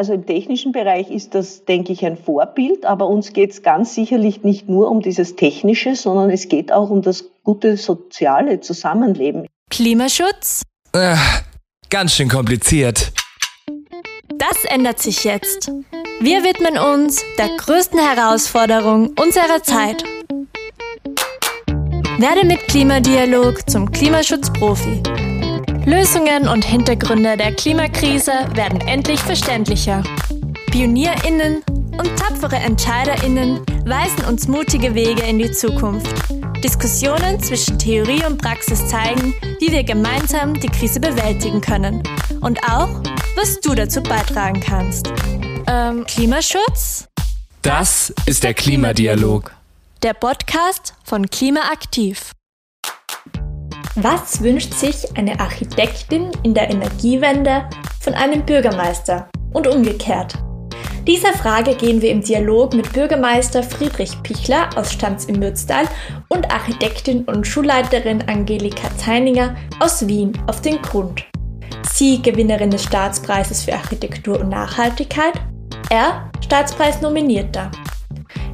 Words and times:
also 0.00 0.14
im 0.14 0.24
technischen 0.24 0.72
Bereich 0.72 1.10
ist 1.10 1.34
das, 1.34 1.66
denke 1.66 1.92
ich, 1.92 2.06
ein 2.06 2.16
Vorbild, 2.16 2.86
aber 2.86 3.06
uns 3.06 3.34
geht 3.34 3.50
es 3.50 3.62
ganz 3.62 3.94
sicherlich 3.94 4.42
nicht 4.42 4.66
nur 4.66 4.90
um 4.90 5.02
dieses 5.02 5.36
Technische, 5.36 5.94
sondern 5.94 6.30
es 6.30 6.48
geht 6.48 6.72
auch 6.72 6.88
um 6.88 7.02
das 7.02 7.26
gute 7.44 7.76
soziale 7.76 8.60
Zusammenleben. 8.60 9.46
Klimaschutz? 9.68 10.62
Äh, 10.94 11.16
ganz 11.90 12.14
schön 12.14 12.30
kompliziert. 12.30 13.12
Das 14.38 14.64
ändert 14.64 15.00
sich 15.00 15.24
jetzt. 15.24 15.70
Wir 16.22 16.44
widmen 16.44 16.78
uns 16.78 17.22
der 17.36 17.50
größten 17.58 17.98
Herausforderung 17.98 19.12
unserer 19.20 19.62
Zeit. 19.62 20.02
Werde 22.16 22.46
mit 22.46 22.60
Klimadialog 22.68 23.68
zum 23.68 23.92
Klimaschutzprofi. 23.92 25.02
Lösungen 25.90 26.46
und 26.46 26.64
Hintergründe 26.64 27.36
der 27.36 27.52
Klimakrise 27.52 28.30
werden 28.54 28.80
endlich 28.82 29.18
verständlicher. 29.18 30.04
PionierInnen 30.70 31.64
und 31.66 32.16
tapfere 32.16 32.54
EntscheiderInnen 32.54 33.58
weisen 33.86 34.24
uns 34.26 34.46
mutige 34.46 34.94
Wege 34.94 35.22
in 35.22 35.40
die 35.40 35.50
Zukunft. 35.50 36.14
Diskussionen 36.62 37.40
zwischen 37.40 37.76
Theorie 37.76 38.24
und 38.24 38.40
Praxis 38.40 38.86
zeigen, 38.86 39.34
wie 39.58 39.72
wir 39.72 39.82
gemeinsam 39.82 40.54
die 40.54 40.68
Krise 40.68 41.00
bewältigen 41.00 41.60
können. 41.60 42.04
Und 42.40 42.62
auch, 42.62 43.02
was 43.34 43.58
du 43.58 43.74
dazu 43.74 44.00
beitragen 44.00 44.60
kannst. 44.60 45.12
Ähm, 45.66 46.06
Klimaschutz? 46.06 47.08
Das 47.62 48.14
ist 48.26 48.44
der 48.44 48.54
Klimadialog. 48.54 49.50
Der 50.04 50.14
Podcast 50.14 50.94
von 51.02 51.28
Klimaaktiv. 51.28 52.30
Was 53.96 54.40
wünscht 54.40 54.72
sich 54.74 55.16
eine 55.16 55.40
Architektin 55.40 56.30
in 56.44 56.54
der 56.54 56.70
Energiewende 56.70 57.68
von 58.00 58.14
einem 58.14 58.46
Bürgermeister 58.46 59.28
und 59.52 59.66
umgekehrt? 59.66 60.34
Dieser 61.08 61.32
Frage 61.32 61.74
gehen 61.74 62.00
wir 62.00 62.10
im 62.10 62.22
Dialog 62.22 62.72
mit 62.72 62.92
Bürgermeister 62.92 63.64
Friedrich 63.64 64.22
Pichler 64.22 64.70
aus 64.76 64.92
Stanz 64.92 65.24
im 65.24 65.40
Mürztal 65.40 65.86
und 66.28 66.52
Architektin 66.52 67.24
und 67.24 67.44
Schulleiterin 67.44 68.22
Angelika 68.28 68.96
Zeininger 68.96 69.56
aus 69.80 70.06
Wien 70.06 70.38
auf 70.46 70.60
den 70.60 70.80
Grund. 70.82 71.24
Sie 71.92 72.22
Gewinnerin 72.22 72.70
des 72.70 72.84
Staatspreises 72.84 73.64
für 73.64 73.74
Architektur 73.74 74.38
und 74.38 74.50
Nachhaltigkeit, 74.50 75.34
er 75.90 76.30
Staatspreisnominierter. 76.44 77.72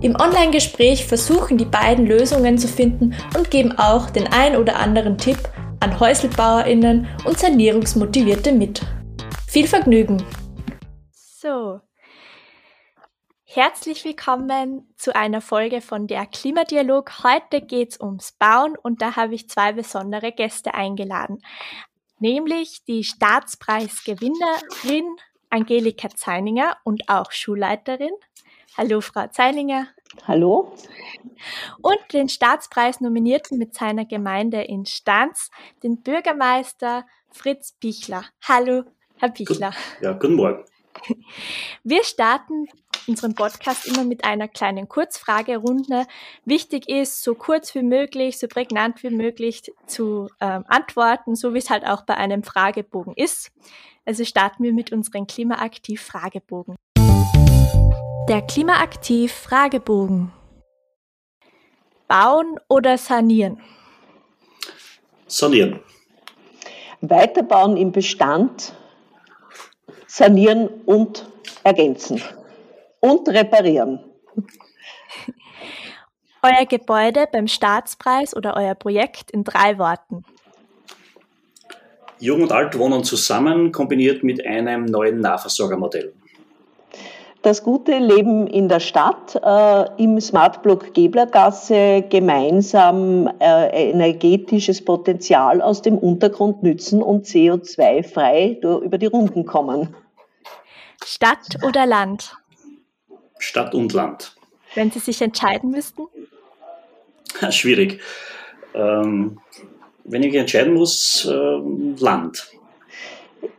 Im 0.07 0.15
Online-Gespräch 0.15 1.05
versuchen 1.05 1.59
die 1.59 1.65
beiden 1.65 2.07
Lösungen 2.07 2.59
zu 2.59 2.69
finden 2.69 3.17
und 3.37 3.51
geben 3.51 3.77
auch 3.77 4.09
den 4.09 4.29
ein 4.29 4.55
oder 4.55 4.77
anderen 4.77 5.19
Tipp 5.19 5.37
an 5.81 5.99
HäuselbauerInnen 5.99 7.09
und 7.25 7.37
Sanierungsmotivierte 7.37 8.53
mit. 8.53 8.83
Viel 9.49 9.67
Vergnügen! 9.67 10.25
So, 11.13 11.81
Herzlich 13.43 14.05
willkommen 14.05 14.95
zu 14.97 15.17
einer 15.17 15.41
Folge 15.41 15.81
von 15.81 16.07
der 16.07 16.27
Klimadialog. 16.27 17.25
Heute 17.25 17.61
geht 17.61 17.95
es 17.95 18.01
ums 18.01 18.31
Bauen 18.31 18.77
und 18.81 19.03
da 19.03 19.17
habe 19.17 19.35
ich 19.35 19.49
zwei 19.49 19.73
besondere 19.73 20.31
Gäste 20.31 20.75
eingeladen, 20.75 21.43
nämlich 22.21 22.85
die 22.85 23.03
Staatspreisgewinnerin 23.03 25.17
Angelika 25.51 26.11
Zeininger 26.11 26.77
und 26.85 27.09
auch 27.09 27.33
Schulleiterin 27.33 28.13
Hallo, 28.79 29.01
Frau 29.01 29.27
Zeilinger. 29.29 29.89
Hallo. 30.25 30.73
Und 31.83 31.99
den 32.13 32.29
Staatspreis-Nominierten 32.29 33.59
mit 33.59 33.75
seiner 33.75 34.05
Gemeinde 34.05 34.63
in 34.63 34.87
Stanz, 34.87 35.51
den 35.83 36.03
Bürgermeister 36.03 37.07
Fritz 37.31 37.73
Pichler. 37.73 38.25
Hallo, 38.43 38.85
Herr 39.19 39.31
Pichler. 39.31 39.73
Ja, 40.01 40.13
guten 40.13 40.35
Morgen. 40.35 40.65
Wir 41.85 42.05
starten 42.05 42.67
unseren 43.07 43.35
Podcast 43.35 43.87
immer 43.87 44.05
mit 44.05 44.25
einer 44.25 44.49
kleinen 44.49 44.89
Kurzfragerunde. 44.89 46.07
Wichtig 46.45 46.89
ist, 46.89 47.23
so 47.23 47.35
kurz 47.35 47.75
wie 47.75 47.83
möglich, 47.83 48.39
so 48.39 48.49
prägnant 48.49 49.03
wie 49.03 49.11
möglich 49.11 49.73
zu 49.87 50.29
ähm, 50.41 50.65
antworten, 50.67 51.37
so 51.37 51.55
wie 51.55 51.59
es 51.59 51.71
halt 51.71 51.87
auch 51.87 52.03
bei 52.03 52.17
einem 52.17 52.43
Fragebogen 52.43 53.15
ist. 53.15 53.53
Also 54.05 54.25
starten 54.25 54.63
wir 54.63 54.73
mit 54.73 54.93
unserem 54.93 55.27
Klimaaktiv-Fragebogen. 55.27 56.77
Der 58.29 58.43
Klimaaktiv 58.43 59.33
Fragebogen. 59.33 60.33
Bauen 62.09 62.59
oder 62.69 62.99
sanieren? 62.99 63.61
Sanieren. 65.29 65.79
Weiterbauen 67.01 67.77
im 67.77 67.93
Bestand, 67.93 68.73
sanieren 70.09 70.69
und 70.87 71.31
ergänzen. 71.63 72.21
Und 72.99 73.29
reparieren. 73.29 74.01
Euer 76.43 76.67
Gebäude 76.67 77.29
beim 77.31 77.47
Staatspreis 77.47 78.35
oder 78.35 78.57
euer 78.57 78.75
Projekt 78.75 79.31
in 79.31 79.45
drei 79.45 79.79
Worten. 79.79 80.25
Jung 82.19 82.43
und 82.43 82.51
Alt 82.51 82.77
wohnen 82.77 83.05
zusammen, 83.05 83.71
kombiniert 83.71 84.25
mit 84.25 84.45
einem 84.45 84.87
neuen 84.87 85.21
Nahversorgermodell 85.21 86.13
das 87.47 87.63
gute 87.63 87.97
Leben 87.99 88.49
in 88.49 88.69
der 88.69 88.81
Stadt, 88.81 89.41
äh, 89.41 90.03
im 90.03 90.21
Smartblock 90.21 90.93
Geblergasse 90.95 92.05
gemeinsam 92.11 93.31
äh, 93.39 93.91
energetisches 93.91 94.85
Potenzial 94.85 95.63
aus 95.63 95.81
dem 95.81 95.97
Untergrund 95.97 96.65
nützen 96.65 97.01
und 97.05 97.25
CO2-frei 97.25 98.59
über 98.61 98.99
die 98.99 99.07
Runden 99.07 99.47
kommen. 99.47 99.95
Stadt 101.05 101.63
oder 101.63 101.87
Land? 101.87 102.37
Stadt 103.39 103.77
und 103.77 103.93
Land. 103.93 104.35
Wenn 104.75 104.91
Sie 104.91 104.99
sich 104.99 105.23
entscheiden 105.23 105.71
müssten? 105.71 106.03
Schwierig. 107.51 108.01
Ähm, 108.75 109.39
wenn 110.03 110.25
ich 110.25 110.33
mich 110.33 110.41
entscheiden 110.41 110.75
muss, 110.75 111.25
äh, 111.31 112.03
Land. 112.03 112.49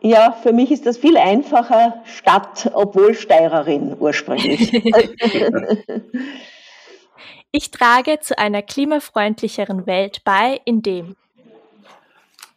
Ja, 0.02 0.32
für 0.32 0.54
mich 0.54 0.72
ist 0.72 0.86
das 0.86 0.98
viel 0.98 1.18
einfacher 1.18 2.02
Stadt, 2.06 2.72
obwohl 2.74 3.14
Steirerin 3.14 3.96
ursprünglich. 4.00 4.72
ich 7.52 7.72
trage 7.72 8.20
zu 8.20 8.38
einer 8.38 8.62
klimafreundlicheren 8.62 9.86
Welt 9.86 10.22
bei, 10.24 10.62
indem 10.66 11.16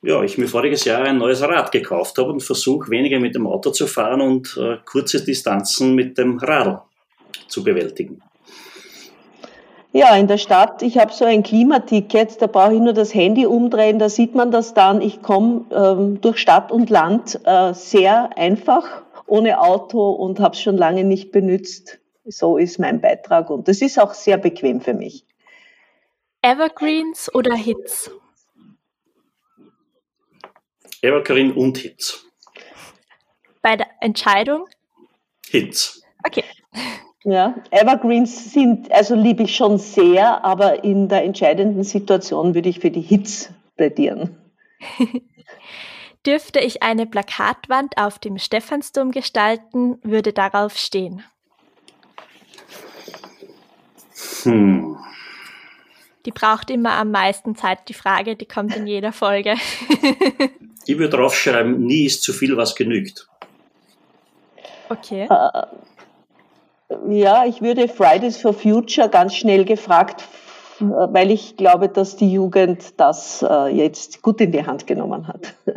ja, 0.03 0.23
ich 0.23 0.39
mir 0.39 0.49
voriges 0.49 0.85
Jahr 0.85 1.03
ein 1.03 1.19
neues 1.19 1.43
Rad 1.43 1.73
gekauft 1.73 2.17
habe 2.17 2.31
und 2.31 2.43
versuche 2.43 2.91
weniger 2.91 3.21
mit 3.21 3.35
dem 3.35 3.47
Auto 3.47 3.71
zu 3.71 3.87
fahren 3.87 4.21
und 4.23 4.57
äh, 4.57 4.79
kurze 4.85 5.23
Distanzen 5.23 5.95
mit 5.95 6.17
dem 6.17 6.39
Radl 6.39 6.81
zu 7.49 7.63
bewältigen. 7.63 8.23
Ja, 9.93 10.15
in 10.17 10.29
der 10.29 10.39
Stadt, 10.39 10.83
ich 10.83 10.99
habe 10.99 11.13
so 11.13 11.25
ein 11.25 11.43
Klimaticket, 11.43 12.41
da 12.41 12.47
brauche 12.47 12.75
ich 12.75 12.81
nur 12.81 12.93
das 12.93 13.13
Handy 13.13 13.45
umdrehen, 13.45 13.99
da 13.99 14.09
sieht 14.09 14.37
man 14.37 14.53
das 14.53 14.73
dann. 14.73 15.01
Ich 15.01 15.21
komme 15.21 15.65
ähm, 15.73 16.21
durch 16.21 16.39
Stadt 16.39 16.71
und 16.71 16.91
Land 16.91 17.41
äh, 17.45 17.75
sehr 17.75 18.37
einfach, 18.39 19.03
ohne 19.27 19.61
Auto 19.61 20.11
und 20.11 20.39
habe 20.39 20.55
es 20.55 20.63
schon 20.63 20.77
lange 20.77 21.03
nicht 21.03 21.33
benutzt. 21.33 21.99
So 22.25 22.57
ist 22.57 22.79
mein 22.79 23.01
Beitrag 23.01 23.51
und 23.51 23.67
das 23.67 23.83
ist 23.83 23.99
auch 23.99 24.15
sehr 24.15 24.37
bequem 24.39 24.81
für 24.81 24.95
mich. 24.95 25.25
Evergreens 26.43 27.35
oder 27.35 27.57
Hits? 27.57 28.13
Evergreen 31.03 31.53
und 31.53 31.79
Hits. 31.79 32.25
Bei 33.61 33.77
der 33.77 33.89
Entscheidung? 34.01 34.67
Hits. 35.49 36.03
Okay. 36.25 36.45
Ja, 37.23 37.55
Evergreens 37.71 38.53
sind, 38.53 38.91
also 38.93 39.15
liebe 39.15 39.43
ich 39.43 39.55
schon 39.55 39.79
sehr, 39.79 40.43
aber 40.43 40.85
in 40.85 41.09
der 41.09 41.25
entscheidenden 41.25 41.85
Situation 41.85 42.55
würde 42.55 42.71
ich 42.71 42.81
für 42.81 42.91
die 42.91 43.03
Hits 43.03 43.51
plädieren. 43.77 44.37
Dürfte 46.27 46.61
ich 46.61 46.83
eine 46.83 47.07
Plakatwand 47.07 47.99
auf 47.99 48.19
dem 48.19 48.39
Stephansdom 48.39 49.11
gestalten, 49.11 49.99
würde 50.03 50.33
darauf 50.33 50.77
stehen. 50.77 51.23
Hm. 54.43 54.99
Die 56.27 56.31
braucht 56.31 56.71
immer 56.71 56.93
am 56.93 57.11
meisten 57.11 57.57
Zeit, 57.57 57.89
die 57.89 57.95
Frage, 57.95 58.37
die 58.37 58.47
kommt 58.47 58.77
in 58.77 58.87
jeder 58.87 59.13
Folge. 59.13 59.55
ich 60.87 60.99
würde 60.99 61.17
draufschreiben, 61.17 61.81
nie 61.81 62.05
ist 62.05 62.23
zu 62.23 62.33
viel, 62.33 62.57
was 62.57 62.75
genügt. 62.75 63.27
Okay. 64.91 65.27
Uh, 65.31 65.67
ja, 67.09 67.45
ich 67.45 67.63
würde 67.63 67.89
Fridays 67.89 68.37
for 68.41 68.53
Future 68.53 69.09
ganz 69.09 69.35
schnell 69.35 69.65
gefragt, 69.65 70.25
weil 70.79 71.31
ich 71.31 71.57
glaube, 71.57 71.89
dass 71.89 72.17
die 72.17 72.33
Jugend 72.33 72.99
das 72.99 73.45
äh, 73.49 73.69
jetzt 73.69 74.23
gut 74.23 74.41
in 74.41 74.53
die 74.53 74.65
Hand 74.65 74.87
genommen 74.87 75.29
hat. 75.29 75.55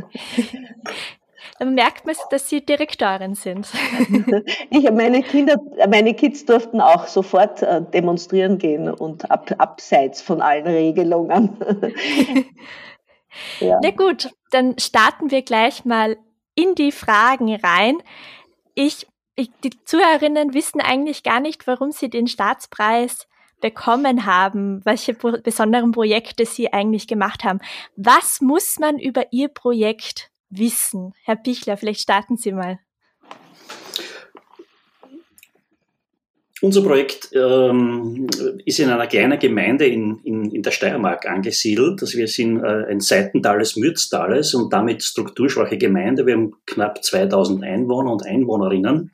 Dann 1.60 1.76
merkt 1.76 2.06
man, 2.06 2.16
dass 2.30 2.50
Sie 2.50 2.66
Direktorin 2.66 3.36
sind. 3.36 3.70
Ich, 4.70 4.92
meine 4.92 5.22
Kinder, 5.22 5.56
meine 5.88 6.14
Kids 6.14 6.46
durften 6.46 6.82
auch 6.82 7.08
sofort 7.08 7.62
äh, 7.62 7.82
demonstrieren 7.82 8.58
gehen 8.58 8.90
und 8.90 9.30
ab, 9.30 9.54
abseits 9.60 10.22
von 10.22 10.42
allen 10.42 10.66
Regelungen. 10.66 11.58
ja. 13.60 13.80
Na 13.82 13.92
gut, 13.92 14.32
dann 14.52 14.78
starten 14.80 15.32
wir 15.32 15.44
gleich 15.44 15.86
mal 15.86 16.18
in 16.56 16.76
die 16.76 16.92
Fragen 16.92 17.54
rein. 17.56 17.98
Ich 18.74 19.08
ich, 19.36 19.52
die 19.64 19.72
Zuhörerinnen 19.84 20.54
wissen 20.54 20.82
eigentlich 20.82 21.24
gar 21.24 21.40
nicht, 21.40 21.66
warum 21.68 21.92
sie 21.92 22.10
den 22.10 22.28
Staatspreis 22.28 23.28
bekommen 23.62 24.26
haben, 24.26 24.84
welche 24.86 25.14
besonderen 25.14 25.94
Projekte 25.94 26.46
sie 26.46 26.74
eigentlich 26.74 27.08
gemacht 27.08 27.44
haben. 27.44 27.60
Was 27.96 28.42
muss 28.42 28.78
man 28.78 29.00
über 29.00 29.32
Ihr 29.32 29.48
Projekt 29.48 30.32
wissen? 30.50 31.14
Herr 31.24 31.38
Pichler, 31.38 31.78
vielleicht 31.78 32.02
starten 32.02 32.36
Sie 32.36 32.52
mal. 32.52 32.80
Unser 36.64 36.82
Projekt 36.82 37.28
ähm, 37.34 38.26
ist 38.64 38.80
in 38.80 38.90
einer 38.90 39.08
kleinen 39.08 39.38
Gemeinde 39.38 39.86
in, 39.86 40.22
in, 40.24 40.50
in 40.50 40.62
der 40.62 40.72
Steiermark 40.72 41.26
angesiedelt. 41.26 42.02
Also 42.02 42.18
wir 42.18 42.30
sind 42.30 42.64
äh, 42.64 42.86
ein 42.90 43.02
Seitental 43.02 43.60
des 43.60 43.76
Mürztales 43.76 44.54
und 44.54 44.72
damit 44.72 45.04
strukturschwache 45.04 45.78
Gemeinde. 45.78 46.26
Wir 46.26 46.36
haben 46.36 46.54
knapp 46.66 47.04
2000 47.04 47.66
Einwohner 47.66 48.14
und 48.14 48.26
Einwohnerinnen 48.26 49.12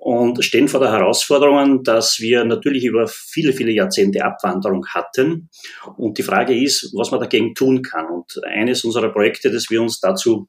und 0.00 0.44
stehen 0.44 0.68
vor 0.68 0.80
der 0.80 0.92
Herausforderung, 0.92 1.82
dass 1.82 2.20
wir 2.20 2.44
natürlich 2.44 2.84
über 2.84 3.08
viele, 3.08 3.54
viele 3.54 3.72
Jahrzehnte 3.72 4.22
Abwanderung 4.22 4.86
hatten. 4.88 5.48
Und 5.96 6.18
die 6.18 6.24
Frage 6.24 6.54
ist, 6.62 6.92
was 6.94 7.10
man 7.10 7.20
dagegen 7.20 7.54
tun 7.54 7.80
kann. 7.80 8.04
Und 8.10 8.38
eines 8.44 8.84
unserer 8.84 9.08
Projekte, 9.08 9.50
das 9.50 9.70
wir 9.70 9.80
uns 9.80 9.98
dazu 9.98 10.46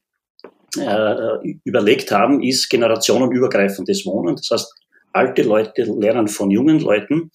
äh, 0.78 1.54
überlegt 1.64 2.12
haben, 2.12 2.42
ist 2.42 2.68
generationenübergreifendes 2.68 4.04
Wohnen. 4.04 4.36
Das 4.36 4.50
heißt, 4.52 4.74
alte 5.12 5.42
Leute 5.42 5.82
lernen 5.84 6.28
von 6.28 6.50
jungen 6.50 6.80
Leuten 6.80 7.30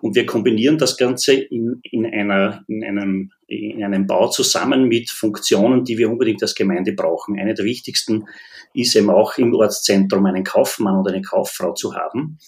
und 0.00 0.14
wir 0.14 0.26
kombinieren 0.26 0.78
das 0.78 0.96
Ganze 0.96 1.34
in, 1.34 1.80
in, 1.82 2.06
einer, 2.06 2.64
in, 2.68 2.84
einem, 2.84 3.32
in 3.46 3.82
einem 3.82 4.06
Bau 4.06 4.28
zusammen 4.28 4.88
mit 4.88 5.10
Funktionen, 5.10 5.84
die 5.84 5.98
wir 5.98 6.10
unbedingt 6.10 6.42
als 6.42 6.54
Gemeinde 6.54 6.92
brauchen. 6.92 7.38
Eine 7.38 7.54
der 7.54 7.64
wichtigsten 7.64 8.26
ist 8.74 8.96
eben 8.96 9.10
auch 9.10 9.38
im 9.38 9.54
Ortszentrum 9.54 10.26
einen 10.26 10.44
Kaufmann 10.44 10.98
oder 10.98 11.12
eine 11.12 11.22
Kauffrau 11.22 11.72
zu 11.72 11.94
haben. 11.94 12.38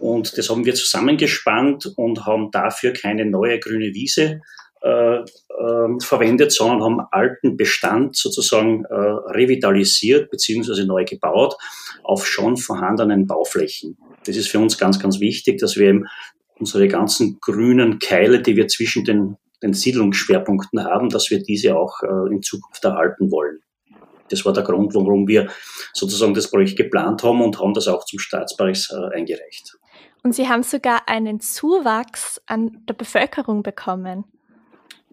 Und 0.00 0.36
das 0.36 0.50
haben 0.50 0.64
wir 0.64 0.74
zusammengespannt 0.74 1.92
und 1.96 2.26
haben 2.26 2.50
dafür 2.50 2.92
keine 2.92 3.24
neue 3.24 3.58
grüne 3.58 3.94
Wiese 3.94 4.42
äh, 4.82 5.16
äh, 5.18 5.24
verwendet, 6.00 6.52
sondern 6.52 6.82
haben 6.82 7.00
alten 7.10 7.56
Bestand 7.56 8.16
sozusagen 8.16 8.84
äh, 8.84 8.94
revitalisiert 8.94 10.30
bzw. 10.30 10.84
neu 10.84 11.04
gebaut 11.04 11.56
auf 12.02 12.26
schon 12.26 12.56
vorhandenen 12.56 13.26
Bauflächen. 13.26 13.96
Das 14.26 14.36
ist 14.36 14.48
für 14.48 14.58
uns 14.58 14.78
ganz, 14.78 14.98
ganz 14.98 15.20
wichtig, 15.20 15.58
dass 15.58 15.76
wir 15.76 15.88
eben 15.88 16.06
unsere 16.58 16.88
ganzen 16.88 17.38
grünen 17.40 17.98
Keile, 17.98 18.42
die 18.42 18.56
wir 18.56 18.68
zwischen 18.68 19.04
den, 19.04 19.36
den 19.62 19.74
Siedlungsschwerpunkten 19.74 20.84
haben, 20.84 21.08
dass 21.08 21.30
wir 21.30 21.42
diese 21.42 21.76
auch 21.76 22.02
äh, 22.02 22.32
in 22.32 22.42
Zukunft 22.42 22.84
erhalten 22.84 23.30
wollen. 23.30 23.60
Das 24.30 24.44
war 24.44 24.52
der 24.52 24.64
Grund, 24.64 24.94
warum 24.94 25.28
wir 25.28 25.48
sozusagen 25.92 26.34
das 26.34 26.50
Projekt 26.50 26.76
geplant 26.76 27.22
haben 27.22 27.40
und 27.42 27.60
haben 27.60 27.74
das 27.74 27.88
auch 27.88 28.04
zum 28.04 28.18
Staatspreis 28.18 28.90
äh, 28.90 29.16
eingereicht. 29.16 29.76
Und 30.22 30.34
Sie 30.34 30.48
haben 30.48 30.64
sogar 30.64 31.08
einen 31.08 31.40
Zuwachs 31.40 32.40
an 32.46 32.82
der 32.88 32.94
Bevölkerung 32.94 33.62
bekommen. 33.62 34.24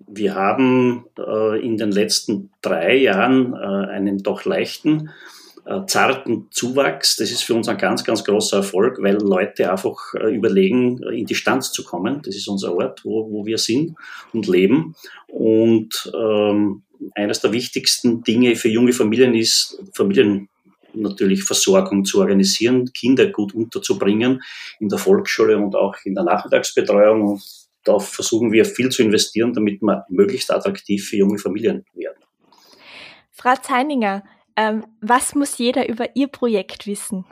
Wir 0.07 0.33
haben 0.35 1.05
äh, 1.17 1.63
in 1.63 1.77
den 1.77 1.91
letzten 1.91 2.51
drei 2.61 2.95
Jahren 2.95 3.53
äh, 3.53 3.91
einen 3.91 4.23
doch 4.23 4.45
leichten 4.45 5.11
äh, 5.65 5.85
zarten 5.87 6.47
Zuwachs. 6.51 7.15
Das 7.15 7.31
ist 7.31 7.43
für 7.43 7.53
uns 7.53 7.67
ein 7.67 7.77
ganz, 7.77 8.03
ganz 8.03 8.23
großer 8.23 8.57
Erfolg, 8.57 8.97
weil 9.01 9.17
Leute 9.21 9.71
einfach 9.71 10.13
äh, 10.15 10.35
überlegen, 10.35 11.01
äh, 11.03 11.19
in 11.19 11.25
die 11.25 11.35
Stanz 11.35 11.71
zu 11.71 11.83
kommen. 11.83 12.21
Das 12.23 12.35
ist 12.35 12.47
unser 12.47 12.75
Ort, 12.75 13.05
wo, 13.05 13.29
wo 13.31 13.45
wir 13.45 13.57
sind 13.57 13.95
und 14.33 14.47
leben. 14.47 14.95
Und 15.27 16.11
ähm, 16.13 16.83
eines 17.15 17.39
der 17.41 17.51
wichtigsten 17.51 18.23
Dinge 18.23 18.55
für 18.55 18.69
junge 18.69 18.93
Familien 18.93 19.35
ist, 19.35 19.81
Familien 19.93 20.49
natürlich 20.93 21.43
Versorgung 21.43 22.05
zu 22.05 22.19
organisieren, 22.19 22.91
Kinder 22.93 23.27
gut 23.27 23.53
unterzubringen 23.53 24.41
in 24.79 24.89
der 24.89 24.99
Volksschule 24.99 25.57
und 25.57 25.75
auch 25.75 25.95
in 26.03 26.15
der 26.15 26.23
Nachmittagsbetreuung. 26.23 27.21
Und 27.23 27.43
da 27.83 27.99
versuchen 27.99 28.51
wir 28.51 28.65
viel 28.65 28.89
zu 28.89 29.01
investieren, 29.01 29.53
damit 29.53 29.81
wir 29.81 30.05
möglichst 30.09 30.51
attraktiv 30.51 31.07
für 31.07 31.17
junge 31.17 31.39
Familien 31.39 31.85
werden. 31.93 32.23
Frau 33.31 33.55
Zeininger, 33.55 34.23
ähm, 34.55 34.85
was 35.01 35.35
muss 35.35 35.57
jeder 35.57 35.87
über 35.89 36.15
Ihr 36.15 36.27
Projekt 36.27 36.87
wissen? 36.87 37.25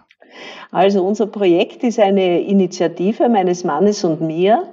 Also 0.72 1.04
unser 1.04 1.28
Projekt 1.28 1.84
ist 1.84 2.00
eine 2.00 2.42
Initiative 2.42 3.28
meines 3.28 3.64
Mannes 3.64 4.04
und 4.04 4.22
mir 4.22 4.64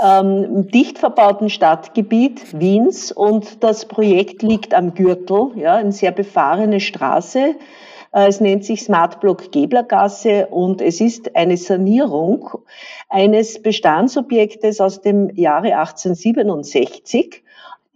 ähm, 0.00 0.44
im 0.44 0.68
dicht 0.68 0.98
verbauten 0.98 1.50
Stadtgebiet 1.50 2.58
Wiens 2.58 3.10
und 3.10 3.64
das 3.64 3.86
Projekt 3.86 4.42
liegt 4.42 4.74
am 4.74 4.94
Gürtel, 4.94 5.50
ja, 5.56 5.74
eine 5.74 5.92
sehr 5.92 6.12
befahrene 6.12 6.78
Straße. 6.78 7.56
Äh, 8.12 8.28
es 8.28 8.40
nennt 8.40 8.64
sich 8.64 8.82
Smart 8.82 9.20
Block 9.20 9.50
Geblergasse 9.50 10.46
und 10.46 10.80
es 10.80 11.00
ist 11.00 11.34
eine 11.34 11.56
Sanierung 11.56 12.50
eines 13.08 13.60
Bestandsobjektes 13.60 14.80
aus 14.80 15.00
dem 15.00 15.34
Jahre 15.34 15.76
1867, 15.76 17.42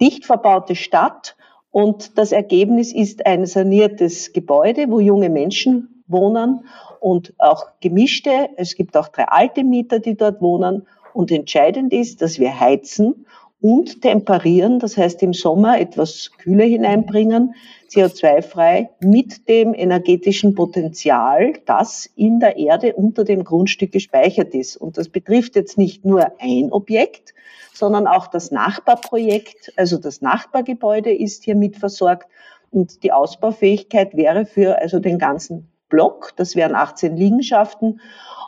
dicht 0.00 0.24
verbaute 0.24 0.74
Stadt 0.74 1.36
und 1.72 2.18
das 2.18 2.32
Ergebnis 2.32 2.92
ist 2.92 3.26
ein 3.26 3.46
saniertes 3.46 4.34
Gebäude, 4.34 4.90
wo 4.90 5.00
junge 5.00 5.30
Menschen 5.30 6.02
wohnen 6.06 6.66
und 7.00 7.32
auch 7.38 7.66
gemischte. 7.80 8.50
Es 8.56 8.74
gibt 8.74 8.94
auch 8.94 9.08
drei 9.08 9.24
alte 9.24 9.64
Mieter, 9.64 9.98
die 9.98 10.14
dort 10.14 10.42
wohnen. 10.42 10.86
Und 11.14 11.30
entscheidend 11.30 11.92
ist, 11.92 12.20
dass 12.20 12.38
wir 12.38 12.60
heizen 12.60 13.26
und 13.62 14.02
temperieren, 14.02 14.80
das 14.80 14.98
heißt 14.98 15.22
im 15.22 15.32
Sommer 15.32 15.80
etwas 15.80 16.32
Kühle 16.36 16.64
hineinbringen, 16.64 17.54
CO2-frei 17.90 18.90
mit 19.00 19.48
dem 19.48 19.72
energetischen 19.72 20.54
Potenzial, 20.54 21.54
das 21.64 22.10
in 22.16 22.38
der 22.38 22.58
Erde 22.58 22.94
unter 22.94 23.24
dem 23.24 23.44
Grundstück 23.44 23.92
gespeichert 23.92 24.54
ist. 24.54 24.76
Und 24.76 24.98
das 24.98 25.08
betrifft 25.08 25.56
jetzt 25.56 25.78
nicht 25.78 26.04
nur 26.04 26.32
ein 26.38 26.70
Objekt, 26.70 27.34
sondern 27.72 28.06
auch 28.06 28.26
das 28.26 28.50
Nachbarprojekt, 28.50 29.72
also 29.76 29.98
das 29.98 30.20
Nachbargebäude 30.20 31.12
ist 31.12 31.44
hier 31.44 31.56
mit 31.56 31.76
versorgt 31.76 32.28
und 32.70 33.02
die 33.02 33.12
Ausbaufähigkeit 33.12 34.16
wäre 34.16 34.46
für 34.46 34.78
also 34.78 34.98
den 34.98 35.18
ganzen 35.18 35.72
Block, 35.88 36.32
das 36.36 36.56
wären 36.56 36.74
18 36.74 37.16
Liegenschaften. 37.16 38.00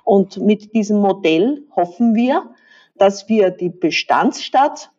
Und 0.05 0.39
mit 0.39 0.75
diesem 0.75 0.99
Modell 0.99 1.63
hoffen 1.77 2.15
wir, 2.15 2.51
dass 2.97 3.29
wir 3.29 3.51
die 3.51 3.69
Bestandsstadt 3.69 4.91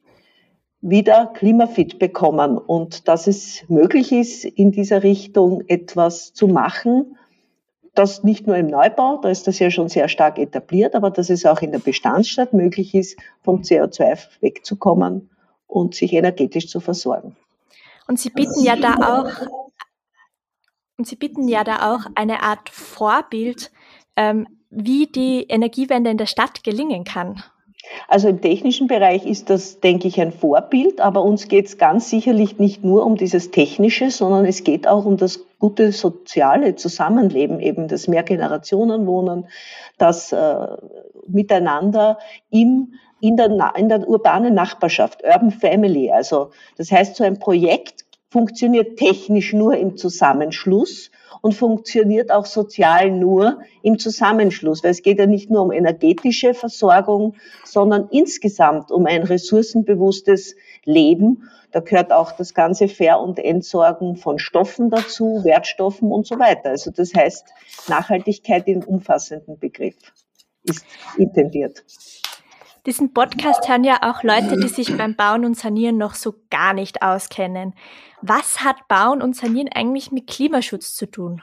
wieder 0.81 1.27
klimafit 1.33 1.97
bekommen 1.97 2.59
und 2.59 3.07
dass 3.07 3.25
es 3.25 3.63
möglich 3.67 4.11
ist, 4.11 4.45
in 4.45 4.71
dieser 4.71 5.01
Richtung 5.01 5.63
etwas 5.67 6.33
zu 6.33 6.47
machen, 6.47 7.17
das 7.95 8.23
nicht 8.23 8.47
nur 8.47 8.55
im 8.57 8.67
Neubau, 8.67 9.17
da 9.21 9.29
ist 9.29 9.47
das 9.47 9.59
ja 9.59 9.71
schon 9.71 9.89
sehr 9.89 10.07
stark 10.07 10.37
etabliert, 10.37 10.95
aber 10.95 11.09
dass 11.09 11.29
es 11.29 11.45
auch 11.45 11.61
in 11.61 11.71
der 11.71 11.79
Bestandsstadt 11.79 12.53
möglich 12.53 12.93
ist, 12.93 13.17
vom 13.43 13.61
CO2 13.61 14.27
wegzukommen 14.41 15.29
und 15.67 15.95
sich 15.95 16.13
energetisch 16.13 16.67
zu 16.67 16.79
versorgen. 16.79 17.35
Und 18.07 18.19
Sie 18.19 18.29
bieten 18.29 18.61
ja 18.61 18.75
da 18.75 18.95
auch, 18.95 19.47
und 20.97 21.07
Sie 21.07 21.15
bieten 21.15 21.47
ja 21.47 21.63
da 21.63 21.93
auch 21.93 22.05
eine 22.15 22.43
Art 22.43 22.69
Vorbild, 22.69 23.71
ähm, 24.15 24.47
wie 24.69 25.07
die 25.07 25.45
Energiewende 25.47 26.09
in 26.09 26.17
der 26.17 26.25
Stadt 26.25 26.63
gelingen 26.63 27.03
kann. 27.03 27.43
Also 28.07 28.27
im 28.27 28.41
technischen 28.41 28.87
Bereich 28.87 29.25
ist 29.25 29.49
das, 29.49 29.79
denke 29.79 30.07
ich, 30.07 30.19
ein 30.21 30.31
Vorbild, 30.31 31.01
aber 31.01 31.23
uns 31.23 31.47
geht 31.47 31.67
es 31.67 31.77
ganz 31.77 32.09
sicherlich 32.09 32.59
nicht 32.59 32.83
nur 32.83 33.05
um 33.05 33.15
dieses 33.15 33.51
Technische, 33.51 34.11
sondern 34.11 34.45
es 34.45 34.63
geht 34.63 34.87
auch 34.87 35.05
um 35.05 35.17
das 35.17 35.45
gute 35.59 35.91
soziale 35.91 36.75
Zusammenleben, 36.75 37.59
eben 37.59 37.87
das 37.87 38.07
Mehrgenerationenwohnen, 38.07 39.47
das 39.97 40.31
äh, 40.31 40.67
Miteinander 41.27 42.19
im, 42.51 42.93
in, 43.19 43.37
der, 43.37 43.73
in 43.75 43.89
der 43.89 44.07
urbanen 44.07 44.53
Nachbarschaft, 44.53 45.23
Urban 45.23 45.51
Family. 45.51 46.11
Also 46.11 46.51
das 46.77 46.91
heißt, 46.91 47.15
so 47.15 47.23
ein 47.23 47.39
Projekt 47.39 48.05
funktioniert 48.29 48.97
technisch 48.97 49.53
nur 49.53 49.75
im 49.77 49.97
Zusammenschluss 49.97 51.09
und 51.45 51.53
funktioniert 51.53 52.31
auch 52.31 52.47
sozial 52.47 53.11
nur 53.11 53.59
im 53.83 53.99
Zusammenschluss, 53.99 54.83
weil 54.83 54.89
es 54.89 55.03
geht 55.03 55.19
ja 55.19 55.27
nicht 55.27 55.51
nur 55.51 55.61
um 55.61 55.71
energetische 55.71 56.55
Versorgung, 56.55 57.35
sondern 57.63 58.07
insgesamt 58.09 58.89
um 58.89 59.05
ein 59.05 59.21
ressourcenbewusstes 59.21 60.55
Leben. 60.85 61.47
Da 61.71 61.81
gehört 61.81 62.11
auch 62.11 62.31
das 62.31 62.55
ganze 62.55 62.87
Fair- 62.87 63.19
und 63.19 63.37
Entsorgen 63.37 64.15
von 64.15 64.39
Stoffen 64.39 64.89
dazu, 64.89 65.41
Wertstoffen 65.43 66.11
und 66.11 66.25
so 66.25 66.39
weiter. 66.39 66.71
Also 66.71 66.89
das 66.89 67.13
heißt, 67.13 67.45
Nachhaltigkeit 67.89 68.67
in 68.67 68.83
umfassenden 68.83 69.59
Begriff 69.59 69.93
ist 70.63 70.83
intendiert. 71.15 71.83
Diesen 72.85 73.13
Podcast 73.13 73.67
hören 73.67 73.83
ja 73.83 73.97
auch 74.03 74.21
Leute, 74.21 74.57
die 74.57 74.67
sich 74.67 74.95
beim 74.95 75.15
Bauen 75.15 75.43
und 75.43 75.57
Sanieren 75.57 75.97
noch 75.97 76.13
so 76.13 76.35
gar 76.51 76.73
nicht 76.73 77.01
auskennen. 77.01 77.73
Was 78.21 78.63
hat 78.63 78.87
Bauen 78.87 79.23
und 79.23 79.35
Sanieren 79.35 79.69
eigentlich 79.73 80.11
mit 80.11 80.27
Klimaschutz 80.27 80.93
zu 80.95 81.07
tun? 81.07 81.41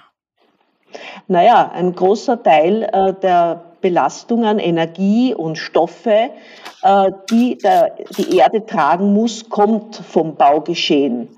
Naja, 1.27 1.71
ein 1.75 1.95
großer 1.95 2.41
Teil 2.43 2.85
äh, 2.93 3.15
der 3.21 3.65
Belastungen, 3.81 4.61
Energie 4.61 5.35
und 5.35 5.57
Stoffe, 5.57 6.31
äh, 6.83 7.11
die 7.31 7.59
der, 7.59 7.97
die 8.17 8.37
Erde 8.37 8.65
tragen 8.65 9.13
muss, 9.13 9.49
kommt 9.49 9.97
vom 9.97 10.37
Baugeschehen. 10.37 11.29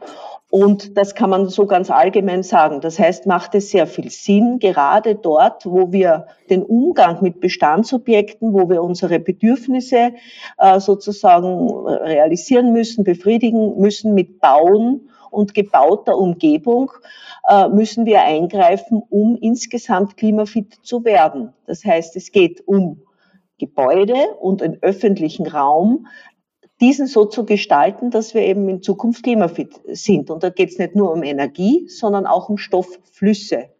Und 0.51 0.97
das 0.97 1.15
kann 1.15 1.31
man 1.31 1.49
so 1.49 1.67
ganz 1.67 1.91
allgemein 1.91 2.43
sagen. 2.43 2.81
Das 2.81 2.99
heißt, 2.99 3.27
macht 3.27 3.55
es 3.55 3.71
sehr 3.71 3.87
viel 3.87 4.11
Sinn, 4.11 4.59
gerade 4.61 5.17
dort, 5.17 5.67
wo 5.67 5.91
wir 5.91 6.27
den 6.49 6.63
Umgang 6.63 7.23
mit 7.23 7.41
Bestandsobjekten, 7.41 8.53
wo 8.53 8.69
wir 8.69 8.83
unsere 8.83 9.19
Bedürfnisse 9.19 10.13
äh, 10.59 10.79
sozusagen 10.79 11.69
realisieren 11.87 12.73
müssen, 12.73 13.03
befriedigen 13.03 13.81
müssen 13.81 14.15
mit 14.15 14.39
Bauen 14.41 15.09
und 15.31 15.55
gebauter 15.55 16.17
Umgebung, 16.17 16.93
äh, 17.49 17.69
müssen 17.69 18.07
wir 18.07 18.23
eingreifen, 18.23 19.03
um 19.11 19.37
insgesamt 19.37 20.17
klimafit 20.17 20.75
zu 20.83 21.05
werden. 21.05 21.53
Das 21.67 21.85
heißt, 21.85 22.17
es 22.17 22.31
geht 22.33 22.67
um 22.67 23.03
Gebäude 23.59 24.15
und 24.41 24.61
den 24.61 24.83
öffentlichen 24.83 25.47
Raum, 25.47 26.07
diesen 26.85 27.07
so 27.07 27.25
zu 27.25 27.47
gestalten, 27.47 28.11
dass 28.11 28.35
wir 28.35 28.43
eben 28.43 28.69
in 28.69 28.83
Zukunft 28.83 29.23
klimafit 29.23 29.81
sind. 29.87 30.31
Und 30.31 30.43
da 30.43 30.51
geht 30.51 30.69
es 30.69 30.79
nicht 30.79 30.95
nur 30.95 31.13
um 31.13 31.23
Energie, 31.23 31.89
sondern 31.89 32.27
auch 32.27 32.51
um 32.51 32.59
Stoffflüsse. 32.59 33.71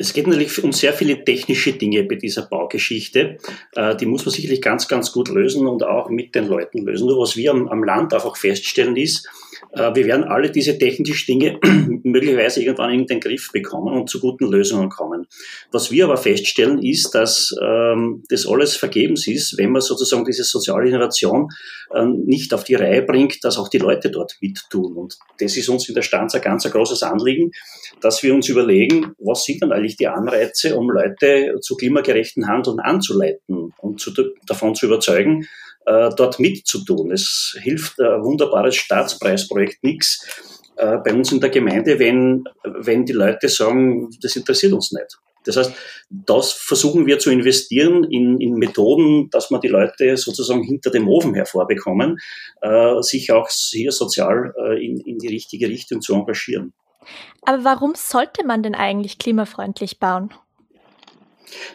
Es 0.00 0.14
geht 0.14 0.26
natürlich 0.26 0.64
um 0.64 0.72
sehr 0.72 0.94
viele 0.94 1.22
technische 1.26 1.74
Dinge 1.74 2.04
bei 2.04 2.14
dieser 2.14 2.46
Baugeschichte. 2.46 3.36
Äh, 3.74 3.96
die 3.96 4.06
muss 4.06 4.24
man 4.24 4.32
sicherlich 4.32 4.62
ganz, 4.62 4.88
ganz 4.88 5.12
gut 5.12 5.28
lösen 5.28 5.66
und 5.66 5.82
auch 5.82 6.08
mit 6.08 6.34
den 6.34 6.46
Leuten 6.46 6.86
lösen. 6.86 7.06
Nur 7.06 7.20
was 7.20 7.36
wir 7.36 7.50
am, 7.52 7.84
Land 7.84 8.14
einfach 8.14 8.34
feststellen 8.34 8.96
ist, 8.96 9.28
äh, 9.72 9.94
wir 9.94 10.06
werden 10.06 10.24
alle 10.24 10.50
diese 10.50 10.78
technischen 10.78 11.26
Dinge 11.26 11.58
möglicherweise 12.02 12.62
irgendwann 12.62 12.94
in 12.94 13.06
den 13.06 13.20
Griff 13.20 13.50
bekommen 13.52 13.92
und 13.92 14.08
zu 14.08 14.20
guten 14.20 14.50
Lösungen 14.50 14.88
kommen. 14.88 15.26
Was 15.70 15.90
wir 15.90 16.04
aber 16.04 16.16
feststellen 16.16 16.82
ist, 16.82 17.14
dass 17.14 17.54
ähm, 17.62 18.24
das 18.30 18.46
alles 18.46 18.76
vergebens 18.76 19.26
ist, 19.26 19.58
wenn 19.58 19.70
man 19.70 19.82
sozusagen 19.82 20.24
diese 20.24 20.44
soziale 20.44 20.88
Innovation 20.88 21.48
äh, 21.92 22.06
nicht 22.06 22.54
auf 22.54 22.64
die 22.64 22.74
Reihe 22.74 23.02
bringt, 23.02 23.44
dass 23.44 23.58
auch 23.58 23.68
die 23.68 23.78
Leute 23.78 24.10
dort 24.10 24.38
mittun. 24.40 24.96
Und 24.96 25.18
das 25.38 25.58
ist 25.58 25.68
uns 25.68 25.88
in 25.88 25.94
der 25.94 26.02
Stanz 26.02 26.34
ein 26.34 26.40
ganz 26.40 26.64
ein 26.64 26.72
großes 26.72 27.02
Anliegen, 27.02 27.50
dass 28.00 28.22
wir 28.22 28.34
uns 28.34 28.48
überlegen, 28.48 29.12
was 29.18 29.44
sind 29.44 29.62
dann 29.62 29.72
eigentlich 29.72 29.89
die 29.96 30.08
Anreize, 30.08 30.76
um 30.76 30.90
Leute 30.90 31.56
zu 31.60 31.76
klimagerechten 31.76 32.46
Handeln 32.48 32.80
anzuleiten 32.80 33.72
und 33.78 34.00
zu, 34.00 34.12
davon 34.46 34.74
zu 34.74 34.86
überzeugen, 34.86 35.48
äh, 35.86 36.10
dort 36.16 36.38
mitzutun. 36.38 37.10
Es 37.12 37.56
hilft 37.60 38.00
ein 38.00 38.22
wunderbares 38.22 38.76
Staatspreisprojekt 38.76 39.82
nichts 39.82 40.42
äh, 40.76 40.98
bei 40.98 41.12
uns 41.12 41.32
in 41.32 41.40
der 41.40 41.50
Gemeinde, 41.50 41.98
wenn, 41.98 42.44
wenn 42.64 43.04
die 43.04 43.12
Leute 43.12 43.48
sagen, 43.48 44.10
das 44.22 44.36
interessiert 44.36 44.72
uns 44.72 44.92
nicht. 44.92 45.18
Das 45.44 45.56
heißt, 45.56 45.72
das 46.10 46.52
versuchen 46.52 47.06
wir 47.06 47.18
zu 47.18 47.30
investieren 47.30 48.04
in, 48.04 48.40
in 48.40 48.54
Methoden, 48.54 49.30
dass 49.30 49.50
man 49.50 49.60
die 49.60 49.68
Leute 49.68 50.16
sozusagen 50.16 50.62
hinter 50.62 50.90
dem 50.90 51.08
Ofen 51.08 51.34
hervorbekommen, 51.34 52.18
äh, 52.60 53.00
sich 53.00 53.32
auch 53.32 53.48
hier 53.48 53.90
sozial 53.92 54.52
äh, 54.58 54.84
in, 54.84 55.00
in 55.00 55.18
die 55.18 55.28
richtige 55.28 55.68
Richtung 55.68 56.02
zu 56.02 56.14
engagieren. 56.14 56.74
Aber 57.42 57.64
warum 57.64 57.92
sollte 57.96 58.46
man 58.46 58.62
denn 58.62 58.74
eigentlich 58.74 59.18
klimafreundlich 59.18 59.98
bauen? 59.98 60.30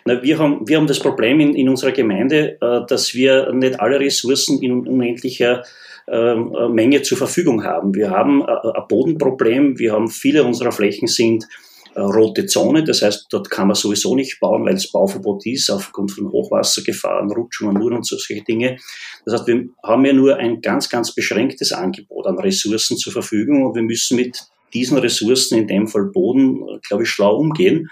Na, 0.05 0.21
wir, 0.23 0.39
haben, 0.39 0.67
wir 0.67 0.77
haben 0.77 0.87
das 0.87 0.99
Problem 0.99 1.39
in, 1.39 1.53
in 1.53 1.69
unserer 1.69 1.91
Gemeinde, 1.91 2.57
äh, 2.61 2.85
dass 2.87 3.13
wir 3.13 3.51
nicht 3.51 3.79
alle 3.79 3.99
Ressourcen 3.99 4.61
in 4.61 4.87
unendlicher 4.87 5.63
ähm, 6.07 6.53
äh, 6.55 6.69
Menge 6.69 7.01
zur 7.01 7.17
Verfügung 7.17 7.63
haben. 7.63 7.95
Wir 7.95 8.11
haben 8.11 8.41
äh, 8.41 8.45
ein 8.45 8.87
Bodenproblem, 8.87 9.79
wir 9.79 9.93
haben 9.93 10.07
viele 10.07 10.43
unserer 10.43 10.71
Flächen 10.71 11.07
sind 11.07 11.47
äh, 11.95 12.01
rote 12.01 12.45
Zone, 12.45 12.83
das 12.83 13.01
heißt, 13.01 13.27
dort 13.31 13.49
kann 13.49 13.67
man 13.67 13.75
sowieso 13.75 14.15
nicht 14.15 14.39
bauen, 14.39 14.65
weil 14.65 14.75
es 14.75 14.91
Bauverbot 14.91 15.45
ist, 15.45 15.69
aufgrund 15.69 16.11
von 16.11 16.31
Hochwassergefahren, 16.31 17.31
Rutschungen 17.31 17.81
und 17.81 18.05
solche 18.05 18.43
Dinge. 18.43 18.77
Das 19.25 19.33
heißt, 19.33 19.47
wir 19.47 19.69
haben 19.83 20.05
ja 20.05 20.13
nur 20.13 20.35
ein 20.37 20.61
ganz, 20.61 20.89
ganz 20.89 21.15
beschränktes 21.15 21.71
Angebot 21.71 22.27
an 22.27 22.37
Ressourcen 22.37 22.97
zur 22.97 23.13
Verfügung 23.13 23.65
und 23.65 23.75
wir 23.75 23.83
müssen 23.83 24.17
mit 24.17 24.45
diesen 24.75 24.97
Ressourcen, 24.97 25.57
in 25.57 25.67
dem 25.67 25.87
Fall 25.87 26.11
Boden, 26.11 26.79
glaube 26.87 27.03
ich, 27.03 27.09
schlau 27.09 27.37
umgehen. 27.37 27.89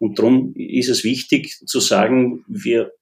Und 0.00 0.18
darum 0.18 0.52
ist 0.56 0.88
es 0.88 1.04
wichtig 1.04 1.56
zu 1.64 1.80
sagen, 1.80 2.44
wir 2.48 2.92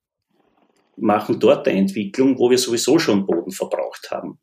machen 0.97 1.41
dort 1.41 1.67
eine 1.67 1.79
Entwicklung, 1.79 2.39
wo 2.39 2.51
wir 2.51 2.59
sowieso 2.59 2.99
schon 2.99 3.27
Boden 3.27 3.51
verbraucht 3.51 4.11
haben. 4.11 4.39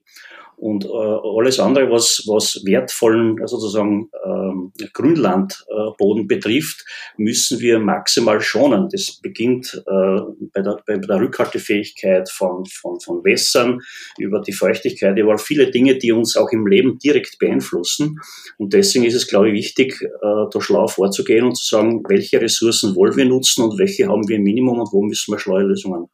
Und 0.59 0.83
äh, 0.83 0.89
alles 0.89 1.57
andere, 1.61 1.89
was, 1.89 2.25
was 2.27 2.61
wertvollen 2.65 3.37
sozusagen 3.47 4.09
ähm, 4.25 4.73
Grünlandboden 4.91 6.23
äh, 6.23 6.27
betrifft, 6.27 6.83
müssen 7.15 7.61
wir 7.61 7.79
maximal 7.79 8.41
schonen. 8.41 8.89
Das 8.91 9.21
beginnt 9.21 9.81
äh, 9.87 10.19
bei, 10.53 10.61
der, 10.61 10.81
bei 10.85 10.97
der 10.97 11.21
Rückhaltefähigkeit 11.21 12.29
von, 12.29 12.65
von, 12.65 12.99
von 12.99 13.23
Wässern 13.23 13.79
über 14.17 14.41
die 14.41 14.51
Feuchtigkeit, 14.51 15.17
über 15.17 15.37
viele 15.37 15.71
Dinge, 15.71 15.97
die 15.97 16.11
uns 16.11 16.35
auch 16.35 16.51
im 16.51 16.67
Leben 16.67 16.99
direkt 16.99 17.39
beeinflussen. 17.39 18.19
Und 18.57 18.73
deswegen 18.73 19.05
ist 19.05 19.15
es, 19.15 19.27
glaube 19.27 19.47
ich, 19.47 19.53
wichtig, 19.53 20.01
äh, 20.01 20.07
da 20.21 20.59
schlau 20.59 20.87
vorzugehen 20.87 21.45
und 21.45 21.55
zu 21.55 21.63
sagen, 21.73 22.03
welche 22.09 22.41
Ressourcen 22.41 22.97
wollen 22.97 23.15
wir 23.15 23.25
nutzen 23.25 23.63
und 23.63 23.79
welche 23.79 24.09
haben 24.09 24.27
wir 24.27 24.35
im 24.35 24.43
Minimum 24.43 24.81
und 24.81 24.91
wo 24.91 25.03
müssen 25.03 25.31
wir 25.31 25.39
schlaue 25.39 25.63
Lösungen 25.63 26.09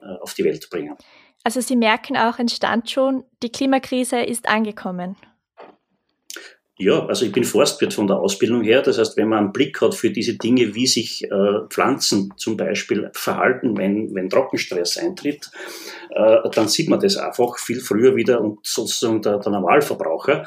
äh, 0.00 0.16
auf 0.22 0.32
die 0.32 0.44
Welt 0.44 0.70
bringen. 0.70 0.96
Also 1.42 1.60
Sie 1.60 1.76
merken 1.76 2.16
auch, 2.16 2.38
entstand 2.38 2.90
schon, 2.90 3.24
die 3.42 3.50
Klimakrise 3.50 4.20
ist 4.20 4.48
angekommen. 4.48 5.16
Ja, 6.82 7.04
also 7.04 7.26
ich 7.26 7.32
bin 7.32 7.44
Forstwirt 7.44 7.92
von 7.92 8.06
der 8.06 8.16
Ausbildung 8.16 8.62
her. 8.62 8.80
Das 8.80 8.96
heißt, 8.98 9.14
wenn 9.18 9.28
man 9.28 9.38
einen 9.38 9.52
Blick 9.52 9.82
hat 9.82 9.94
für 9.94 10.08
diese 10.08 10.38
Dinge, 10.38 10.74
wie 10.74 10.86
sich 10.86 11.24
äh, 11.24 11.68
Pflanzen 11.68 12.32
zum 12.38 12.56
Beispiel 12.56 13.10
verhalten, 13.12 13.76
wenn, 13.76 14.14
wenn 14.14 14.30
Trockenstress 14.30 14.96
eintritt, 14.96 15.50
äh, 16.08 16.36
dann 16.54 16.68
sieht 16.68 16.88
man 16.88 16.98
das 16.98 17.18
einfach 17.18 17.58
viel 17.58 17.80
früher 17.80 18.16
wieder 18.16 18.40
und 18.40 18.60
sozusagen 18.66 19.20
der, 19.20 19.40
der 19.40 19.52
Normalverbraucher. 19.52 20.46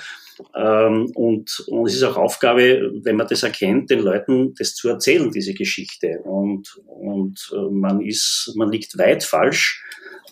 Ähm, 0.56 1.12
und, 1.14 1.66
und 1.68 1.86
es 1.86 1.98
ist 1.98 2.04
auch 2.04 2.18
Aufgabe, 2.18 2.92
wenn 3.04 3.16
man 3.16 3.28
das 3.28 3.44
erkennt, 3.44 3.92
den 3.92 4.00
Leuten 4.00 4.56
das 4.58 4.74
zu 4.74 4.90
erzählen, 4.90 5.30
diese 5.30 5.54
Geschichte. 5.54 6.20
Und, 6.24 6.82
und 6.88 7.52
äh, 7.54 7.70
man 7.72 8.02
ist, 8.02 8.54
man 8.56 8.72
liegt 8.72 8.98
weit 8.98 9.24
falsch, 9.24 9.84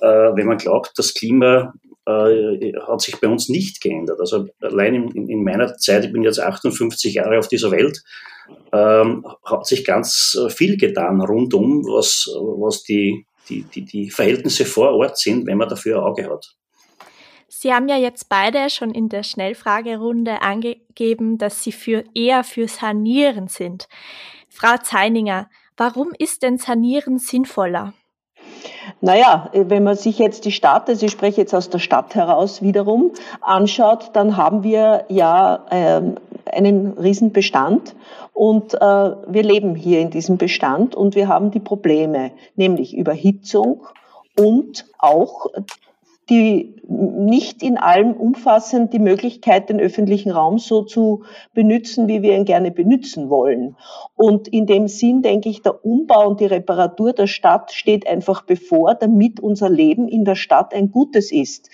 wenn 0.02 0.48
man 0.48 0.58
glaubt, 0.58 0.92
das 0.98 1.14
Klima 1.14 1.74
äh, 2.08 2.74
hat 2.88 3.02
sich 3.02 3.20
bei 3.20 3.28
uns 3.28 3.50
nicht 3.50 3.82
geändert. 3.82 4.20
Also 4.20 4.48
allein 4.62 4.96
in, 4.96 5.30
in, 5.30 5.44
meiner 5.44 5.76
Zeit, 5.78 6.06
ich 6.06 6.12
bin 6.12 6.24
jetzt 6.24 6.40
58 6.40 7.14
Jahre 7.14 7.38
auf 7.38 7.48
dieser 7.48 7.72
Welt, 7.72 8.04
ähm, 8.74 9.26
hat 9.46 9.68
sich 9.68 9.86
ganz 9.86 10.38
äh, 10.40 10.50
viel 10.50 10.78
getan 10.78 11.22
rundum, 11.22 11.84
was, 11.84 12.28
was 12.36 12.84
die, 12.84 13.26
die, 13.50 13.64
die, 13.64 13.86
die 13.86 14.10
Verhältnisse 14.10 14.66
vor 14.66 14.94
Ort 14.94 15.18
sind, 15.18 15.46
wenn 15.46 15.58
man 15.58 15.70
dafür 15.70 15.98
ein 15.98 16.04
Auge 16.04 16.30
hat. 16.30 16.56
Sie 17.48 17.72
haben 17.72 17.88
ja 17.88 17.98
jetzt 17.98 18.30
beide 18.30 18.70
schon 18.70 18.92
in 18.92 19.10
der 19.10 19.24
Schnellfragerunde 19.24 20.42
angegeben, 20.42 21.38
dass 21.38 21.64
Sie 21.64 21.72
für 21.72 22.04
eher 22.16 22.44
für 22.44 22.68
Sanieren 22.68 23.50
sind. 23.50 23.88
Frau 24.50 24.78
Zeininger, 24.82 25.50
warum 25.78 26.12
ist 26.18 26.42
denn 26.42 26.58
Sanieren 26.58 27.20
sinnvoller? 27.20 27.94
Naja, 29.02 29.50
wenn 29.54 29.84
man 29.84 29.96
sich 29.96 30.20
jetzt 30.20 30.46
die 30.46 30.52
Stadt, 30.52 30.90
also 30.90 31.06
ich 31.06 31.12
spreche 31.12 31.42
jetzt 31.42 31.54
aus 31.54 31.70
der 31.70 31.80
Stadt 31.80 32.16
heraus 32.16 32.62
wiederum, 32.62 33.12
anschaut, 33.42 34.12
dann 34.14 34.38
haben 34.38 34.64
wir 34.64 35.06
ja 35.10 35.66
ähm, 35.72 36.16
einen 36.46 36.94
Riesenbestand 36.98 37.96
und 38.34 38.74
äh, 38.76 38.78
wir 38.80 39.44
leben 39.44 39.76
hier 39.76 40.00
in 40.00 40.10
diesem 40.10 40.38
Bestand 40.38 40.96
und 40.96 41.16
wir 41.16 41.28
haben 41.28 41.52
die 41.52 41.60
Probleme, 41.60 42.32
nämlich 42.56 42.96
Überhitzung 42.96 43.86
und 44.38 44.86
auch 44.98 45.48
die 46.32 46.82
nicht 46.88 47.62
in 47.62 47.78
allem 47.78 48.14
umfassend 48.14 48.94
die 48.94 49.00
Möglichkeit, 49.00 49.70
den 49.70 49.82
öffentlichen 49.82 50.32
Raum 50.32 50.60
so 50.60 50.84
zu 50.84 51.24
benutzen, 51.54 52.08
wie 52.08 52.22
wir 52.22 52.36
ihn 52.36 52.46
gerne 52.46 52.72
benutzen 52.72 53.30
wollen. 53.30 53.76
Und 54.16 54.48
in 54.48 54.66
dem 54.66 54.88
Sinn 54.88 55.22
denke 55.22 55.50
ich, 55.50 55.62
der 55.62 55.86
Umbau 55.86 56.30
und 56.30 56.40
die 56.40 56.46
Reparatur 56.46 57.12
der 57.12 57.28
Stadt 57.28 57.74
steht 57.74 58.08
einfach 58.08 58.44
bevor, 58.44 58.96
damit 58.96 59.42
unser 59.42 59.70
Leben 59.70 60.08
in 60.08 60.24
der 60.24 60.36
Stadt 60.36 60.74
ein 60.74 60.90
gutes 60.90 61.34
ist. 61.34 61.70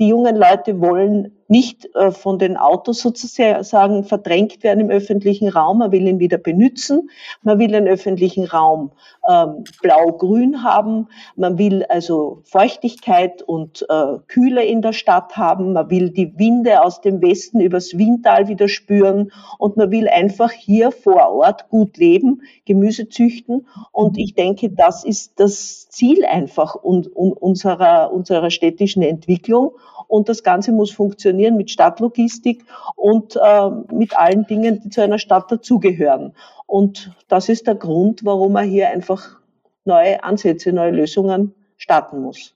Die 0.00 0.08
jungen 0.08 0.34
Leute 0.34 0.80
wollen 0.80 1.40
nicht 1.50 1.94
äh, 1.96 2.12
von 2.12 2.38
den 2.38 2.56
Autos 2.56 3.00
sozusagen 3.00 4.04
verdrängt 4.04 4.62
werden 4.62 4.80
im 4.80 4.88
öffentlichen 4.88 5.48
Raum. 5.48 5.78
Man 5.78 5.90
will 5.90 6.06
ihn 6.06 6.20
wieder 6.20 6.38
benutzen. 6.38 7.10
Man 7.42 7.58
will 7.58 7.72
den 7.72 7.88
öffentlichen 7.88 8.44
Raum 8.44 8.92
ähm, 9.28 9.64
blau-grün 9.82 10.62
haben. 10.62 11.08
Man 11.34 11.58
will 11.58 11.84
also 11.88 12.40
Feuchtigkeit 12.44 13.42
und 13.42 13.84
äh, 13.90 14.18
Kühle 14.28 14.64
in 14.64 14.80
der 14.80 14.92
Stadt 14.92 15.36
haben. 15.36 15.72
Man 15.72 15.90
will 15.90 16.10
die 16.10 16.38
Winde 16.38 16.82
aus 16.82 17.00
dem 17.00 17.20
Westen 17.20 17.60
übers 17.60 17.98
Windtal 17.98 18.46
wieder 18.46 18.68
spüren. 18.68 19.32
Und 19.58 19.76
man 19.76 19.90
will 19.90 20.08
einfach 20.08 20.52
hier 20.52 20.92
vor 20.92 21.30
Ort 21.30 21.68
gut 21.68 21.96
leben, 21.96 22.42
Gemüse 22.64 23.08
züchten. 23.08 23.66
Und 23.90 24.18
ich 24.18 24.34
denke, 24.34 24.70
das 24.70 25.04
ist 25.04 25.40
das 25.40 25.88
Ziel 25.88 26.24
einfach 26.24 26.76
unserer, 26.76 28.12
unserer 28.12 28.50
städtischen 28.50 29.02
Entwicklung. 29.02 29.72
Und 30.08 30.28
das 30.28 30.42
Ganze 30.42 30.72
muss 30.72 30.90
funktionieren 30.90 31.56
mit 31.56 31.70
Stadtlogistik 31.70 32.64
und 32.96 33.36
äh, 33.36 33.70
mit 33.92 34.16
allen 34.16 34.46
Dingen, 34.46 34.80
die 34.82 34.90
zu 34.90 35.02
einer 35.02 35.18
Stadt 35.18 35.50
dazugehören. 35.50 36.34
Und 36.66 37.12
das 37.28 37.48
ist 37.48 37.66
der 37.66 37.76
Grund, 37.76 38.24
warum 38.24 38.52
man 38.52 38.68
hier 38.68 38.88
einfach 38.88 39.40
neue 39.84 40.22
Ansätze, 40.22 40.72
neue 40.72 40.92
Lösungen 40.92 41.54
starten 41.76 42.20
muss. 42.22 42.54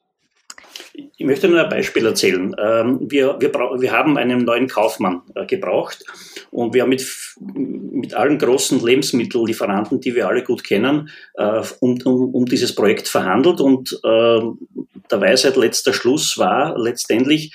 Ich 1.17 1.27
möchte 1.27 1.49
nur 1.49 1.63
ein 1.63 1.69
Beispiel 1.69 2.07
erzählen. 2.07 2.55
Ähm, 2.59 3.01
wir, 3.11 3.37
wir, 3.41 3.53
wir 3.53 3.93
haben 3.93 4.17
einen 4.17 4.45
neuen 4.45 4.69
Kaufmann 4.69 5.23
äh, 5.35 5.45
gebraucht 5.45 6.05
und 6.51 6.73
wir 6.73 6.83
haben 6.83 6.91
mit, 6.91 7.05
mit 7.41 8.15
allen 8.15 8.39
großen 8.39 8.85
Lebensmittellieferanten, 8.85 10.01
die 10.01 10.15
wir 10.15 10.29
alle 10.29 10.45
gut 10.45 10.63
kennen, 10.63 11.09
äh, 11.35 11.63
um, 11.81 11.99
um, 12.05 12.35
um 12.35 12.47
dieses 12.47 12.75
Projekt 12.75 13.09
verhandelt 13.09 13.61
und 13.61 13.93
äh, 14.05 14.41
der 15.11 15.21
Weisheit 15.21 15.57
letzter 15.57 15.93
Schluss 15.93 16.39
war 16.39 16.79
letztendlich, 16.79 17.55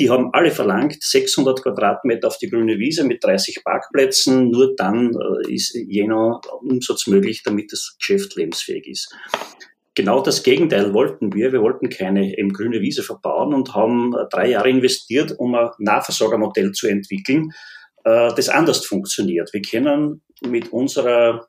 die 0.00 0.10
haben 0.10 0.30
alle 0.32 0.50
verlangt, 0.50 1.00
600 1.00 1.62
Quadratmeter 1.62 2.26
auf 2.26 2.38
die 2.38 2.50
grüne 2.50 2.76
Wiese 2.78 3.04
mit 3.04 3.22
30 3.22 3.62
Parkplätzen, 3.62 4.50
nur 4.50 4.74
dann 4.74 5.12
ist 5.48 5.74
jener 5.74 6.40
Umsatz 6.60 7.06
möglich, 7.06 7.44
damit 7.44 7.70
das 7.70 7.94
Geschäft 8.00 8.34
lebensfähig 8.34 8.88
ist 8.88 9.14
genau 9.96 10.22
das 10.22 10.44
Gegenteil 10.44 10.94
wollten 10.94 11.34
wir. 11.34 11.52
Wir 11.52 11.62
wollten 11.62 11.88
keine 11.88 12.38
eben 12.38 12.52
grüne 12.52 12.80
Wiese 12.80 13.02
verbauen 13.02 13.52
und 13.52 13.74
haben 13.74 14.14
äh, 14.14 14.26
drei 14.30 14.50
Jahre 14.50 14.70
investiert, 14.70 15.34
um 15.38 15.56
ein 15.56 15.70
Nahversorgermodell 15.78 16.70
zu 16.70 16.86
entwickeln, 16.86 17.50
äh, 18.04 18.32
das 18.36 18.48
anders 18.48 18.86
funktioniert. 18.86 19.52
Wir 19.52 19.62
können 19.62 20.22
mit 20.46 20.72
unserer 20.72 21.48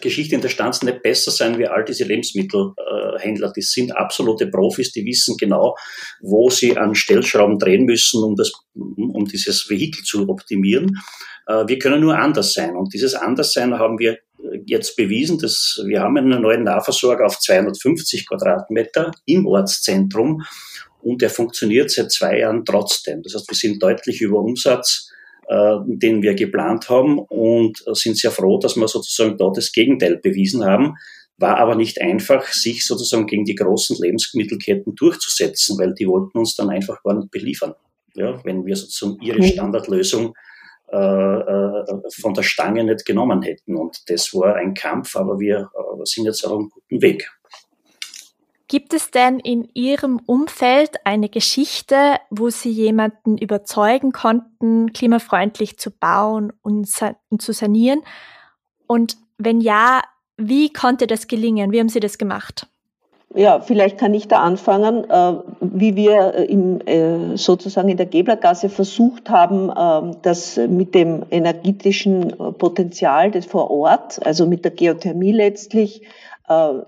Geschichte 0.00 0.34
in 0.34 0.42
der 0.42 0.50
Stanz 0.50 0.82
nicht 0.82 1.02
besser 1.02 1.30
sein 1.30 1.58
wie 1.58 1.66
all 1.66 1.84
diese 1.84 2.04
Lebensmittelhändler. 2.04 3.52
Die 3.56 3.62
sind 3.62 3.96
absolute 3.96 4.46
Profis, 4.48 4.92
die 4.92 5.04
wissen 5.04 5.36
genau, 5.38 5.74
wo 6.20 6.50
sie 6.50 6.76
an 6.76 6.94
Stellschrauben 6.94 7.58
drehen 7.58 7.86
müssen, 7.86 8.22
um, 8.22 8.36
das, 8.36 8.52
um 8.74 9.24
dieses 9.24 9.68
Vehikel 9.70 10.04
zu 10.04 10.28
optimieren. 10.28 10.98
Äh, 11.46 11.66
wir 11.66 11.78
können 11.78 12.00
nur 12.00 12.18
anders 12.18 12.52
sein. 12.52 12.76
Und 12.76 12.92
dieses 12.92 13.14
Anderssein 13.14 13.78
haben 13.78 13.98
wir 13.98 14.18
jetzt 14.66 14.96
bewiesen, 14.96 15.38
dass 15.38 15.80
wir 15.86 16.00
haben 16.00 16.16
einen 16.16 16.42
neuen 16.42 16.64
Nahversorger 16.64 17.26
auf 17.26 17.38
250 17.38 18.28
Quadratmeter 18.28 19.10
im 19.26 19.46
Ortszentrum 19.46 20.42
und 21.02 21.22
der 21.22 21.30
funktioniert 21.30 21.90
seit 21.90 22.10
zwei 22.10 22.38
Jahren 22.38 22.64
trotzdem. 22.64 23.22
Das 23.22 23.34
heißt, 23.34 23.48
wir 23.48 23.56
sind 23.56 23.82
deutlich 23.82 24.20
über 24.20 24.38
Umsatz, 24.38 25.10
äh, 25.48 25.76
den 25.86 26.22
wir 26.22 26.34
geplant 26.34 26.88
haben 26.88 27.18
und 27.18 27.82
sind 27.92 28.18
sehr 28.18 28.30
froh, 28.30 28.58
dass 28.58 28.76
wir 28.76 28.88
sozusagen 28.88 29.36
dort 29.36 29.56
das 29.56 29.72
Gegenteil 29.72 30.18
bewiesen 30.18 30.64
haben. 30.64 30.94
War 31.36 31.58
aber 31.58 31.76
nicht 31.76 32.00
einfach, 32.00 32.46
sich 32.48 32.84
sozusagen 32.84 33.26
gegen 33.26 33.44
die 33.44 33.54
großen 33.54 33.96
Lebensmittelketten 34.00 34.94
durchzusetzen, 34.96 35.78
weil 35.78 35.94
die 35.94 36.08
wollten 36.08 36.38
uns 36.38 36.56
dann 36.56 36.68
einfach 36.68 37.02
gar 37.04 37.14
nicht 37.14 37.30
beliefern. 37.30 37.74
Ja, 38.14 38.40
wenn 38.44 38.66
wir 38.66 38.74
sozusagen 38.74 39.22
ihre 39.22 39.42
Standardlösung 39.44 40.26
äh, 40.26 40.30
äh, 40.30 40.34
von 40.90 42.34
der 42.34 42.42
Stange 42.42 42.84
nicht 42.84 43.04
genommen 43.04 43.42
hätten. 43.42 43.76
Und 43.76 44.08
das 44.08 44.32
war 44.34 44.56
ein 44.56 44.74
Kampf, 44.74 45.16
aber 45.16 45.38
wir 45.38 45.70
äh, 45.74 46.04
sind 46.04 46.24
jetzt 46.24 46.44
auf 46.44 46.52
einem 46.52 46.70
guten 46.70 47.02
Weg. 47.02 47.30
Gibt 48.68 48.92
es 48.92 49.10
denn 49.10 49.38
in 49.38 49.70
Ihrem 49.72 50.20
Umfeld 50.26 50.96
eine 51.04 51.30
Geschichte, 51.30 52.18
wo 52.28 52.50
Sie 52.50 52.70
jemanden 52.70 53.38
überzeugen 53.38 54.12
konnten, 54.12 54.92
klimafreundlich 54.92 55.78
zu 55.78 55.90
bauen 55.90 56.52
und, 56.60 56.86
und 57.30 57.40
zu 57.40 57.52
sanieren? 57.54 58.02
Und 58.86 59.16
wenn 59.38 59.62
ja, 59.62 60.02
wie 60.36 60.70
konnte 60.70 61.06
das 61.06 61.28
gelingen? 61.28 61.72
Wie 61.72 61.80
haben 61.80 61.88
Sie 61.88 62.00
das 62.00 62.18
gemacht? 62.18 62.66
Ja, 63.34 63.60
vielleicht 63.60 63.98
kann 63.98 64.14
ich 64.14 64.26
da 64.26 64.40
anfangen, 64.40 65.04
äh, 65.04 65.34
wie 65.60 65.96
wir 65.96 66.34
äh, 66.34 66.44
im, 66.44 66.80
äh, 66.86 67.36
sozusagen 67.36 67.90
in 67.90 67.98
der 67.98 68.06
Geblergasse 68.06 68.70
versucht 68.70 69.28
haben, 69.28 69.70
das 70.22 70.56
mit 70.56 70.94
dem 70.94 71.24
energetischen 71.30 72.34
Potenzial 72.58 73.30
des 73.30 73.44
vor 73.44 73.70
Ort, 73.70 74.24
also 74.24 74.46
mit 74.46 74.64
der 74.64 74.72
Geothermie 74.72 75.32
letztlich, 75.32 76.02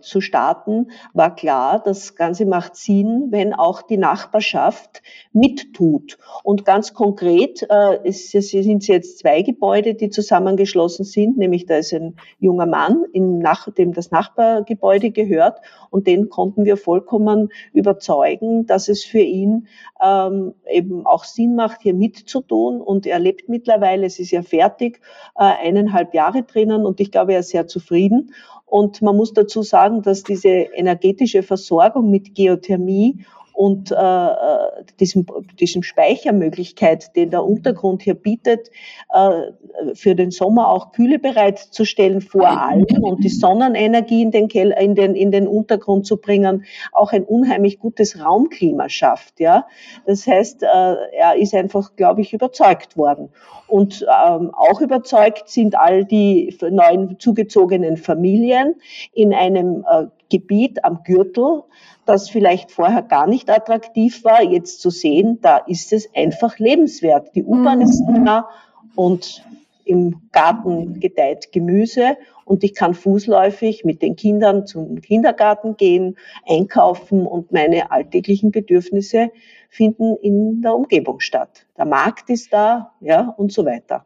zu 0.00 0.22
starten, 0.22 0.90
war 1.12 1.36
klar, 1.36 1.82
das 1.84 2.14
Ganze 2.14 2.46
macht 2.46 2.76
Sinn, 2.76 3.26
wenn 3.28 3.52
auch 3.52 3.82
die 3.82 3.98
Nachbarschaft 3.98 5.02
mittut. 5.34 6.16
Und 6.42 6.64
ganz 6.64 6.94
konkret 6.94 7.66
es, 8.02 8.32
es 8.32 8.48
sind 8.52 8.88
jetzt 8.88 9.18
zwei 9.18 9.42
Gebäude, 9.42 9.92
die 9.92 10.08
zusammengeschlossen 10.08 11.04
sind, 11.04 11.36
nämlich 11.36 11.66
da 11.66 11.76
ist 11.76 11.92
ein 11.92 12.16
junger 12.38 12.64
Mann, 12.64 13.04
dem 13.12 13.92
das 13.92 14.10
Nachbargebäude 14.10 15.10
gehört, 15.10 15.60
und 15.90 16.06
den 16.06 16.28
konnten 16.28 16.64
wir 16.64 16.76
vollkommen 16.76 17.50
überzeugen, 17.72 18.66
dass 18.66 18.88
es 18.88 19.04
für 19.04 19.20
ihn 19.20 19.66
ähm, 20.02 20.54
eben 20.70 21.04
auch 21.06 21.24
Sinn 21.24 21.56
macht, 21.56 21.82
hier 21.82 21.94
mitzutun. 21.94 22.80
Und 22.80 23.06
er 23.06 23.18
lebt 23.18 23.48
mittlerweile, 23.48 24.06
es 24.06 24.18
ist 24.18 24.30
ja 24.30 24.42
fertig, 24.42 25.00
äh, 25.36 25.42
eineinhalb 25.42 26.14
Jahre 26.14 26.44
drinnen 26.44 26.86
und 26.86 27.00
ich 27.00 27.10
glaube, 27.10 27.34
er 27.34 27.40
ist 27.40 27.50
sehr 27.50 27.66
zufrieden. 27.66 28.32
Und 28.66 29.02
man 29.02 29.16
muss 29.16 29.32
dazu 29.32 29.62
sagen, 29.62 30.02
dass 30.02 30.22
diese 30.22 30.48
energetische 30.48 31.42
Versorgung 31.42 32.08
mit 32.08 32.36
Geothermie 32.36 33.24
und 33.60 33.90
äh, 33.90 33.94
äh, 33.94 34.84
diesem, 35.00 35.26
diesem 35.60 35.82
Speichermöglichkeit, 35.82 37.14
den 37.14 37.30
der 37.30 37.44
Untergrund 37.44 38.00
hier 38.00 38.14
bietet, 38.14 38.70
äh, 39.12 39.92
für 39.92 40.14
den 40.14 40.30
Sommer 40.30 40.70
auch 40.70 40.92
Kühle 40.92 41.18
bereitzustellen 41.18 42.22
vor 42.22 42.48
allem 42.48 42.86
und 43.02 43.22
die 43.22 43.28
Sonnenenergie 43.28 44.22
in 44.22 44.30
den, 44.30 44.48
Keller, 44.48 44.80
in 44.80 44.94
den, 44.94 45.14
in 45.14 45.30
den 45.30 45.46
Untergrund 45.46 46.06
zu 46.06 46.16
bringen, 46.16 46.64
auch 46.92 47.12
ein 47.12 47.24
unheimlich 47.24 47.78
gutes 47.78 48.18
Raumklima 48.24 48.88
schafft. 48.88 49.40
Ja? 49.40 49.66
Das 50.06 50.26
heißt, 50.26 50.62
äh, 50.62 50.66
er 51.12 51.36
ist 51.36 51.54
einfach, 51.54 51.96
glaube 51.96 52.22
ich, 52.22 52.32
überzeugt 52.32 52.96
worden. 52.96 53.28
Und 53.66 54.06
ähm, 54.26 54.54
auch 54.54 54.80
überzeugt 54.80 55.50
sind 55.50 55.76
all 55.78 56.06
die 56.06 56.56
neuen 56.62 57.18
zugezogenen 57.18 57.98
Familien 57.98 58.76
in 59.12 59.34
einem 59.34 59.84
äh, 59.86 60.06
Gebiet 60.30 60.84
am 60.84 61.02
Gürtel, 61.04 61.64
das 62.06 62.30
vielleicht 62.30 62.70
vorher 62.70 63.02
gar 63.02 63.26
nicht 63.26 63.50
attraktiv 63.50 64.24
war, 64.24 64.42
jetzt 64.42 64.80
zu 64.80 64.90
sehen, 64.90 65.38
da 65.42 65.58
ist 65.58 65.92
es 65.92 66.08
einfach 66.14 66.58
lebenswert. 66.58 67.34
Die 67.34 67.44
U-Bahn 67.44 67.78
mhm. 67.78 67.84
ist 67.84 68.02
da 68.24 68.48
und 68.96 69.44
im 69.84 70.22
Garten 70.32 71.00
gedeiht 71.00 71.52
Gemüse 71.52 72.16
und 72.44 72.64
ich 72.64 72.74
kann 72.74 72.94
fußläufig 72.94 73.84
mit 73.84 74.02
den 74.02 74.16
Kindern 74.16 74.66
zum 74.66 75.00
Kindergarten 75.00 75.76
gehen, 75.76 76.16
einkaufen 76.48 77.26
und 77.26 77.52
meine 77.52 77.90
alltäglichen 77.90 78.50
Bedürfnisse 78.50 79.30
finden 79.68 80.16
in 80.16 80.62
der 80.62 80.74
Umgebung 80.74 81.20
statt. 81.20 81.66
Der 81.76 81.86
Markt 81.86 82.30
ist 82.30 82.52
da, 82.52 82.92
ja, 83.00 83.34
und 83.36 83.52
so 83.52 83.64
weiter. 83.64 84.04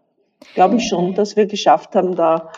Glaube 0.54 0.76
ich 0.76 0.88
schon, 0.88 1.14
dass 1.14 1.36
wir 1.36 1.46
geschafft 1.46 1.94
haben, 1.94 2.14
da 2.16 2.50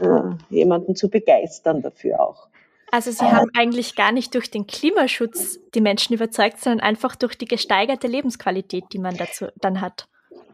äh, 0.00 0.54
jemanden 0.54 0.94
zu 0.94 1.08
begeistern 1.08 1.82
dafür 1.82 2.20
auch. 2.20 2.48
Also 2.90 3.10
Sie 3.10 3.24
haben 3.24 3.50
eigentlich 3.56 3.96
gar 3.96 4.12
nicht 4.12 4.34
durch 4.34 4.50
den 4.50 4.66
Klimaschutz 4.66 5.58
die 5.74 5.80
Menschen 5.80 6.14
überzeugt, 6.14 6.60
sondern 6.60 6.80
einfach 6.80 7.16
durch 7.16 7.36
die 7.36 7.44
gesteigerte 7.44 8.06
Lebensqualität, 8.06 8.84
die 8.92 8.98
man 8.98 9.16
dazu 9.16 9.46
dann 9.60 9.80
hat. 9.80 10.08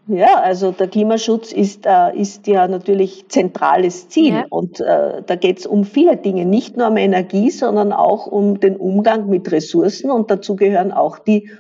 Ja, 0.07 0.41
also 0.41 0.71
der 0.71 0.89
Klimaschutz 0.89 1.51
ist, 1.53 1.87
äh, 1.87 2.15
ist 2.15 2.47
ja 2.47 2.69
natürlich 2.69 3.27
zentrales 3.29 4.09
Ziel 4.11 4.35
ja. 4.35 4.45
und 4.51 4.81
äh, 4.81 5.23
da 5.25 5.35
geht 5.37 5.61
es 5.61 5.67
um 5.67 5.85
viele 5.85 6.19
Dinge, 6.19 6.45
nicht 6.45 6.77
nur 6.77 6.89
um 6.89 6.99
Energie, 6.99 7.51
sondern 7.51 7.93
auch 7.93 8.27
um 8.27 8.61
den 8.61 8.77
Umgang 8.77 9.31
mit 9.31 9.51
Ressourcen 9.51 10.11
und 10.11 10.31
dazu 10.31 10.57
gehören 10.57 10.93
auch 10.93 11.19
die 11.19 11.51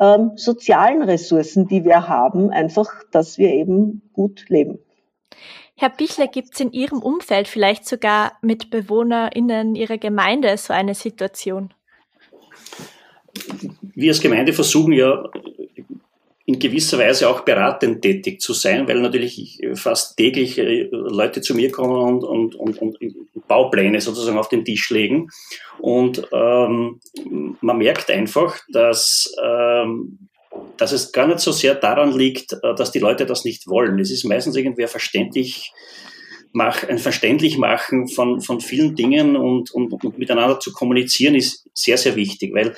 ähm, 0.00 0.32
sozialen 0.34 1.02
Ressourcen, 1.02 1.68
die 1.68 1.84
wir 1.84 2.08
haben, 2.08 2.50
einfach, 2.50 2.88
dass 3.12 3.38
wir 3.38 3.52
eben 3.52 4.02
gut 4.12 4.46
leben. 4.48 4.80
Herr 5.80 5.90
Bichler, 5.90 6.26
gibt 6.26 6.54
es 6.54 6.60
in 6.60 6.72
Ihrem 6.72 6.98
Umfeld 6.98 7.46
vielleicht 7.46 7.86
sogar 7.86 8.32
mit 8.42 8.68
BewohnerInnen 8.68 9.76
Ihrer 9.76 9.96
Gemeinde 9.96 10.56
so 10.56 10.72
eine 10.72 10.96
Situation? 10.96 11.72
Wir 13.94 14.10
als 14.10 14.20
Gemeinde 14.20 14.52
versuchen 14.52 14.92
ja 14.92 15.22
in 16.46 16.58
gewisser 16.58 16.98
Weise 16.98 17.28
auch 17.28 17.42
beratend 17.42 18.02
tätig 18.02 18.40
zu 18.40 18.54
sein, 18.54 18.88
weil 18.88 19.00
natürlich 19.00 19.60
fast 19.74 20.16
täglich 20.16 20.58
äh, 20.58 20.88
Leute 20.90 21.42
zu 21.42 21.54
mir 21.54 21.70
kommen 21.70 22.24
und, 22.24 22.56
und, 22.56 22.56
und, 22.56 23.00
und 23.00 23.46
Baupläne 23.46 24.00
sozusagen 24.00 24.38
auf 24.38 24.48
den 24.48 24.64
Tisch 24.64 24.90
legen. 24.90 25.28
Und 25.78 26.26
ähm, 26.32 26.98
man 27.60 27.78
merkt 27.78 28.10
einfach, 28.10 28.58
dass 28.68 29.32
ähm, 29.40 30.27
dass 30.78 30.92
es 30.92 31.12
gar 31.12 31.26
nicht 31.26 31.40
so 31.40 31.52
sehr 31.52 31.74
daran 31.74 32.16
liegt, 32.16 32.54
äh, 32.54 32.74
dass 32.74 32.92
die 32.92 33.00
Leute 33.00 33.26
das 33.26 33.44
nicht 33.44 33.66
wollen. 33.66 33.98
Es 33.98 34.10
ist 34.10 34.24
meistens 34.24 34.56
irgendwie 34.56 34.86
verständlich 34.86 35.72
mach, 36.52 36.88
ein 36.88 36.98
verständlich 36.98 37.58
machen 37.58 38.08
von, 38.08 38.40
von 38.40 38.60
vielen 38.60 38.94
Dingen 38.94 39.36
und, 39.36 39.70
und, 39.70 39.92
und 39.92 40.18
miteinander 40.18 40.58
zu 40.60 40.72
kommunizieren 40.72 41.34
ist 41.34 41.68
sehr, 41.74 41.98
sehr 41.98 42.16
wichtig, 42.16 42.54
weil 42.54 42.74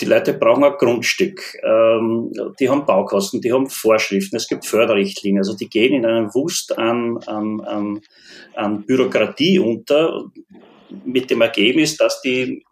die 0.00 0.06
Leute 0.06 0.32
brauchen 0.32 0.64
ein 0.64 0.72
Grundstück, 0.78 1.58
ähm, 1.62 2.32
die 2.58 2.70
haben 2.70 2.86
Baukosten, 2.86 3.40
die 3.40 3.52
haben 3.52 3.68
Vorschriften, 3.68 4.36
es 4.36 4.48
gibt 4.48 4.64
Förderrichtlinien, 4.64 5.38
also 5.40 5.54
die 5.54 5.68
gehen 5.68 5.94
in 5.94 6.06
einem 6.06 6.34
Wust 6.34 6.76
an, 6.78 7.18
an, 7.26 7.60
an, 7.60 8.00
an 8.54 8.86
Bürokratie 8.86 9.58
unter, 9.58 10.24
mit 11.04 11.30
dem 11.30 11.42
Ergebnis, 11.42 11.96
dass 11.96 12.20
die 12.22 12.64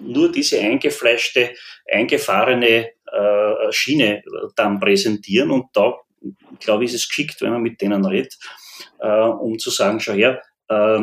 nur 0.00 0.32
diese 0.32 0.58
eingefleischte, 0.60 1.50
eingefahrene 1.90 2.86
äh, 3.12 3.45
Schiene 3.72 4.22
dann 4.54 4.80
präsentieren. 4.80 5.50
Und 5.50 5.66
da, 5.72 5.94
glaube 6.60 6.84
ich, 6.84 6.92
ist 6.92 7.02
es 7.02 7.08
geschickt, 7.08 7.40
wenn 7.40 7.52
man 7.52 7.62
mit 7.62 7.80
denen 7.80 8.04
redet, 8.04 8.36
äh, 9.00 9.08
um 9.08 9.58
zu 9.58 9.70
sagen, 9.70 10.00
schau 10.00 10.12
her, 10.12 10.42
äh, 10.68 11.00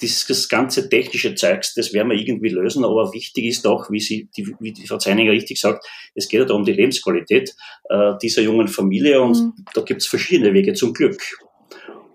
das 0.00 0.48
ganze 0.48 0.88
technische 0.88 1.34
Zeugs, 1.34 1.74
das 1.74 1.92
werden 1.92 2.10
wir 2.10 2.16
irgendwie 2.16 2.50
lösen, 2.50 2.84
aber 2.84 3.12
wichtig 3.12 3.46
ist 3.46 3.66
auch, 3.66 3.90
wie, 3.90 4.00
sie, 4.00 4.28
die, 4.36 4.54
wie 4.60 4.72
die 4.72 4.86
Frau 4.86 4.98
Zeininger 4.98 5.32
richtig 5.32 5.60
sagt, 5.60 5.84
es 6.14 6.28
geht 6.28 6.48
ja 6.48 6.54
um 6.54 6.64
die 6.64 6.72
Lebensqualität 6.72 7.54
äh, 7.88 8.12
dieser 8.22 8.42
jungen 8.42 8.68
Familie 8.68 9.20
und 9.20 9.36
mhm. 9.36 9.52
da 9.74 9.80
gibt 9.80 10.02
es 10.02 10.06
verschiedene 10.06 10.54
Wege 10.54 10.74
zum 10.74 10.92
Glück. 10.92 11.20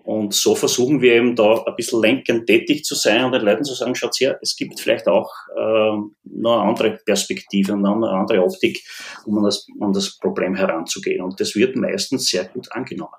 Und 0.04 0.34
so 0.34 0.54
versuchen 0.54 1.02
wir 1.02 1.14
eben 1.14 1.36
da 1.36 1.64
ein 1.64 1.76
bisschen 1.78 2.02
lenkend 2.02 2.46
tätig 2.46 2.84
zu 2.84 2.94
sein 2.94 3.24
und 3.24 3.32
den 3.32 3.42
Leuten 3.42 3.64
zu 3.64 3.74
sagen, 3.74 3.96
schaut 3.96 4.20
her, 4.20 4.38
es 4.42 4.56
gibt 4.58 4.80
vielleicht 4.80 5.08
auch 5.08 5.32
äh, 5.56 5.98
noch 6.26 6.60
eine 6.60 6.70
andere 6.70 7.00
Perspektive 7.06 7.72
und 7.72 7.86
eine 7.86 8.10
andere 8.10 8.44
Optik, 8.44 8.84
um 9.26 9.38
an 9.38 9.46
das, 9.46 9.66
an 9.80 9.94
das 9.94 10.18
Problem 10.18 10.56
heranzugehen. 10.56 11.24
Und 11.24 11.40
das 11.40 11.56
wird 11.56 11.78
meistens 11.78 12.28
sehr 12.28 12.46
gut 12.46 12.70
angenommen. 12.74 13.14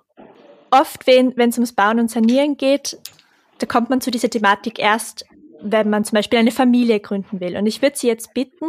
Oft, 0.70 1.06
wenn 1.06 1.32
es 1.38 1.56
ums 1.56 1.72
Bauen 1.72 2.00
und 2.00 2.10
Sanieren 2.10 2.56
geht, 2.58 2.98
da 3.58 3.66
kommt 3.66 3.88
man 3.88 4.02
zu 4.02 4.10
dieser 4.10 4.28
Thematik 4.28 4.78
erst, 4.78 5.24
wenn 5.62 5.88
man 5.88 6.04
zum 6.04 6.16
Beispiel 6.16 6.38
eine 6.38 6.50
Familie 6.50 7.00
gründen 7.00 7.40
will. 7.40 7.56
Und 7.56 7.66
ich 7.66 7.80
würde 7.80 7.96
Sie 7.96 8.08
jetzt 8.08 8.34
bitten, 8.34 8.66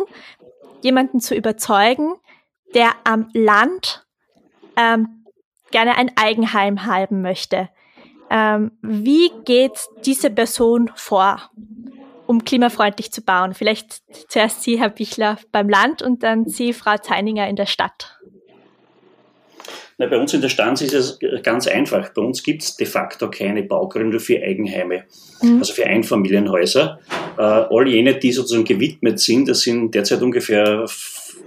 jemanden 0.82 1.19
zu 1.19 1.36
überzeugen, 1.36 2.13
der 2.73 2.91
am 3.04 3.30
Land 3.34 4.06
ähm, 4.78 5.25
gerne 5.71 5.97
ein 5.97 6.12
Eigenheim 6.15 6.86
haben 6.86 7.21
möchte. 7.21 7.69
Ähm, 8.30 8.72
wie 8.82 9.32
geht 9.46 9.80
diese 10.06 10.30
Person 10.30 10.92
vor, 10.96 11.50
um 12.28 12.44
klimafreundlich 12.44 13.12
zu 13.12 13.22
bauen? 13.22 13.54
Vielleicht 13.54 14.02
zuerst 14.30 14.64
Sie, 14.64 14.80
Herr 14.80 14.90
Bichler, 14.90 15.38
beim 15.52 15.70
Land 15.70 16.02
und 16.02 16.24
dann 16.24 16.48
Sie, 16.48 16.74
Frau 16.74 16.98
Zeininger, 16.98 17.48
in 17.48 17.56
der 17.56 17.68
Stadt. 17.68 18.20
Na, 19.98 20.08
bei 20.08 20.18
uns 20.18 20.34
in 20.34 20.42
der 20.42 20.50
Stanz 20.50 20.82
ist 20.82 20.94
es 20.94 21.20
ganz 21.42 21.68
einfach. 21.68 22.10
Bei 22.10 22.22
uns 22.22 22.44
gibt 22.44 22.64
es 22.64 22.76
de 22.76 22.86
facto 22.86 23.30
keine 23.30 23.64
Baugründe 23.64 24.20
für 24.20 24.42
Eigenheime, 24.42 25.06
mhm. 25.42 25.60
also 25.60 25.74
für 25.74 25.86
Einfamilienhäuser. 25.86 27.00
Äh, 27.38 27.42
all 27.42 27.88
jene, 27.88 28.16
die 28.16 28.34
sozusagen 28.34 28.66
gewidmet 28.66 29.20
sind, 29.20 29.48
das 29.48 29.62
sind 29.62 29.96
derzeit 29.96 30.22
ungefähr 30.22 30.86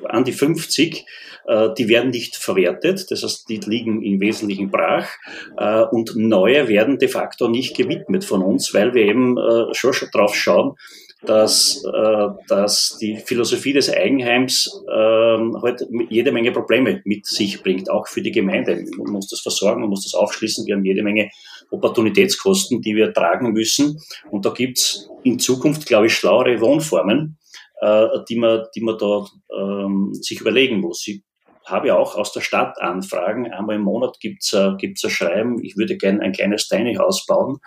an 0.05 0.25
die 0.25 0.33
50, 0.33 1.05
äh, 1.47 1.69
die 1.77 1.89
werden 1.89 2.11
nicht 2.11 2.37
verwertet, 2.37 3.11
das 3.11 3.23
heißt, 3.23 3.49
die 3.49 3.59
liegen 3.59 4.03
im 4.03 4.21
Wesentlichen 4.21 4.71
brach 4.71 5.09
äh, 5.57 5.83
und 5.83 6.17
neue 6.17 6.69
werden 6.69 6.99
de 6.99 7.09
facto 7.09 7.49
nicht 7.49 7.77
gewidmet 7.77 8.25
von 8.25 8.43
uns, 8.43 8.75
weil 8.75 8.95
wir 8.95 9.05
eben 9.05 9.37
äh, 9.39 9.75
schon, 9.75 9.93
drauf 10.13 10.35
schauen, 10.35 10.75
dass, 11.23 11.83
äh, 11.85 12.29
dass 12.47 12.97
die 13.01 13.17
Philosophie 13.17 13.73
des 13.73 13.91
Eigenheims 13.91 14.71
äh, 14.89 15.39
halt 15.63 15.85
jede 16.11 16.31
Menge 16.31 16.53
Probleme 16.53 17.01
mit 17.05 17.27
sich 17.27 17.63
bringt, 17.63 17.91
auch 17.91 18.07
für 18.07 18.23
die 18.23 18.31
Gemeinde. 18.31 18.85
Man 18.97 19.13
muss 19.13 19.29
das 19.29 19.41
versorgen, 19.41 19.81
man 19.81 19.91
muss 19.91 20.05
das 20.05 20.15
aufschließen. 20.15 20.67
Wir 20.67 20.77
haben 20.77 20.85
jede 20.85 21.03
Menge 21.03 21.31
Opportunitätskosten, 21.71 22.81
die 22.83 22.95
wir 22.95 23.13
tragen 23.13 23.53
müssen. 23.53 24.01
Und 24.31 24.47
da 24.47 24.51
gibt's 24.51 25.09
in 25.25 25.39
Zukunft, 25.39 25.87
glaube 25.87 26.07
ich, 26.07 26.15
schlauere 26.15 26.61
Wohnformen, 26.61 27.38
äh, 27.81 28.07
die, 28.29 28.37
man, 28.37 28.65
die 28.75 28.81
man 28.81 28.99
da 28.99 29.27
ähm, 29.57 30.13
sich 30.15 30.41
überlegen 30.41 30.81
muss. 30.81 31.07
Ich 31.07 31.23
habe 31.67 31.95
auch 31.95 32.17
aus 32.17 32.33
der 32.33 32.41
Stadt 32.41 32.81
Anfragen. 32.81 33.53
Einmal 33.53 33.77
im 33.77 33.83
Monat 33.83 34.19
gibt's 34.21 34.53
äh, 34.53 34.73
gibt's 34.79 35.05
ein 35.05 35.11
Schreiben, 35.11 35.63
ich 35.63 35.77
würde 35.77 35.97
gerne 35.97 36.23
ein 36.23 36.33
kleines 36.33 36.69
Tiny 36.69 36.95
House 36.95 37.27
bauen. 37.27 37.59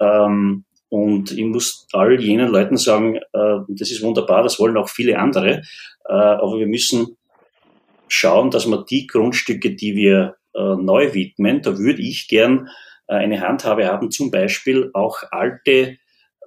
Ähm, 0.00 0.64
und 0.88 1.32
ich 1.32 1.44
muss 1.44 1.86
all 1.92 2.20
jenen 2.20 2.48
Leuten 2.48 2.76
sagen, 2.76 3.16
äh, 3.16 3.58
das 3.68 3.90
ist 3.90 4.02
wunderbar, 4.02 4.42
das 4.42 4.58
wollen 4.58 4.76
auch 4.76 4.88
viele 4.88 5.18
andere, 5.18 5.62
äh, 6.08 6.12
aber 6.12 6.58
wir 6.58 6.66
müssen 6.66 7.16
schauen, 8.08 8.50
dass 8.50 8.66
wir 8.66 8.84
die 8.84 9.06
Grundstücke, 9.06 9.74
die 9.74 9.96
wir 9.96 10.36
äh, 10.54 10.76
neu 10.76 11.12
widmen, 11.12 11.60
da 11.62 11.76
würde 11.78 12.02
ich 12.02 12.28
gern 12.28 12.68
äh, 13.08 13.14
eine 13.14 13.40
Handhabe 13.40 13.86
haben, 13.86 14.10
zum 14.10 14.30
Beispiel 14.30 14.90
auch 14.94 15.18
alte, 15.30 15.98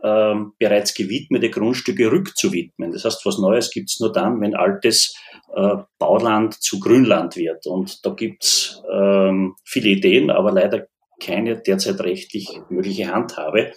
ähm, 0.04 0.54
bereits 0.58 0.94
gewidmete 0.94 1.50
Grundstücke 1.50 2.12
rückzuwidmen. 2.12 2.92
Das 2.92 3.06
heißt, 3.06 3.26
was 3.26 3.38
Neues 3.38 3.72
gibt's 3.72 4.00
nur 4.00 4.12
dann, 4.12 4.40
wenn 4.42 4.56
altes 4.56 5.16
äh, 5.56 5.78
Bauland 5.98 6.54
zu 6.62 6.80
Grünland 6.80 7.36
wird. 7.36 7.68
Und 7.68 8.06
da 8.06 8.12
gibt's 8.12 8.82
ähm, 8.92 9.56
viele 9.66 9.90
Ideen, 9.90 10.30
aber 10.30 10.52
leider 10.52 10.88
keine 11.20 11.58
derzeit 11.58 12.00
rechtlich 12.00 12.48
mögliche 12.70 13.12
Handhabe. 13.12 13.74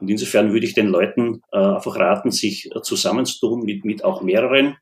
Und 0.00 0.08
insofern 0.08 0.52
würde 0.52 0.66
ich 0.66 0.74
den 0.74 0.88
Leuten 0.88 1.42
äh, 1.52 1.58
einfach 1.58 1.96
raten, 1.96 2.30
sich 2.30 2.70
äh, 2.74 2.80
zusammenzutun 2.82 3.64
mit, 3.64 3.84
mit 3.84 4.04
auch 4.04 4.22
mehreren, 4.22 4.76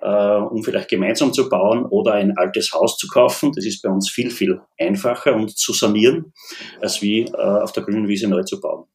äh, 0.00 0.08
um 0.08 0.64
vielleicht 0.64 0.88
gemeinsam 0.88 1.32
zu 1.32 1.48
bauen 1.48 1.84
oder 1.84 2.14
ein 2.14 2.36
altes 2.36 2.72
Haus 2.72 2.96
zu 2.96 3.06
kaufen. 3.06 3.52
Das 3.54 3.64
ist 3.64 3.82
bei 3.82 3.90
uns 3.90 4.10
viel, 4.10 4.30
viel 4.30 4.60
einfacher 4.78 5.34
und 5.34 5.56
zu 5.56 5.72
sanieren, 5.72 6.32
als 6.80 7.02
wie 7.02 7.22
äh, 7.22 7.32
auf 7.32 7.72
der 7.72 7.84
grünen 7.84 8.08
Wiese 8.08 8.28
neu 8.28 8.42
zu 8.42 8.60
bauen. 8.60 8.86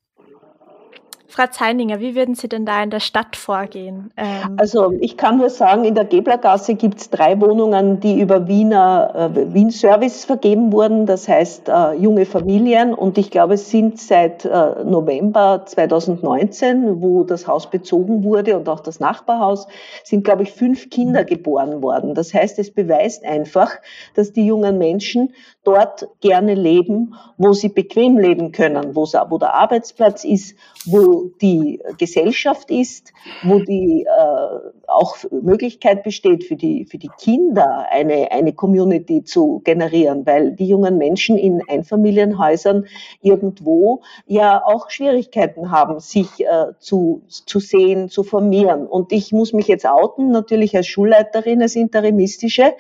Frau 1.38 1.46
Zeininger, 1.46 2.00
wie 2.00 2.16
würden 2.16 2.34
Sie 2.34 2.50
denn 2.50 2.66
da 2.66 2.82
in 2.82 2.90
der 2.90 3.00
Stadt 3.00 3.36
vorgehen? 3.36 4.10
Ähm 4.18 4.58
also 4.58 4.92
ich 5.00 5.18
kann 5.18 5.38
nur 5.38 5.52
sagen, 5.52 5.84
in 5.84 5.94
der 5.94 6.06
Geblergasse 6.06 6.74
gibt 6.74 6.98
es 7.00 7.12
drei 7.12 7.40
Wohnungen, 7.40 8.00
die 8.00 8.20
über 8.20 8.48
Wiener 8.48 9.32
äh, 9.36 9.54
Wien 9.54 9.70
Service 9.70 10.26
vergeben 10.26 10.72
wurden, 10.72 11.06
das 11.06 11.28
heißt 11.28 11.70
äh, 11.70 11.94
junge 11.94 12.26
Familien. 12.26 12.92
Und 12.92 13.20
ich 13.20 13.30
glaube, 13.30 13.54
es 13.54 13.70
sind 13.70 14.00
seit 14.00 14.46
äh, 14.46 14.84
November 14.84 15.62
2019, 15.64 17.04
wo 17.04 17.24
das 17.24 17.48
Haus 17.48 17.70
bezogen 17.70 18.24
wurde 18.24 18.58
und 18.58 18.68
auch 18.68 18.80
das 18.80 19.00
Nachbarhaus, 19.00 19.68
sind, 20.04 20.24
glaube 20.24 20.42
ich, 20.42 20.54
fünf 20.54 20.90
Kinder 20.90 21.24
geboren 21.24 21.84
worden. 21.84 22.16
Das 22.16 22.34
heißt, 22.34 22.58
es 22.58 22.72
beweist 22.72 23.24
einfach, 23.24 23.74
dass 24.16 24.34
die 24.34 24.48
jungen 24.48 24.80
Menschen 24.80 25.36
dort 25.64 26.08
gerne 26.20 26.56
leben, 26.56 27.14
wo 27.38 27.54
sie 27.54 27.70
bequem 27.70 28.18
leben 28.18 28.52
können, 28.54 28.96
wo, 28.96 29.04
wo 29.04 29.38
der 29.38 29.54
Arbeitsplatz 29.54 30.24
ist, 30.24 30.56
wo 30.86 31.27
die 31.42 31.82
Gesellschaft 31.98 32.72
ist, 32.72 33.14
wo 33.44 33.60
die 33.60 34.06
äh, 34.06 34.88
auch 34.88 35.18
Möglichkeit 35.32 36.04
besteht 36.04 36.46
für 36.46 36.56
die, 36.56 36.86
für 36.86 36.98
die 36.98 37.10
Kinder 37.20 37.86
eine, 37.92 38.32
eine 38.32 38.54
Community 38.54 39.24
zu 39.24 39.62
generieren, 39.64 40.26
weil 40.26 40.54
die 40.54 40.68
jungen 40.68 40.98
Menschen 40.98 41.38
in 41.38 41.62
Einfamilienhäusern 41.68 42.86
irgendwo 43.22 44.02
ja 44.26 44.64
auch 44.66 44.90
Schwierigkeiten 44.90 45.72
haben, 45.72 46.00
sich 46.00 46.28
äh, 46.40 46.74
zu, 46.80 47.22
zu 47.28 47.60
sehen, 47.60 48.10
zu 48.10 48.24
formieren. 48.24 48.88
Und 48.88 49.12
ich 49.12 49.32
muss 49.32 49.54
mich 49.54 49.68
jetzt 49.68 49.86
outen, 49.86 50.32
natürlich 50.32 50.76
als 50.76 50.88
Schulleiterin, 50.88 51.62
als 51.62 51.76
Interimistische. 51.76 52.74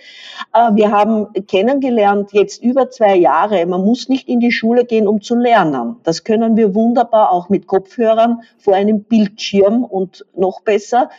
Äh, 0.53 0.71
wir 0.73 0.91
haben 0.91 1.27
kennengelernt 1.47 2.31
jetzt 2.33 2.63
über 2.63 2.89
zwei 2.89 3.15
Jahre, 3.15 3.65
man 3.65 3.83
muss 3.83 4.09
nicht 4.09 4.27
in 4.29 4.39
die 4.39 4.51
Schule 4.51 4.85
gehen, 4.85 5.07
um 5.07 5.21
zu 5.21 5.35
lernen. 5.35 5.97
Das 6.03 6.23
können 6.23 6.55
wir 6.55 6.73
wunderbar 6.73 7.31
auch 7.31 7.49
mit 7.49 7.67
Kopfhörern 7.67 8.36
vor 8.57 8.75
einem 8.75 9.03
Bildschirm 9.03 9.83
und 9.83 10.25
noch 10.35 10.61
besser 10.61 11.09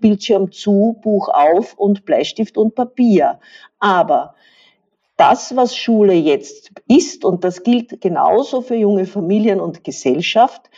Bildschirm 0.00 0.52
zu, 0.52 0.98
Buch 1.02 1.28
auf 1.28 1.74
und 1.74 2.04
Bleistift 2.04 2.56
und 2.56 2.74
Papier. 2.74 3.40
Aber 3.78 4.34
das, 5.16 5.56
was 5.56 5.76
Schule 5.76 6.14
jetzt 6.14 6.70
ist, 6.86 7.24
und 7.24 7.42
das 7.44 7.62
gilt 7.64 8.00
genauso 8.00 8.60
für 8.60 8.76
junge 8.76 9.04
Familien 9.04 9.60
und 9.60 9.82
Gesellschaft, 9.82 10.70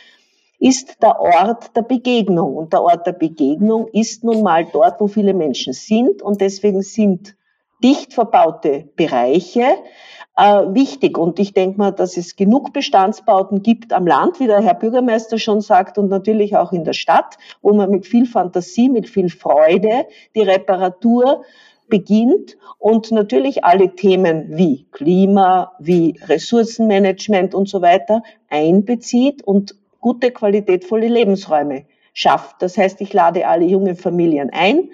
ist 0.59 1.01
der 1.01 1.19
Ort 1.19 1.75
der 1.75 1.81
Begegnung. 1.81 2.55
Und 2.55 2.73
der 2.73 2.81
Ort 2.81 3.07
der 3.07 3.13
Begegnung 3.13 3.87
ist 3.87 4.23
nun 4.23 4.43
mal 4.43 4.65
dort, 4.65 4.99
wo 4.99 5.07
viele 5.07 5.33
Menschen 5.33 5.73
sind. 5.73 6.21
Und 6.21 6.41
deswegen 6.41 6.81
sind 6.81 7.35
dicht 7.83 8.13
verbaute 8.13 8.89
Bereiche 8.95 9.65
wichtig. 10.73 11.17
Und 11.17 11.39
ich 11.39 11.53
denke 11.53 11.77
mal, 11.77 11.91
dass 11.91 12.17
es 12.17 12.35
genug 12.35 12.73
Bestandsbauten 12.73 13.61
gibt 13.61 13.93
am 13.93 14.07
Land, 14.07 14.39
wie 14.39 14.47
der 14.47 14.61
Herr 14.61 14.73
Bürgermeister 14.73 15.37
schon 15.37 15.61
sagt, 15.61 15.97
und 15.97 16.09
natürlich 16.09 16.55
auch 16.57 16.71
in 16.71 16.83
der 16.83 16.93
Stadt, 16.93 17.37
wo 17.61 17.73
man 17.73 17.89
mit 17.91 18.05
viel 18.05 18.25
Fantasie, 18.25 18.89
mit 18.89 19.07
viel 19.09 19.29
Freude 19.29 20.05
die 20.35 20.41
Reparatur 20.41 21.43
beginnt 21.89 22.57
und 22.79 23.11
natürlich 23.11 23.63
alle 23.63 23.93
Themen 23.93 24.57
wie 24.57 24.87
Klima, 24.91 25.73
wie 25.79 26.17
Ressourcenmanagement 26.25 27.53
und 27.53 27.69
so 27.69 27.81
weiter 27.81 28.23
einbezieht 28.49 29.43
und 29.43 29.75
gute, 29.99 30.31
qualitätvolle 30.31 31.07
Lebensräume 31.07 31.85
schafft. 32.13 32.61
Das 32.61 32.77
heißt, 32.77 33.01
ich 33.01 33.13
lade 33.13 33.47
alle 33.47 33.65
jungen 33.65 33.95
Familien 33.95 34.49
ein, 34.51 34.89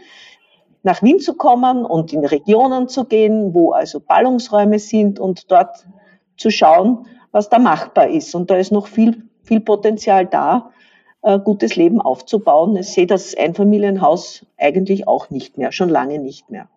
nach 0.88 1.04
Wien 1.04 1.20
zu 1.20 1.34
kommen 1.36 1.86
und 1.86 2.14
in 2.14 2.26
Regionen 2.26 2.88
zu 2.88 3.04
gehen, 3.04 3.54
wo 3.54 3.74
also 3.74 4.00
Ballungsräume 4.00 4.80
sind 4.80 5.20
und 5.20 5.52
dort 5.52 5.86
zu 6.38 6.50
schauen, 6.50 7.06
was 7.32 7.50
da 7.50 7.60
machbar 7.60 8.08
ist. 8.08 8.34
Und 8.34 8.50
da 8.50 8.56
ist 8.56 8.72
noch 8.72 8.88
viel, 8.88 9.24
viel 9.44 9.60
Potenzial 9.60 10.26
da, 10.26 10.72
äh, 11.24 11.40
gutes 11.40 11.76
Leben 11.76 12.00
aufzubauen. 12.00 12.78
Ich 12.78 12.88
sehe 12.88 13.06
das 13.06 13.36
Einfamilienhaus 13.36 14.46
eigentlich 14.58 15.10
auch 15.10 15.30
nicht 15.30 15.58
mehr, 15.58 15.74
schon 15.74 15.90
lange 15.90 16.20
nicht 16.20 16.50
mehr. 16.50 16.70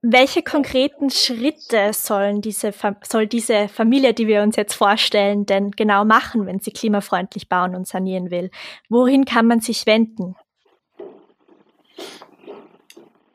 Welche 0.00 0.42
konkreten 0.42 1.10
Schritte 1.10 1.92
sollen 1.92 2.40
diese, 2.40 2.72
soll 3.02 3.26
diese 3.26 3.66
Familie, 3.66 4.14
die 4.14 4.28
wir 4.28 4.42
uns 4.42 4.54
jetzt 4.54 4.74
vorstellen, 4.74 5.44
denn 5.44 5.72
genau 5.72 6.04
machen, 6.04 6.46
wenn 6.46 6.60
sie 6.60 6.70
klimafreundlich 6.70 7.48
bauen 7.48 7.74
und 7.74 7.88
sanieren 7.88 8.30
will? 8.30 8.50
Wohin 8.88 9.24
kann 9.24 9.46
man 9.46 9.60
sich 9.60 9.86
wenden? 9.86 10.36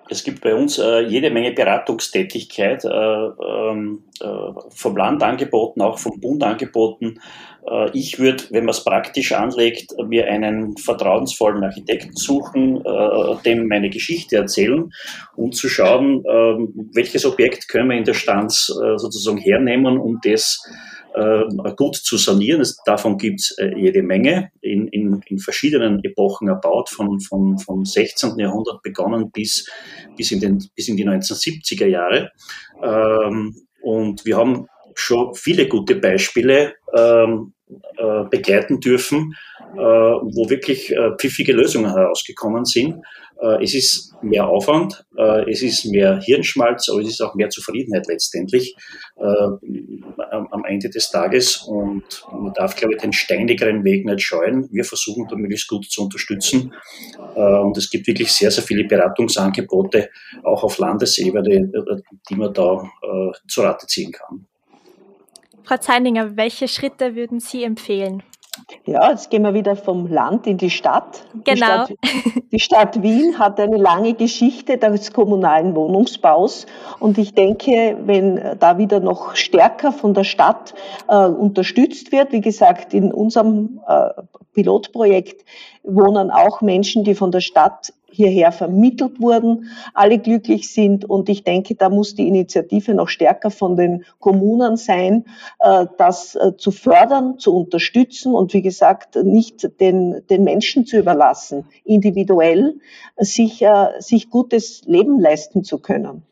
Es 0.10 0.24
gibt 0.24 0.42
bei 0.42 0.56
uns 0.56 0.78
äh, 0.78 1.02
jede 1.02 1.30
Menge 1.30 1.52
Beratungstätigkeit, 1.52 2.86
äh, 2.86 2.90
ähm, 2.90 4.04
äh, 4.20 4.26
vom 4.70 4.96
Land 4.96 5.24
angeboten, 5.24 5.82
auch 5.82 6.00
vom 6.00 6.20
Bund 6.20 6.44
angeboten. 6.44 7.20
Äh, 7.70 7.90
ich 7.94 8.20
würde, 8.20 8.44
wenn 8.52 8.66
man 8.66 8.74
es 8.74 8.84
praktisch 8.84 9.34
anlegt, 9.34 9.94
mir 10.08 10.28
einen 10.28 10.78
vertrauensvollen 10.78 11.64
Architekten 11.64 12.16
suchen, 12.16 12.84
äh, 12.86 13.44
dem 13.44 13.68
meine 13.68 13.90
Geschichte 13.90 14.38
erzählen 14.38 14.92
und 15.36 15.56
zu 15.56 15.70
schauen, 15.70 16.24
ähm, 16.30 16.90
welches 16.94 17.26
Objekt 17.26 17.68
können 17.68 17.90
wir 17.90 17.98
in 17.98 18.06
der 18.06 18.14
Stanz 18.14 18.70
äh, 18.70 18.98
sozusagen 18.98 19.38
hernehmen, 19.38 19.98
um 19.98 20.20
das 20.24 20.64
äh, 21.18 21.74
gut 21.76 21.96
zu 21.96 22.18
sanieren. 22.18 22.64
Davon 22.86 23.18
gibt 23.18 23.42
es 23.42 23.58
äh, 23.58 23.74
jede 23.76 24.04
Menge, 24.04 24.52
in, 24.62 24.88
in, 24.88 25.22
in 25.28 25.40
verschiedenen 25.40 26.04
Epochen 26.04 26.48
erbaut, 26.48 26.90
von, 26.90 27.20
von, 27.20 27.58
vom 27.58 27.86
16. 27.86 28.38
Jahrhundert 28.38 28.82
begonnen 28.84 29.32
bis, 29.32 29.68
bis, 30.16 30.32
in, 30.32 30.40
den, 30.40 30.64
bis 30.76 30.88
in 30.88 30.98
die 30.98 31.08
1970er 31.08 31.88
Jahre. 31.88 32.32
Ähm, 32.84 33.56
und 33.82 34.26
wir 34.26 34.38
haben 34.38 34.68
schon 34.94 35.34
viele 35.36 35.68
gute 35.68 35.96
Beispiele 35.96 36.74
ähm, 36.96 37.54
äh, 37.98 38.24
begleiten 38.30 38.80
dürfen, 38.80 39.36
wo 39.76 40.50
wirklich 40.50 40.92
äh, 40.92 41.12
pfiffige 41.18 41.54
Lösungen 41.54 41.94
herausgekommen 41.94 42.66
sind. 42.66 43.02
Äh, 43.42 43.64
es 43.64 43.76
ist 43.76 44.14
mehr 44.22 44.48
Aufwand, 44.48 45.06
äh, 45.18 45.50
es 45.50 45.62
ist 45.62 45.86
mehr 45.86 46.20
Hirnschmalz, 46.20 46.90
aber 46.90 47.02
es 47.02 47.10
ist 47.10 47.22
auch 47.22 47.36
mehr 47.36 47.50
Zufriedenheit 47.50 48.08
letztendlich 48.08 48.76
äh, 49.18 49.24
am 49.24 50.66
Ende 50.66 50.90
des 50.90 51.12
Tages. 51.12 51.58
Und 51.58 52.04
man 52.32 52.54
darf, 52.54 52.76
glaube 52.76 52.96
ich, 52.96 53.02
den 53.02 53.14
steinigeren 53.14 53.84
Weg 53.84 54.06
nicht 54.06 54.22
scheuen. 54.22 54.68
Wir 54.72 54.84
versuchen 54.84 55.28
da 55.30 55.36
möglichst 55.36 55.68
gut 55.68 55.86
zu 55.86 56.04
unterstützen. 56.04 56.74
Und 57.36 57.78
es 57.78 57.90
gibt 57.90 58.08
wirklich 58.08 58.32
sehr, 58.32 58.52
sehr 58.52 58.64
viele 58.64 58.86
Beratungsangebote, 58.86 60.10
auch 60.44 60.64
auf 60.64 60.78
Landesebene, 60.78 61.72
die 62.30 62.36
man 62.36 62.54
da 62.54 62.90
zu 63.48 63.62
Rate 63.62 63.88
ziehen 63.88 64.12
kann. 64.12 64.46
Frau 65.64 65.78
Zeininger, 65.78 66.36
welche 66.38 66.68
Schritte 66.68 67.16
würden 67.16 67.40
Sie 67.40 67.64
empfehlen? 67.64 68.24
Ja, 68.86 69.12
jetzt 69.12 69.30
gehen 69.30 69.44
wir 69.44 69.54
wieder 69.54 69.76
vom 69.76 70.08
Land 70.08 70.46
in 70.46 70.58
die 70.58 70.70
Stadt. 70.70 71.26
Genau. 71.46 71.46
Die 71.46 71.58
Stadt, 71.58 71.92
die 72.52 72.60
Stadt 72.60 73.02
Wien 73.02 73.40
hat 73.40 73.60
eine 73.60 73.78
lange 73.78 74.14
Geschichte 74.14 74.78
des 74.78 75.14
kommunalen 75.14 75.76
Wohnungsbaus 75.76 76.66
und 77.00 77.18
ich 77.18 77.34
denke, 77.34 77.98
wenn 78.06 78.58
da 78.60 78.78
wieder 78.78 79.00
noch 79.00 79.36
stärker 79.36 79.92
von 79.92 80.14
der 80.14 80.26
Stadt 80.26 80.74
äh, 81.08 81.26
unterstützt 81.26 82.12
wird, 82.12 82.32
wie 82.34 82.42
gesagt, 82.42 82.94
in 82.94 83.14
unserem 83.14 83.80
äh, 83.88 84.10
Pilotprojekt 84.54 85.46
wohnen 85.84 86.32
auch 86.32 86.62
Menschen, 86.62 87.04
die 87.04 87.16
von 87.16 87.32
der 87.32 87.42
Stadt 87.42 87.94
hierher 88.18 88.52
vermittelt 88.52 89.22
wurden, 89.22 89.70
alle 89.94 90.18
glücklich 90.18 90.74
sind. 90.74 91.06
Und 91.06 91.30
ich 91.30 91.44
denke, 91.44 91.76
da 91.76 91.90
muss 91.90 92.16
die 92.16 92.28
Initiative 92.28 92.94
noch 92.96 93.10
stärker 93.10 93.52
von 93.52 93.78
den 93.78 94.04
Kommunen 94.20 94.76
sein, 94.76 95.26
äh, 95.60 95.86
das 95.98 96.36
äh, 96.36 96.58
zu 96.58 96.72
fördern, 96.72 97.38
zu 97.38 97.56
unterstützen 97.56 98.34
und 98.34 98.54
wie 98.54 98.64
gesagt, 98.64 99.16
nicht 99.16 99.80
den, 99.80 100.24
den 100.30 100.44
Menschen 100.44 100.86
zu 100.86 100.98
überlassen, 100.98 101.66
individuell 101.86 102.80
sich, 103.18 103.62
äh, 103.62 104.00
sich 104.00 104.30
gutes 104.30 104.82
Leben 104.86 105.20
leisten 105.20 105.64
zu 105.64 105.78
können. 105.78 106.24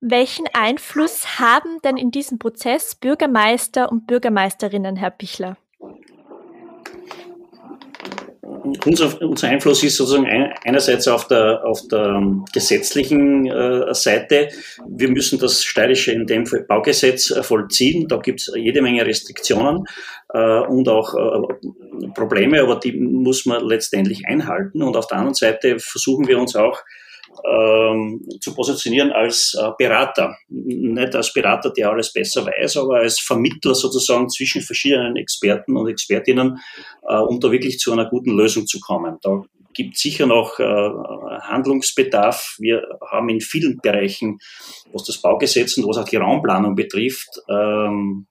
Welchen 0.00 0.46
Einfluss 0.54 1.38
haben 1.38 1.82
denn 1.84 1.98
in 1.98 2.10
diesem 2.10 2.38
Prozess 2.38 2.94
Bürgermeister 2.94 3.92
und 3.92 4.06
Bürgermeisterinnen, 4.06 4.96
Herr 4.96 5.10
Pichler? 5.10 5.58
Unser, 8.84 9.20
unser 9.22 9.48
Einfluss 9.48 9.82
ist 9.82 9.96
sozusagen 9.96 10.26
ein, 10.26 10.52
einerseits 10.64 11.08
auf 11.08 11.26
der, 11.28 11.64
auf 11.64 11.86
der 11.88 12.22
gesetzlichen 12.52 13.46
äh, 13.46 13.94
Seite. 13.94 14.48
Wir 14.88 15.08
müssen 15.08 15.38
das 15.38 15.64
steirische 15.64 16.12
in 16.12 16.26
dem 16.26 16.46
Fall 16.46 16.64
Baugesetz 16.64 17.30
äh, 17.30 17.42
vollziehen. 17.42 18.08
Da 18.08 18.18
gibt 18.18 18.40
es 18.40 18.52
jede 18.54 18.82
Menge 18.82 19.04
Restriktionen 19.04 19.84
äh, 20.32 20.60
und 20.60 20.88
auch 20.88 21.14
äh, 21.14 22.08
Probleme, 22.14 22.62
aber 22.62 22.76
die 22.76 22.92
muss 22.92 23.46
man 23.46 23.64
letztendlich 23.64 24.26
einhalten. 24.26 24.82
Und 24.82 24.96
auf 24.96 25.06
der 25.06 25.18
anderen 25.18 25.34
Seite 25.34 25.78
versuchen 25.78 26.28
wir 26.28 26.38
uns 26.38 26.56
auch 26.56 26.80
ähm, 27.44 28.26
zu 28.40 28.54
positionieren 28.54 29.12
als 29.12 29.56
äh, 29.60 29.70
Berater. 29.78 30.36
Nicht 30.48 31.14
als 31.14 31.32
Berater, 31.32 31.70
der 31.70 31.90
alles 31.90 32.12
besser 32.12 32.46
weiß, 32.46 32.78
aber 32.78 32.96
als 32.96 33.20
Vermittler 33.20 33.74
sozusagen 33.74 34.28
zwischen 34.28 34.62
verschiedenen 34.62 35.16
Experten 35.16 35.76
und 35.76 35.88
Expertinnen, 35.88 36.58
äh, 37.08 37.16
um 37.16 37.40
da 37.40 37.50
wirklich 37.50 37.78
zu 37.78 37.92
einer 37.92 38.08
guten 38.08 38.36
Lösung 38.36 38.66
zu 38.66 38.80
kommen. 38.80 39.18
Da 39.22 39.42
gibt 39.72 39.96
sicher 39.96 40.26
noch 40.26 40.58
äh, 40.58 40.64
Handlungsbedarf. 40.64 42.56
Wir 42.58 42.82
haben 43.10 43.28
in 43.28 43.40
vielen 43.40 43.78
Bereichen, 43.82 44.38
was 44.92 45.04
das 45.04 45.18
Baugesetz 45.18 45.76
und 45.78 45.88
was 45.88 45.98
auch 45.98 46.08
die 46.08 46.16
Raumplanung 46.16 46.74
betrifft, 46.74 47.40
ähm, 47.48 48.26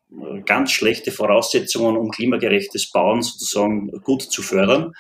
ganz 0.46 0.72
schlechte 0.72 1.12
Voraussetzungen, 1.12 1.98
um 1.98 2.10
klimagerechtes 2.10 2.92
Bauen 2.92 3.22
sozusagen 3.22 3.90
gut 4.04 4.24
zu 4.24 4.42
fördern. 4.42 4.94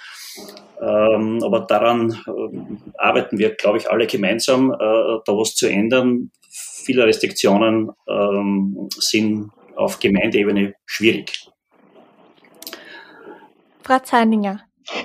Ähm, 0.82 1.42
aber 1.44 1.62
daran 1.62 2.12
äh, 2.12 2.94
arbeiten 2.98 3.38
wir, 3.38 3.56
glaube 3.56 3.78
ich, 3.78 3.92
alle 3.92 4.08
gemeinsam, 4.08 4.72
äh, 4.72 4.76
da 4.78 5.34
was 5.34 5.56
zu 5.56 5.68
ändern. 5.68 6.32
Viele 6.50 7.06
Restriktionen 7.06 7.92
ähm, 8.08 8.88
sind 8.98 9.52
auf 9.76 10.00
Gemeindeebene 10.00 10.74
schwierig. 10.86 11.48
Frau 13.84 14.00
Zeininger, 14.00 14.62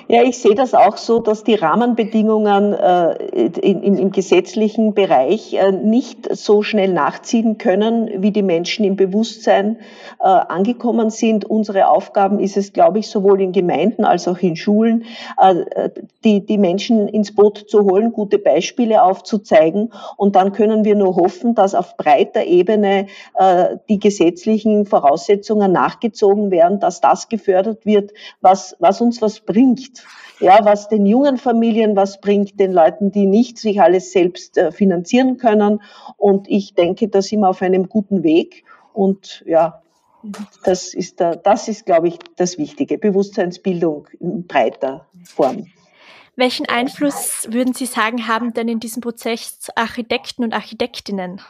ja, 0.07 0.21
ich 0.21 0.37
sehe 0.37 0.53
das 0.53 0.75
auch 0.75 0.97
so, 0.97 1.19
dass 1.19 1.43
die 1.43 1.55
Rahmenbedingungen 1.55 2.73
äh, 2.73 3.13
in, 3.27 3.81
in, 3.81 3.97
im 3.97 4.11
gesetzlichen 4.11 4.93
Bereich 4.93 5.53
äh, 5.53 5.71
nicht 5.71 6.35
so 6.35 6.61
schnell 6.61 6.93
nachziehen 6.93 7.57
können, 7.57 8.21
wie 8.21 8.31
die 8.31 8.43
Menschen 8.43 8.85
im 8.85 8.97
Bewusstsein 8.97 9.77
äh, 10.19 10.25
angekommen 10.25 11.09
sind. 11.09 11.45
Unsere 11.45 11.87
Aufgaben 11.87 12.39
ist 12.39 12.55
es, 12.55 12.71
glaube 12.71 12.99
ich, 12.99 13.07
sowohl 13.07 13.41
in 13.41 13.51
Gemeinden 13.51 14.05
als 14.05 14.27
auch 14.27 14.37
in 14.39 14.55
Schulen, 14.55 15.05
äh, 15.41 15.89
die, 16.23 16.45
die 16.45 16.59
Menschen 16.59 17.07
ins 17.07 17.33
Boot 17.33 17.65
zu 17.67 17.83
holen, 17.83 18.13
gute 18.13 18.37
Beispiele 18.37 19.01
aufzuzeigen. 19.01 19.91
Und 20.17 20.35
dann 20.35 20.51
können 20.51 20.85
wir 20.85 20.95
nur 20.95 21.15
hoffen, 21.15 21.55
dass 21.55 21.73
auf 21.73 21.97
breiter 21.97 22.43
Ebene 22.43 23.07
äh, 23.33 23.77
die 23.89 23.99
gesetzlichen 23.99 24.85
Voraussetzungen 24.85 25.71
nachgezogen 25.71 26.51
werden, 26.51 26.79
dass 26.79 27.01
das 27.01 27.27
gefördert 27.27 27.87
wird, 27.87 28.11
was, 28.41 28.75
was 28.79 29.01
uns 29.01 29.21
was 29.23 29.39
bringt 29.39 29.94
Ja, 30.39 30.59
was 30.63 30.89
den 30.89 31.05
jungen 31.05 31.37
Familien 31.37 31.95
was 31.95 32.19
bringt, 32.19 32.59
den 32.59 32.73
Leuten, 32.73 33.11
die 33.11 33.25
nicht 33.25 33.57
sich 33.57 33.81
alles 33.81 34.11
selbst 34.11 34.57
äh, 34.57 34.71
finanzieren 34.71 35.37
können. 35.37 35.81
Und 36.17 36.49
ich 36.49 36.73
denke, 36.73 37.07
da 37.07 37.21
sind 37.21 37.39
wir 37.39 37.49
auf 37.49 37.61
einem 37.61 37.87
guten 37.87 38.23
Weg. 38.23 38.65
Und 38.93 39.43
ja, 39.45 39.81
das 40.63 40.93
ist, 40.93 41.21
da, 41.21 41.35
das 41.35 41.67
ist, 41.67 41.85
glaube 41.85 42.09
ich, 42.09 42.17
das 42.35 42.57
Wichtige. 42.57 42.97
Bewusstseinsbildung 42.97 44.07
in 44.19 44.45
breiter 44.45 45.05
Form. 45.23 45.67
Welchen 46.35 46.67
Einfluss 46.67 47.47
würden 47.49 47.73
Sie 47.73 47.85
sagen, 47.85 48.27
haben 48.27 48.53
denn 48.53 48.67
in 48.67 48.79
diesem 48.81 49.01
Prozess 49.01 49.69
Architekten 49.75 50.43
und 50.43 50.53
Architektinnen? 50.53 51.41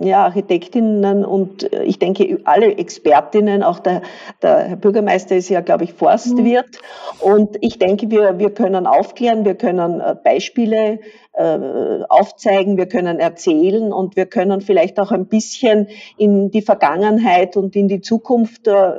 Ja, 0.00 0.24
Architektinnen 0.24 1.24
und 1.24 1.72
äh, 1.72 1.84
ich 1.84 1.98
denke 1.98 2.40
alle 2.44 2.76
Expertinnen, 2.76 3.62
auch 3.62 3.78
der, 3.78 4.02
der 4.42 4.64
Herr 4.64 4.76
Bürgermeister 4.76 5.36
ist 5.36 5.48
ja, 5.48 5.60
glaube 5.60 5.84
ich, 5.84 5.92
Forstwirt. 5.92 6.80
Mhm. 7.22 7.32
Und 7.32 7.56
ich 7.60 7.78
denke, 7.78 8.10
wir, 8.10 8.38
wir 8.38 8.50
können 8.50 8.86
aufklären, 8.86 9.44
wir 9.44 9.54
können 9.54 10.00
äh, 10.00 10.16
Beispiele 10.22 11.00
äh, 11.32 12.02
aufzeigen, 12.08 12.76
wir 12.76 12.86
können 12.86 13.20
erzählen 13.20 13.92
und 13.92 14.16
wir 14.16 14.26
können 14.26 14.60
vielleicht 14.60 14.98
auch 14.98 15.12
ein 15.12 15.26
bisschen 15.26 15.86
in 16.18 16.50
die 16.50 16.60
Vergangenheit 16.60 17.56
und 17.56 17.76
in 17.76 17.86
die 17.86 18.00
Zukunft 18.00 18.66
äh, 18.66 18.92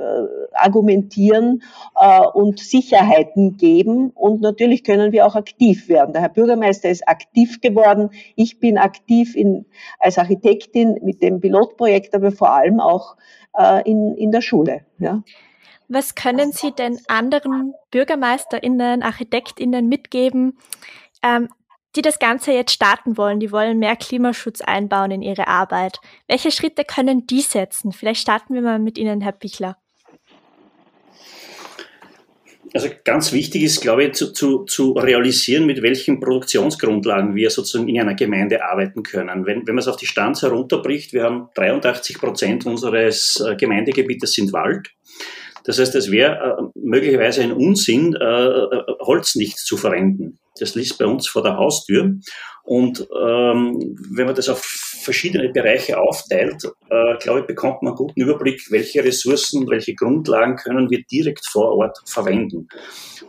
argumentieren 0.54 1.62
äh, 2.00 2.22
und 2.22 2.60
Sicherheiten 2.60 3.58
geben. 3.58 4.12
Und 4.12 4.42
natürlich 4.42 4.86
können 4.86 5.12
wir 5.12 5.26
auch 5.26 5.36
aktiv 5.36 5.90
werden. 5.90 6.14
Der 6.14 6.22
Herr 6.22 6.30
Bürgermeister 6.30 6.90
ist 6.90 7.06
aktiv 7.08 7.60
geworden. 7.60 8.12
Ich 8.36 8.60
bin 8.60 8.78
aktiv 8.78 9.36
in, 9.36 9.66
als 10.00 10.18
Architektin 10.18 11.00
mit 11.04 11.22
dem 11.22 11.42
Pilotprojekt, 11.42 12.16
aber 12.16 12.32
vor 12.32 12.52
allem 12.52 12.80
auch 12.80 13.18
in, 13.84 14.16
in 14.16 14.32
der 14.32 14.40
Schule. 14.40 14.86
Ja. 14.98 15.22
Was 15.90 16.16
können 16.16 16.54
Sie 16.54 16.72
denn 16.72 16.98
anderen 17.10 17.74
BürgermeisterInnen, 17.92 19.04
ArchitektInnen 19.04 19.90
mitgeben, 19.90 20.58
ähm, 21.22 21.50
die 21.96 22.02
das 22.02 22.20
Ganze 22.20 22.52
jetzt 22.52 22.72
starten 22.72 23.18
wollen, 23.18 23.40
die 23.40 23.52
wollen 23.52 23.80
mehr 23.80 23.96
Klimaschutz 23.96 24.62
einbauen 24.62 25.12
in 25.12 25.22
ihre 25.22 25.48
Arbeit. 25.48 26.00
Welche 26.28 26.52
Schritte 26.52 26.84
können 26.86 27.28
die 27.28 27.42
setzen? 27.42 27.92
Vielleicht 27.92 28.22
starten 28.22 28.54
wir 28.54 28.62
mal 28.62 28.80
mit 28.80 28.98
Ihnen, 28.98 29.22
Herr 29.22 29.34
Pichler. 29.34 29.78
Also 32.74 32.88
ganz 33.04 33.34
wichtig 33.34 33.64
ist, 33.64 33.82
glaube 33.82 34.06
ich, 34.06 34.14
zu, 34.14 34.32
zu, 34.32 34.64
zu 34.64 34.94
realisieren, 34.94 35.66
mit 35.66 35.82
welchen 35.82 36.22
Produktionsgrundlagen 36.22 37.36
wir 37.36 37.50
sozusagen 37.50 37.90
in 37.90 38.00
einer 38.00 38.14
Gemeinde 38.14 38.64
arbeiten 38.64 39.04
können. 39.04 39.46
Wenn, 39.46 39.68
wenn 39.68 39.76
man 39.76 39.80
es 39.80 39.90
auf 39.90 39.98
die 39.98 40.06
Stanz 40.06 40.42
herunterbricht, 40.42 41.12
wir 41.12 41.24
haben 41.24 41.50
83 41.56 42.18
Prozent 42.20 42.66
unseres 42.66 43.44
äh, 43.46 43.58
Gemeindegebietes 43.58 44.34
sind 44.34 44.54
Wald. 44.54 44.90
Das 45.66 45.80
heißt, 45.80 45.96
es 45.96 46.12
wäre 46.12 46.72
äh, 46.74 46.80
möglicherweise 46.80 47.44
ein 47.44 47.52
Unsinn, 47.52 48.16
äh, 48.16 48.68
Holz 49.02 49.36
nicht 49.36 49.60
zu 49.60 49.76
verwenden. 49.76 50.40
Das 50.60 50.76
liegt 50.76 50.98
bei 50.98 51.06
uns 51.06 51.28
vor 51.28 51.44
der 51.44 51.58
Haustür. 51.58 52.16
Und 52.64 53.00
ähm, 53.02 53.98
wenn 54.12 54.28
man 54.28 54.36
das 54.36 54.50
auf 54.50 54.62
verschiedene 54.62 55.50
Bereiche 55.50 56.00
aufteilt, 56.00 56.64
äh, 56.90 57.18
glaube 57.18 57.42
ich, 57.42 57.48
bekommt 57.48 57.82
man 57.82 57.94
einen 57.94 57.98
guten 57.98 58.22
Überblick, 58.22 58.70
welche 58.70 59.04
Ressourcen, 59.04 59.68
welche 59.68 59.96
Grundlagen 59.96 60.58
können 60.58 60.90
wir 60.90 61.04
direkt 61.12 61.46
vor 61.52 61.76
Ort 61.76 61.98
verwenden. 62.06 62.68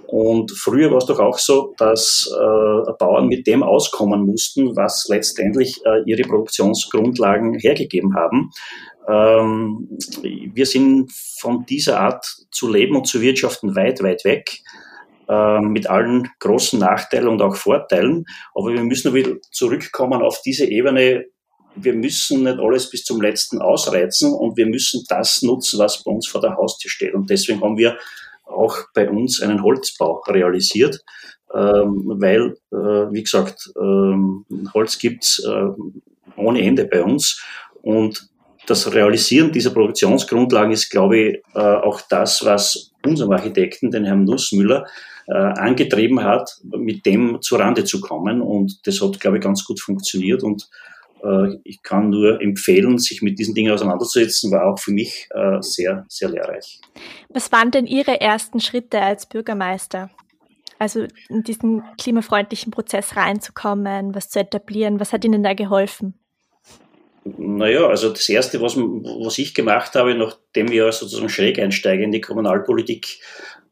Und 0.06 0.50
früher 0.50 0.90
war 0.90 0.98
es 0.98 1.06
doch 1.06 1.18
auch 1.18 1.38
so, 1.38 1.74
dass 1.78 2.30
äh, 2.30 2.92
Bauern 2.98 3.28
mit 3.28 3.46
dem 3.46 3.62
auskommen 3.62 4.26
mussten, 4.26 4.76
was 4.76 5.06
letztendlich 5.08 5.80
äh, 5.86 6.02
ihre 6.04 6.22
Produktionsgrundlagen 6.28 7.58
hergegeben 7.58 8.14
haben. 8.14 8.50
Ähm, 9.08 9.88
wir 10.22 10.66
sind 10.66 11.10
von 11.40 11.64
dieser 11.64 12.00
Art 12.00 12.26
zu 12.50 12.70
leben 12.70 12.94
und 12.94 13.06
zu 13.06 13.22
wirtschaften 13.22 13.74
weit, 13.74 14.02
weit 14.02 14.24
weg 14.24 14.60
äh, 15.28 15.60
mit 15.60 15.88
allen 15.88 16.28
großen 16.38 16.78
Nachteilen 16.78 17.28
und 17.28 17.42
auch 17.42 17.56
Vorteilen. 17.56 18.24
Aber 18.54 18.72
wir 18.72 18.82
müssen 18.82 19.14
wieder 19.14 19.32
zurückkommen 19.50 20.22
auf 20.22 20.40
diese 20.42 20.66
Ebene. 20.66 21.26
Wir 21.74 21.94
müssen 21.94 22.42
nicht 22.44 22.58
alles 22.58 22.90
bis 22.90 23.04
zum 23.04 23.20
letzten 23.20 23.60
ausreizen 23.62 24.32
und 24.32 24.56
wir 24.56 24.66
müssen 24.66 25.04
das 25.08 25.42
nutzen, 25.42 25.78
was 25.78 26.02
bei 26.04 26.10
uns 26.10 26.28
vor 26.28 26.40
der 26.40 26.56
Haustür 26.56 26.90
steht. 26.90 27.14
Und 27.14 27.30
deswegen 27.30 27.62
haben 27.62 27.78
wir 27.78 27.96
auch 28.44 28.76
bei 28.94 29.08
uns 29.08 29.40
einen 29.40 29.62
Holzbau 29.62 30.22
realisiert, 30.26 31.00
ähm, 31.54 32.04
weil, 32.18 32.56
äh, 32.72 33.12
wie 33.12 33.22
gesagt, 33.22 33.70
ähm, 33.80 34.44
Holz 34.74 34.98
gibt's 34.98 35.38
äh, 35.38 35.68
ohne 36.36 36.62
Ende 36.62 36.84
bei 36.84 37.02
uns. 37.02 37.42
Und 37.82 38.28
das 38.66 38.92
Realisieren 38.92 39.52
dieser 39.52 39.70
Produktionsgrundlagen 39.70 40.72
ist, 40.72 40.90
glaube 40.90 41.18
ich, 41.18 41.42
äh, 41.54 41.60
auch 41.60 42.00
das, 42.08 42.44
was 42.44 42.92
unserem 43.04 43.32
Architekten, 43.32 43.90
den 43.90 44.04
Herrn 44.04 44.24
Nussmüller, 44.24 44.86
äh, 45.28 45.34
angetrieben 45.34 46.22
hat, 46.22 46.58
mit 46.64 47.06
dem 47.06 47.40
zur 47.40 47.60
Rande 47.60 47.84
zu 47.84 48.00
kommen. 48.00 48.40
Und 48.40 48.86
das 48.86 49.00
hat, 49.00 49.20
glaube 49.20 49.38
ich, 49.38 49.42
ganz 49.42 49.64
gut 49.64 49.80
funktioniert. 49.80 50.42
Und 50.42 50.68
äh, 51.22 51.56
ich 51.64 51.82
kann 51.82 52.10
nur 52.10 52.40
empfehlen, 52.40 52.98
sich 52.98 53.22
mit 53.22 53.38
diesen 53.38 53.54
Dingen 53.54 53.72
auseinanderzusetzen, 53.72 54.50
war 54.50 54.66
auch 54.66 54.78
für 54.78 54.92
mich 54.92 55.28
sehr, 55.60 56.04
sehr 56.08 56.28
lehrreich. 56.28 56.80
Was 57.28 57.52
waren 57.52 57.70
denn 57.70 57.86
Ihre 57.86 58.20
ersten 58.20 58.60
Schritte 58.60 59.00
als 59.00 59.26
Bürgermeister? 59.26 60.10
Also 60.78 61.06
in 61.28 61.44
diesen 61.44 61.84
klimafreundlichen 61.96 62.72
Prozess 62.72 63.14
reinzukommen, 63.14 64.16
was 64.16 64.30
zu 64.30 64.40
etablieren, 64.40 64.98
was 64.98 65.12
hat 65.12 65.24
Ihnen 65.24 65.44
da 65.44 65.54
geholfen? 65.54 66.14
Naja, 67.24 67.86
also 67.86 68.08
das 68.08 68.28
Erste, 68.28 68.60
was, 68.60 68.76
was 68.76 69.38
ich 69.38 69.54
gemacht 69.54 69.94
habe, 69.94 70.16
nachdem 70.16 70.72
wir 70.72 70.90
sozusagen 70.90 71.28
schräg 71.28 71.60
einsteigen 71.60 72.06
in 72.06 72.10
die 72.10 72.20
Kommunalpolitik, 72.20 73.20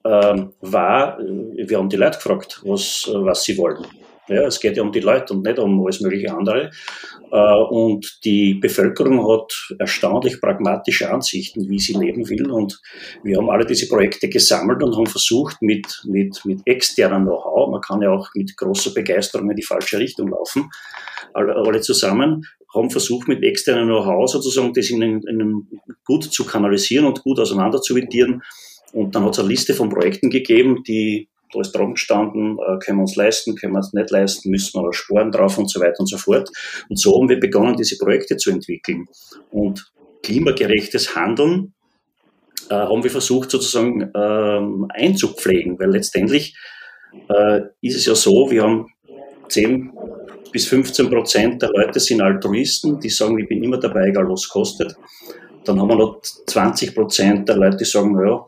war, 0.02 1.20
äh, 1.20 1.68
wir 1.68 1.78
haben 1.78 1.88
die 1.88 1.96
Leute 1.96 2.18
gefragt, 2.18 2.60
was, 2.64 3.10
was 3.12 3.44
sie 3.44 3.56
wollen. 3.58 3.86
Ja, 4.30 4.46
es 4.46 4.60
geht 4.60 4.76
ja 4.76 4.84
um 4.84 4.92
die 4.92 5.00
Leute 5.00 5.34
und 5.34 5.44
nicht 5.44 5.58
um 5.58 5.84
alles 5.84 6.00
mögliche 6.00 6.32
andere. 6.32 6.70
Äh, 7.32 7.54
und 7.70 8.20
die 8.24 8.54
Bevölkerung 8.54 9.28
hat 9.28 9.52
erstaunlich 9.80 10.40
pragmatische 10.40 11.10
Ansichten, 11.10 11.68
wie 11.68 11.80
sie 11.80 11.94
leben 11.94 12.28
will. 12.28 12.48
Und 12.48 12.80
wir 13.24 13.38
haben 13.38 13.50
alle 13.50 13.66
diese 13.66 13.88
Projekte 13.88 14.28
gesammelt 14.28 14.84
und 14.84 14.96
haben 14.96 15.06
versucht, 15.06 15.60
mit, 15.62 16.02
mit, 16.06 16.44
mit 16.44 16.60
externem 16.64 17.24
Know-how, 17.24 17.70
man 17.70 17.80
kann 17.80 18.02
ja 18.02 18.10
auch 18.10 18.28
mit 18.34 18.56
großer 18.56 18.92
Begeisterung 18.94 19.50
in 19.50 19.56
die 19.56 19.64
falsche 19.64 19.98
Richtung 19.98 20.28
laufen, 20.28 20.70
alle, 21.34 21.80
zusammen, 21.80 22.44
haben 22.72 22.90
versucht, 22.90 23.26
mit 23.26 23.42
externem 23.42 23.88
Know-how 23.88 24.30
sozusagen 24.30 24.72
das 24.72 24.90
in 24.90 25.02
in 25.02 25.66
gut 26.04 26.24
zu 26.24 26.44
kanalisieren 26.44 27.06
und 27.06 27.22
gut 27.22 27.40
auseinander 27.40 27.80
zu. 27.80 27.96
Und 28.92 29.14
dann 29.14 29.24
hat 29.24 29.34
es 29.34 29.38
eine 29.38 29.48
Liste 29.48 29.74
von 29.74 29.88
Projekten 29.88 30.30
gegeben, 30.30 30.82
die 30.86 31.28
da 31.52 31.60
ist 31.60 31.72
dran 31.72 31.94
gestanden, 31.94 32.58
äh, 32.58 32.78
können 32.78 32.98
wir 32.98 33.02
uns 33.02 33.16
leisten, 33.16 33.56
können 33.56 33.72
wir 33.72 33.78
uns 33.78 33.92
nicht 33.92 34.10
leisten, 34.10 34.50
müssen 34.50 34.80
wir 34.80 34.92
sparen 34.92 35.32
drauf 35.32 35.58
und 35.58 35.70
so 35.70 35.80
weiter 35.80 36.00
und 36.00 36.06
so 36.06 36.16
fort. 36.16 36.48
Und 36.88 36.98
so 36.98 37.18
haben 37.18 37.28
wir 37.28 37.40
begonnen, 37.40 37.76
diese 37.76 37.98
Projekte 37.98 38.36
zu 38.36 38.50
entwickeln. 38.50 39.08
Und 39.50 39.90
klimagerechtes 40.22 41.16
Handeln 41.16 41.74
äh, 42.68 42.74
haben 42.74 43.02
wir 43.02 43.10
versucht 43.10 43.50
sozusagen 43.50 44.10
ähm, 44.14 44.86
einzupflegen, 44.90 45.78
weil 45.78 45.90
letztendlich 45.90 46.56
äh, 47.28 47.62
ist 47.80 47.96
es 47.96 48.06
ja 48.06 48.14
so, 48.14 48.50
wir 48.50 48.62
haben 48.62 48.86
10 49.48 49.92
bis 50.52 50.66
15 50.68 51.08
Prozent 51.10 51.62
der 51.62 51.70
Leute 51.70 52.00
sind 52.00 52.20
Altruisten, 52.20 53.00
die 53.00 53.08
sagen, 53.08 53.38
ich 53.38 53.48
bin 53.48 53.62
immer 53.62 53.78
dabei, 53.78 54.08
egal 54.08 54.28
was 54.28 54.44
es 54.44 54.48
kostet. 54.48 54.96
Dann 55.64 55.80
haben 55.80 55.88
wir 55.88 55.96
noch 55.96 56.20
20 56.22 56.94
Prozent 56.94 57.48
der 57.48 57.56
Leute, 57.56 57.78
die 57.78 57.84
sagen, 57.84 58.12
naja, 58.12 58.46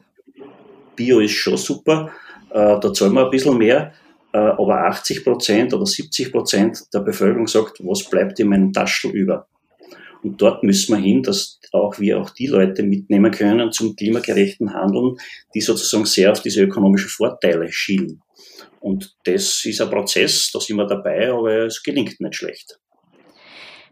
Bio 0.97 1.21
ist 1.21 1.33
schon 1.33 1.57
super, 1.57 2.11
äh, 2.51 2.79
da 2.81 2.93
zahlen 2.93 3.15
wir 3.15 3.25
ein 3.25 3.31
bisschen 3.31 3.59
mehr, 3.59 3.93
äh, 4.33 4.39
aber 4.39 4.87
80 4.87 5.25
Prozent 5.25 5.75
oder 5.75 5.87
70 5.87 6.33
Prozent 6.33 6.83
der 6.93 7.01
Bevölkerung 7.01 7.47
sagt, 7.47 7.79
was 7.81 8.09
bleibt 8.09 8.39
in 8.41 8.49
meinem 8.49 8.73
Taschel 8.73 9.11
über? 9.11 9.47
Und 10.23 10.41
dort 10.41 10.63
müssen 10.63 10.97
wir 10.97 11.03
hin, 11.03 11.23
dass 11.23 11.59
auch 11.73 11.99
wir 11.99 12.21
auch 12.21 12.31
die 12.31 12.47
Leute 12.47 12.83
mitnehmen 12.83 13.33
können 13.33 13.73
zum 13.73 13.97
klimagerechten 13.97 14.73
Handeln, 14.73 15.17
die 15.55 15.61
sozusagen 15.61 16.05
sehr 16.05 16.31
auf 16.31 16.41
diese 16.41 16.63
ökonomischen 16.63 17.09
Vorteile 17.09 17.71
schielen. 17.73 18.23
Und 18.81 19.15
das 19.25 19.65
ist 19.65 19.81
ein 19.81 19.91
Prozess, 19.91 20.51
da 20.53 20.61
sind 20.61 20.77
wir 20.77 20.87
dabei, 20.87 21.33
aber 21.33 21.67
es 21.67 21.83
gelingt 21.83 22.21
nicht 22.21 22.37
schlecht. 22.37 22.79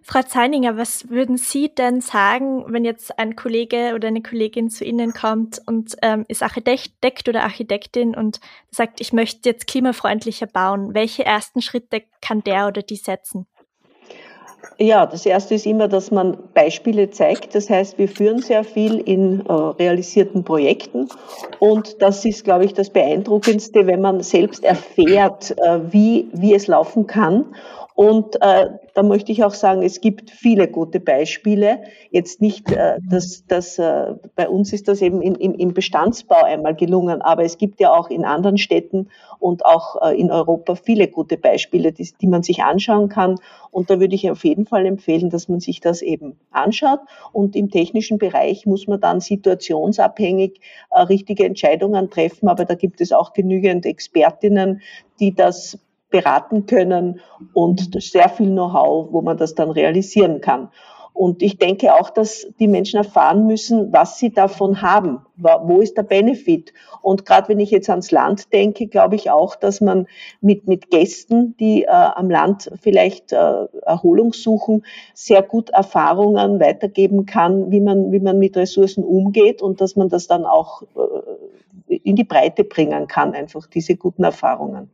Frau 0.03 0.23
Zeininger, 0.23 0.77
was 0.77 1.11
würden 1.11 1.37
Sie 1.37 1.69
denn 1.75 2.01
sagen, 2.01 2.65
wenn 2.69 2.85
jetzt 2.85 3.19
ein 3.19 3.37
Kollege 3.37 3.93
oder 3.95 4.09
eine 4.09 4.23
Kollegin 4.23 4.71
zu 4.71 4.85
Ihnen 4.85 5.13
kommt 5.13 5.61
und 5.67 5.97
ähm, 6.03 6.25
ist 6.29 6.43
Architekt 6.43 7.29
oder 7.29 7.43
Architektin 7.43 8.17
und 8.17 8.41
sagt, 8.71 9.01
ich 9.01 9.13
möchte 9.13 9.49
jetzt 9.51 9.67
klimafreundlicher 9.67 10.47
bauen? 10.47 10.95
Welche 10.95 11.25
ersten 11.25 11.61
Schritte 11.61 12.03
kann 12.23 12.43
der 12.43 12.67
oder 12.67 12.83
die 12.83 12.97
setzen? 12.97 13.47
Ja, 14.79 15.07
das 15.07 15.27
erste 15.27 15.55
ist 15.55 15.67
immer, 15.67 15.89
dass 15.89 16.11
man 16.11 16.39
Beispiele 16.55 17.11
zeigt. 17.11 17.55
Das 17.55 17.69
heißt, 17.69 17.99
wir 17.99 18.09
führen 18.09 18.41
sehr 18.41 18.65
viel 18.65 18.99
in 18.99 19.45
äh, 19.47 19.53
realisierten 19.53 20.45
Projekten. 20.45 21.09
Und 21.59 22.01
das 22.01 22.25
ist, 22.25 22.45
glaube 22.45 22.65
ich, 22.65 22.73
das 22.73 22.91
Beeindruckendste, 22.91 23.87
wenn 23.87 24.01
man 24.01 24.23
selbst 24.23 24.65
erfährt, 24.65 25.51
äh, 25.59 25.81
wie, 25.93 26.29
wie 26.33 26.55
es 26.55 26.67
laufen 26.67 27.07
kann 27.07 27.55
und 27.95 28.37
äh, 28.41 28.67
da 28.95 29.03
möchte 29.03 29.33
ich 29.33 29.45
auch 29.45 29.53
sagen, 29.53 29.83
es 29.83 30.01
gibt 30.01 30.31
viele 30.31 30.69
gute 30.69 31.01
Beispiele. 31.01 31.83
Jetzt 32.11 32.41
nicht, 32.41 32.71
äh, 32.71 32.99
dass, 33.09 33.45
dass 33.47 33.79
äh, 33.79 34.15
bei 34.37 34.49
uns 34.49 34.73
ist 34.73 34.89
das 34.89 35.03
eben 35.03 35.21
in, 35.23 35.35
im, 35.35 35.55
im 35.55 35.75
Bestandsbau 35.75 36.43
einmal 36.45 36.75
gelungen, 36.75 37.21
aber 37.23 37.45
es 37.45 37.59
gibt 37.59 37.81
ja 37.81 37.93
auch 37.93 38.11
in 38.11 38.25
anderen 38.25 38.59
Städten 38.59 39.09
und 39.39 39.65
auch 39.65 40.01
äh, 40.03 40.19
in 40.19 40.31
Europa 40.31 40.77
viele 40.77 41.09
gute 41.09 41.37
Beispiele, 41.37 41.93
die, 41.93 42.09
die 42.21 42.27
man 42.27 42.43
sich 42.43 42.63
anschauen 42.63 43.09
kann. 43.09 43.37
Und 43.71 43.91
da 43.91 44.01
würde 44.01 44.15
ich 44.15 44.31
auf 44.31 44.45
jeden 44.45 44.67
Fall 44.67 44.87
empfehlen, 44.87 45.31
dass 45.31 45.49
man 45.49 45.61
sich 45.61 45.81
das 45.81 46.03
eben 46.03 46.39
anschaut. 46.51 47.01
Und 47.33 47.57
im 47.57 47.71
technischen 47.71 48.19
Bereich 48.19 48.67
muss 48.67 48.87
man 48.87 49.01
dann 49.01 49.21
situationsabhängig 49.21 50.61
äh, 50.91 51.01
richtige 51.03 51.45
Entscheidungen 51.45 52.11
treffen. 52.11 52.49
Aber 52.49 52.65
da 52.65 52.75
gibt 52.75 53.01
es 53.01 53.13
auch 53.13 53.33
genügend 53.33 53.87
Expertinnen, 53.87 54.83
die 55.21 55.35
das 55.35 55.79
beraten 56.11 56.67
können 56.67 57.21
und 57.55 58.03
sehr 58.03 58.29
viel 58.29 58.51
Know-how, 58.51 59.09
wo 59.13 59.23
man 59.23 59.37
das 59.37 59.55
dann 59.55 59.71
realisieren 59.71 60.41
kann. 60.41 60.69
Und 61.13 61.43
ich 61.43 61.59
denke 61.59 61.95
auch, 61.95 62.09
dass 62.09 62.47
die 62.61 62.69
Menschen 62.69 62.97
erfahren 62.97 63.47
müssen, 63.47 63.93
was 63.93 64.19
sie 64.19 64.33
davon 64.33 64.81
haben. 64.81 65.21
Wo 65.37 65.81
ist 65.81 65.97
der 65.97 66.03
Benefit? 66.03 66.73
Und 67.03 67.27
gerade 67.27 67.49
wenn 67.49 67.61
ich 67.61 67.71
jetzt 67.71 67.91
ans 67.91 68.11
Land 68.11 68.53
denke, 68.53 68.87
glaube 68.87 69.17
ich 69.17 69.31
auch, 69.31 69.57
dass 69.57 69.81
man 69.81 70.07
mit, 70.41 70.69
mit 70.69 70.91
Gästen, 70.91 71.57
die 71.59 71.83
äh, 71.83 71.89
am 71.89 72.31
Land 72.31 72.71
vielleicht 72.81 73.33
äh, 73.33 73.67
Erholung 73.83 74.33
suchen, 74.33 74.85
sehr 75.13 75.43
gut 75.43 75.71
Erfahrungen 75.71 76.61
weitergeben 76.61 77.27
kann, 77.27 77.71
wie 77.71 77.81
man, 77.81 78.13
wie 78.13 78.21
man 78.21 78.39
mit 78.39 78.57
Ressourcen 78.57 79.05
umgeht 79.05 79.63
und 79.63 79.81
dass 79.81 79.97
man 79.97 80.09
das 80.09 80.27
dann 80.27 80.45
auch 80.45 80.83
äh, 80.83 81.97
in 81.97 82.17
die 82.17 82.25
Breite 82.25 82.65
bringen 82.65 83.09
kann, 83.09 83.35
einfach 83.35 83.67
diese 83.67 83.97
guten 83.97 84.25
Erfahrungen. 84.25 84.91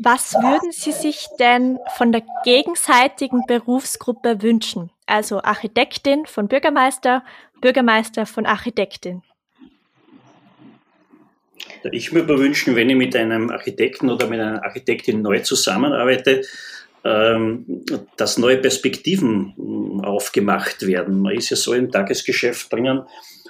Was 0.00 0.34
würden 0.34 0.70
Sie 0.70 0.92
sich 0.92 1.26
denn 1.40 1.78
von 1.96 2.12
der 2.12 2.22
gegenseitigen 2.44 3.42
Berufsgruppe 3.48 4.42
wünschen? 4.42 4.90
Also 5.06 5.42
Architektin 5.42 6.24
von 6.26 6.46
Bürgermeister, 6.46 7.24
Bürgermeister 7.60 8.24
von 8.24 8.46
Architektin. 8.46 9.22
Ich 11.90 12.12
würde 12.12 12.32
mir 12.32 12.38
wünschen, 12.38 12.76
wenn 12.76 12.90
ich 12.90 12.96
mit 12.96 13.16
einem 13.16 13.50
Architekten 13.50 14.08
oder 14.08 14.28
mit 14.28 14.40
einer 14.40 14.62
Architektin 14.64 15.20
neu 15.22 15.40
zusammenarbeite, 15.40 16.42
ähm, 17.04 17.84
dass 18.16 18.38
neue 18.38 18.58
Perspektiven 18.58 19.54
hm, 19.56 20.04
aufgemacht 20.04 20.86
werden. 20.86 21.20
Man 21.20 21.34
ist 21.34 21.50
ja 21.50 21.56
so 21.56 21.72
im 21.72 21.90
Tagesgeschäft 21.90 22.72
drinnen, 22.72 23.02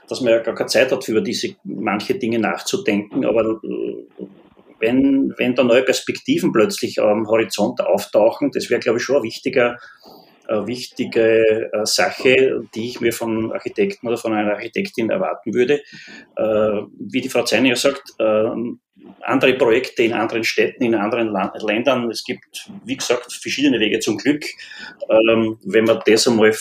dass 0.09 0.23
man 0.23 0.33
ja 0.33 0.39
gar 0.39 0.55
keine 0.55 0.69
Zeit 0.69 0.93
hat, 0.93 1.07
über 1.09 1.21
diese 1.21 1.57
manche 1.65 2.15
Dinge 2.15 2.39
nachzudenken, 2.39 3.27
aber 3.27 3.61
äh, 3.63 4.25
wenn, 4.81 5.35
wenn 5.37 5.55
da 5.55 5.65
neue 5.65 5.83
Perspektiven 5.83 6.53
plötzlich 6.53 7.01
am 7.01 7.27
Horizont 7.27 7.81
auftauchen, 7.81 8.51
das 8.53 8.71
wäre, 8.71 8.81
glaube 8.81 8.99
ich, 8.99 9.05
schon 9.05 9.17
ein 9.17 9.23
wichtiger, 9.23 9.79
eine 10.49 10.67
wichtige 10.67 11.71
äh, 11.73 11.85
Sache, 11.85 12.63
die 12.75 12.89
ich 12.89 13.01
mir 13.01 13.13
von 13.13 13.53
Architekten 13.53 14.07
oder 14.07 14.17
von 14.17 14.33
einer 14.33 14.53
Architektin 14.53 15.11
erwarten 15.11 15.55
würde. 15.55 15.83
Äh, 16.37 16.83
wie 16.99 17.21
die 17.21 17.29
Frau 17.29 17.43
Zeiniger 17.43 17.77
sagt, 17.77 18.15
äh, 18.19 18.51
andere 19.23 19.55
Projekte 19.55 20.03
in 20.03 20.13
anderen 20.13 20.45
Städten, 20.45 20.85
in 20.85 20.95
anderen 20.95 21.35
Ländern. 21.61 22.11
Es 22.11 22.25
gibt, 22.25 22.71
wie 22.85 22.97
gesagt, 22.97 23.33
verschiedene 23.33 23.79
Wege 23.81 24.01
zum 24.01 24.17
Glück. 24.17 24.45
Ähm, 25.09 25.59
wenn 25.65 25.85
man 25.85 26.01
das 26.07 26.27
einmal 26.27 26.55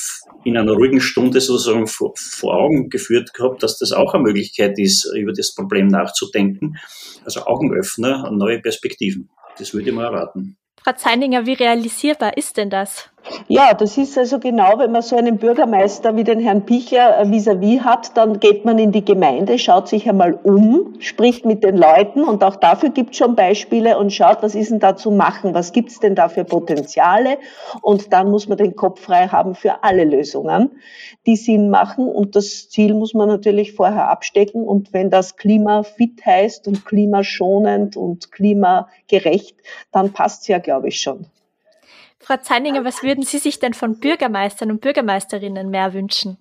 in 0.43 0.57
einer 0.57 0.73
ruhigen 0.73 1.01
Stunde 1.01 1.41
sozusagen 1.41 1.87
vor, 1.87 2.13
vor 2.15 2.55
Augen 2.55 2.89
geführt 2.89 3.33
gehabt, 3.33 3.63
dass 3.63 3.77
das 3.77 3.91
auch 3.91 4.13
eine 4.13 4.23
Möglichkeit 4.23 4.77
ist, 4.79 5.11
über 5.15 5.33
das 5.33 5.53
Problem 5.53 5.87
nachzudenken. 5.87 6.77
Also 7.25 7.45
Augenöffner, 7.45 8.31
neue 8.31 8.59
Perspektiven. 8.59 9.29
Das 9.57 9.73
würde 9.73 9.89
ich 9.89 9.95
mal 9.95 10.05
erwarten. 10.05 10.57
Frau 10.83 10.93
Zeininger, 10.93 11.45
wie 11.45 11.53
realisierbar 11.53 12.37
ist 12.37 12.55
denn 12.55 12.69
das? 12.69 13.09
Ja, 13.47 13.73
das 13.73 13.97
ist 13.97 14.17
also 14.17 14.39
genau, 14.39 14.77
wenn 14.77 14.91
man 14.91 15.01
so 15.01 15.15
einen 15.15 15.37
Bürgermeister 15.37 16.15
wie 16.15 16.23
den 16.23 16.39
Herrn 16.39 16.65
Pichler 16.65 17.19
äh, 17.19 17.25
vis-à-vis 17.25 17.79
-vis 17.79 17.83
hat, 17.83 18.17
dann 18.17 18.39
geht 18.39 18.65
man 18.65 18.77
in 18.77 18.91
die 18.91 19.03
Gemeinde, 19.03 19.57
schaut 19.59 19.87
sich 19.87 20.07
einmal 20.09 20.33
um, 20.33 20.95
spricht 20.99 21.45
mit 21.45 21.63
den 21.63 21.77
Leuten 21.77 22.23
und 22.23 22.43
auch 22.43 22.55
dafür 22.55 22.89
gibt 22.89 23.11
es 23.11 23.17
schon 23.17 23.35
Beispiele 23.35 23.97
und 23.97 24.11
schaut, 24.11 24.43
was 24.43 24.55
ist 24.55 24.71
denn 24.71 24.79
da 24.79 24.95
zu 24.95 25.11
machen, 25.11 25.53
was 25.53 25.71
gibt 25.71 25.91
es 25.91 25.99
denn 25.99 26.15
da 26.15 26.29
für 26.29 26.43
Potenziale? 26.43 27.37
Und 27.81 28.13
dann 28.13 28.29
muss 28.29 28.47
man 28.47 28.57
den 28.57 28.75
Kopf 28.75 29.01
frei 29.01 29.27
haben 29.27 29.55
für 29.55 29.83
alle 29.83 30.03
Lösungen, 30.03 30.71
die 31.25 31.35
Sinn 31.35 31.69
machen. 31.69 32.07
Und 32.07 32.35
das 32.35 32.69
Ziel 32.69 32.93
muss 32.93 33.13
man 33.13 33.27
natürlich 33.27 33.73
vorher 33.73 34.09
abstecken. 34.09 34.63
Und 34.63 34.93
wenn 34.93 35.09
das 35.09 35.35
klimafit 35.35 36.25
heißt 36.25 36.67
und 36.67 36.85
klimaschonend 36.85 37.97
und 37.97 38.31
klimagerecht, 38.31 39.57
dann 39.91 40.13
passt 40.13 40.43
es 40.43 40.47
ja, 40.47 40.59
glaube 40.59 40.89
ich, 40.89 41.01
schon. 41.01 41.27
Frau 42.27 42.35
Zeininger, 42.35 42.83
was 42.83 43.03
würden 43.03 43.23
Sie 43.23 43.37
sich 43.37 43.57
denn 43.59 43.73
von 43.73 44.01
Bürgermeistern 44.01 44.69
und 44.69 44.81
Bürgermeisterinnen 44.81 45.69
mehr 45.69 45.93
wünschen? 45.93 46.37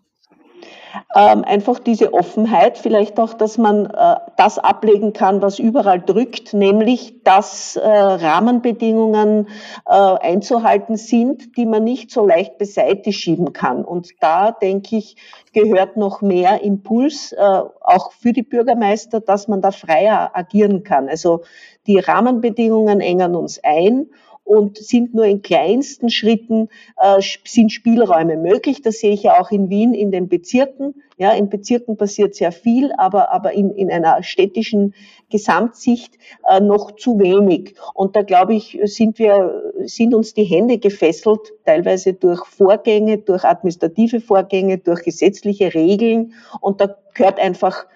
Ähm, 1.14 1.44
einfach 1.44 1.78
diese 1.78 2.12
Offenheit, 2.12 2.76
vielleicht 2.76 3.20
auch, 3.20 3.34
dass 3.34 3.56
man 3.56 3.86
äh, 3.86 4.16
das 4.36 4.58
ablegen 4.58 5.12
kann, 5.12 5.42
was 5.42 5.60
überall 5.60 6.00
drückt, 6.00 6.54
nämlich 6.54 7.22
dass 7.22 7.76
äh, 7.76 7.88
Rahmenbedingungen 7.88 9.48
äh, 9.86 9.92
einzuhalten 9.92 10.96
sind, 10.96 11.56
die 11.56 11.66
man 11.66 11.84
nicht 11.84 12.10
so 12.10 12.26
leicht 12.26 12.58
beiseite 12.58 13.12
schieben 13.12 13.52
kann. 13.52 13.84
Und 13.84 14.10
da, 14.18 14.50
denke 14.50 14.96
ich, 14.96 15.16
gehört 15.52 15.96
noch 15.96 16.20
mehr 16.20 16.62
Impuls, 16.62 17.30
äh, 17.30 17.40
auch 17.40 18.10
für 18.10 18.32
die 18.32 18.42
Bürgermeister, 18.42 19.20
dass 19.20 19.46
man 19.46 19.60
da 19.60 19.70
freier 19.70 20.32
agieren 20.34 20.82
kann. 20.82 21.08
Also 21.08 21.42
die 21.86 22.00
Rahmenbedingungen 22.00 23.00
engen 23.00 23.36
uns 23.36 23.60
ein 23.62 24.08
und 24.46 24.78
sind 24.78 25.12
nur 25.12 25.24
in 25.24 25.42
kleinsten 25.42 26.08
Schritten 26.08 26.68
äh, 27.02 27.20
sind 27.44 27.72
Spielräume 27.72 28.36
möglich. 28.36 28.80
Das 28.80 29.00
sehe 29.00 29.12
ich 29.12 29.24
ja 29.24 29.40
auch 29.40 29.50
in 29.50 29.68
Wien 29.70 29.92
in 29.92 30.12
den 30.12 30.28
Bezirken. 30.28 30.94
Ja, 31.18 31.32
in 31.32 31.48
Bezirken 31.48 31.96
passiert 31.96 32.36
sehr 32.36 32.52
viel, 32.52 32.92
aber, 32.96 33.32
aber 33.32 33.52
in, 33.52 33.70
in 33.72 33.90
einer 33.90 34.22
städtischen 34.22 34.94
Gesamtsicht 35.30 36.16
äh, 36.48 36.60
noch 36.60 36.92
zu 36.92 37.18
wenig. 37.18 37.74
Und 37.92 38.14
da 38.14 38.22
glaube 38.22 38.54
ich, 38.54 38.78
sind 38.84 39.18
wir, 39.18 39.72
sind 39.84 40.14
uns 40.14 40.32
die 40.32 40.44
Hände 40.44 40.78
gefesselt, 40.78 41.40
teilweise 41.64 42.12
durch 42.12 42.44
Vorgänge, 42.46 43.18
durch 43.18 43.44
administrative 43.44 44.20
Vorgänge, 44.20 44.78
durch 44.78 45.02
gesetzliche 45.02 45.74
Regeln. 45.74 46.34
Und 46.60 46.80
da 46.80 46.96
gehört 47.14 47.40
einfach 47.40 47.86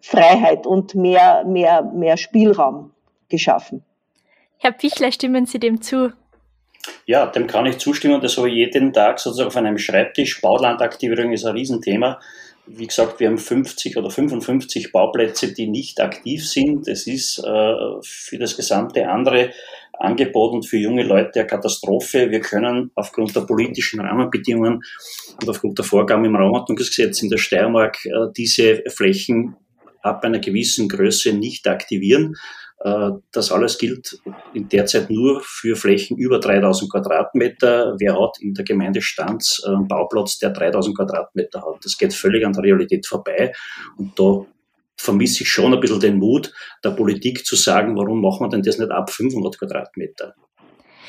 Freiheit 0.00 0.66
und 0.66 0.94
mehr, 0.94 1.44
mehr, 1.44 1.82
mehr 1.82 2.16
Spielraum 2.16 2.92
geschaffen. 3.28 3.82
Herr 4.58 4.72
Pichler, 4.72 5.12
stimmen 5.12 5.46
Sie 5.46 5.58
dem 5.58 5.82
zu? 5.82 6.12
Ja, 7.04 7.26
dem 7.26 7.46
kann 7.46 7.66
ich 7.66 7.78
zustimmen. 7.78 8.20
Das 8.20 8.36
habe 8.36 8.48
ich 8.48 8.56
jeden 8.56 8.92
Tag 8.92 9.18
sozusagen 9.18 9.48
auf 9.48 9.56
einem 9.56 9.78
Schreibtisch. 9.78 10.40
Baulandaktivierung 10.40 11.32
ist 11.32 11.44
ein 11.44 11.54
Riesenthema. 11.54 12.20
Wie 12.66 12.86
gesagt, 12.86 13.20
wir 13.20 13.28
haben 13.28 13.38
50 13.38 13.96
oder 13.96 14.10
55 14.10 14.90
Bauplätze, 14.90 15.52
die 15.52 15.68
nicht 15.68 16.00
aktiv 16.00 16.48
sind. 16.48 16.88
Das 16.88 17.06
ist 17.06 17.38
äh, 17.38 17.74
für 18.02 18.38
das 18.38 18.56
gesamte 18.56 19.08
andere 19.08 19.52
Angebot 19.98 20.52
und 20.52 20.66
für 20.66 20.76
junge 20.76 21.04
Leute 21.04 21.40
eine 21.40 21.46
Katastrophe. 21.46 22.30
Wir 22.30 22.40
können 22.40 22.90
aufgrund 22.94 23.36
der 23.36 23.42
politischen 23.42 24.00
Rahmenbedingungen 24.00 24.82
und 25.40 25.48
aufgrund 25.48 25.78
der 25.78 25.84
Vorgaben 25.84 26.24
im 26.24 26.34
Raumordnungsgesetz 26.34 27.22
in 27.22 27.30
der 27.30 27.38
Steiermark 27.38 28.04
äh, 28.04 28.10
diese 28.36 28.82
Flächen 28.88 29.56
ab 30.02 30.24
einer 30.24 30.38
gewissen 30.38 30.88
Größe 30.88 31.32
nicht 31.32 31.66
aktivieren. 31.68 32.34
Äh, 32.80 33.10
das 33.32 33.52
alles 33.52 33.78
gilt 33.78 34.20
in 34.52 34.68
der 34.68 34.86
Zeit 34.86 35.10
nur 35.10 35.40
für 35.42 35.76
Flächen 35.76 36.16
über 36.16 36.38
3000 36.38 36.90
Quadratmeter. 36.90 37.94
Wer 37.98 38.20
hat 38.20 38.38
in 38.40 38.54
der 38.54 38.64
Gemeinde 38.64 39.00
Stanz 39.00 39.62
einen 39.66 39.88
Bauplatz, 39.88 40.38
der 40.38 40.50
3000 40.50 40.96
Quadratmeter 40.96 41.60
hat? 41.60 41.84
Das 41.84 41.96
geht 41.96 42.12
völlig 42.12 42.44
an 42.44 42.52
der 42.52 42.64
Realität 42.64 43.06
vorbei. 43.06 43.52
Und 43.96 44.18
da 44.18 44.44
vermisse 44.96 45.42
ich 45.42 45.48
schon 45.48 45.74
ein 45.74 45.80
bisschen 45.80 46.00
den 46.00 46.18
Mut 46.18 46.52
der 46.84 46.90
Politik 46.90 47.44
zu 47.44 47.56
sagen, 47.56 47.96
warum 47.96 48.20
machen 48.20 48.46
wir 48.46 48.50
denn 48.50 48.62
das 48.62 48.78
nicht 48.78 48.90
ab 48.90 49.10
500 49.10 49.58
Quadratmeter? 49.58 50.34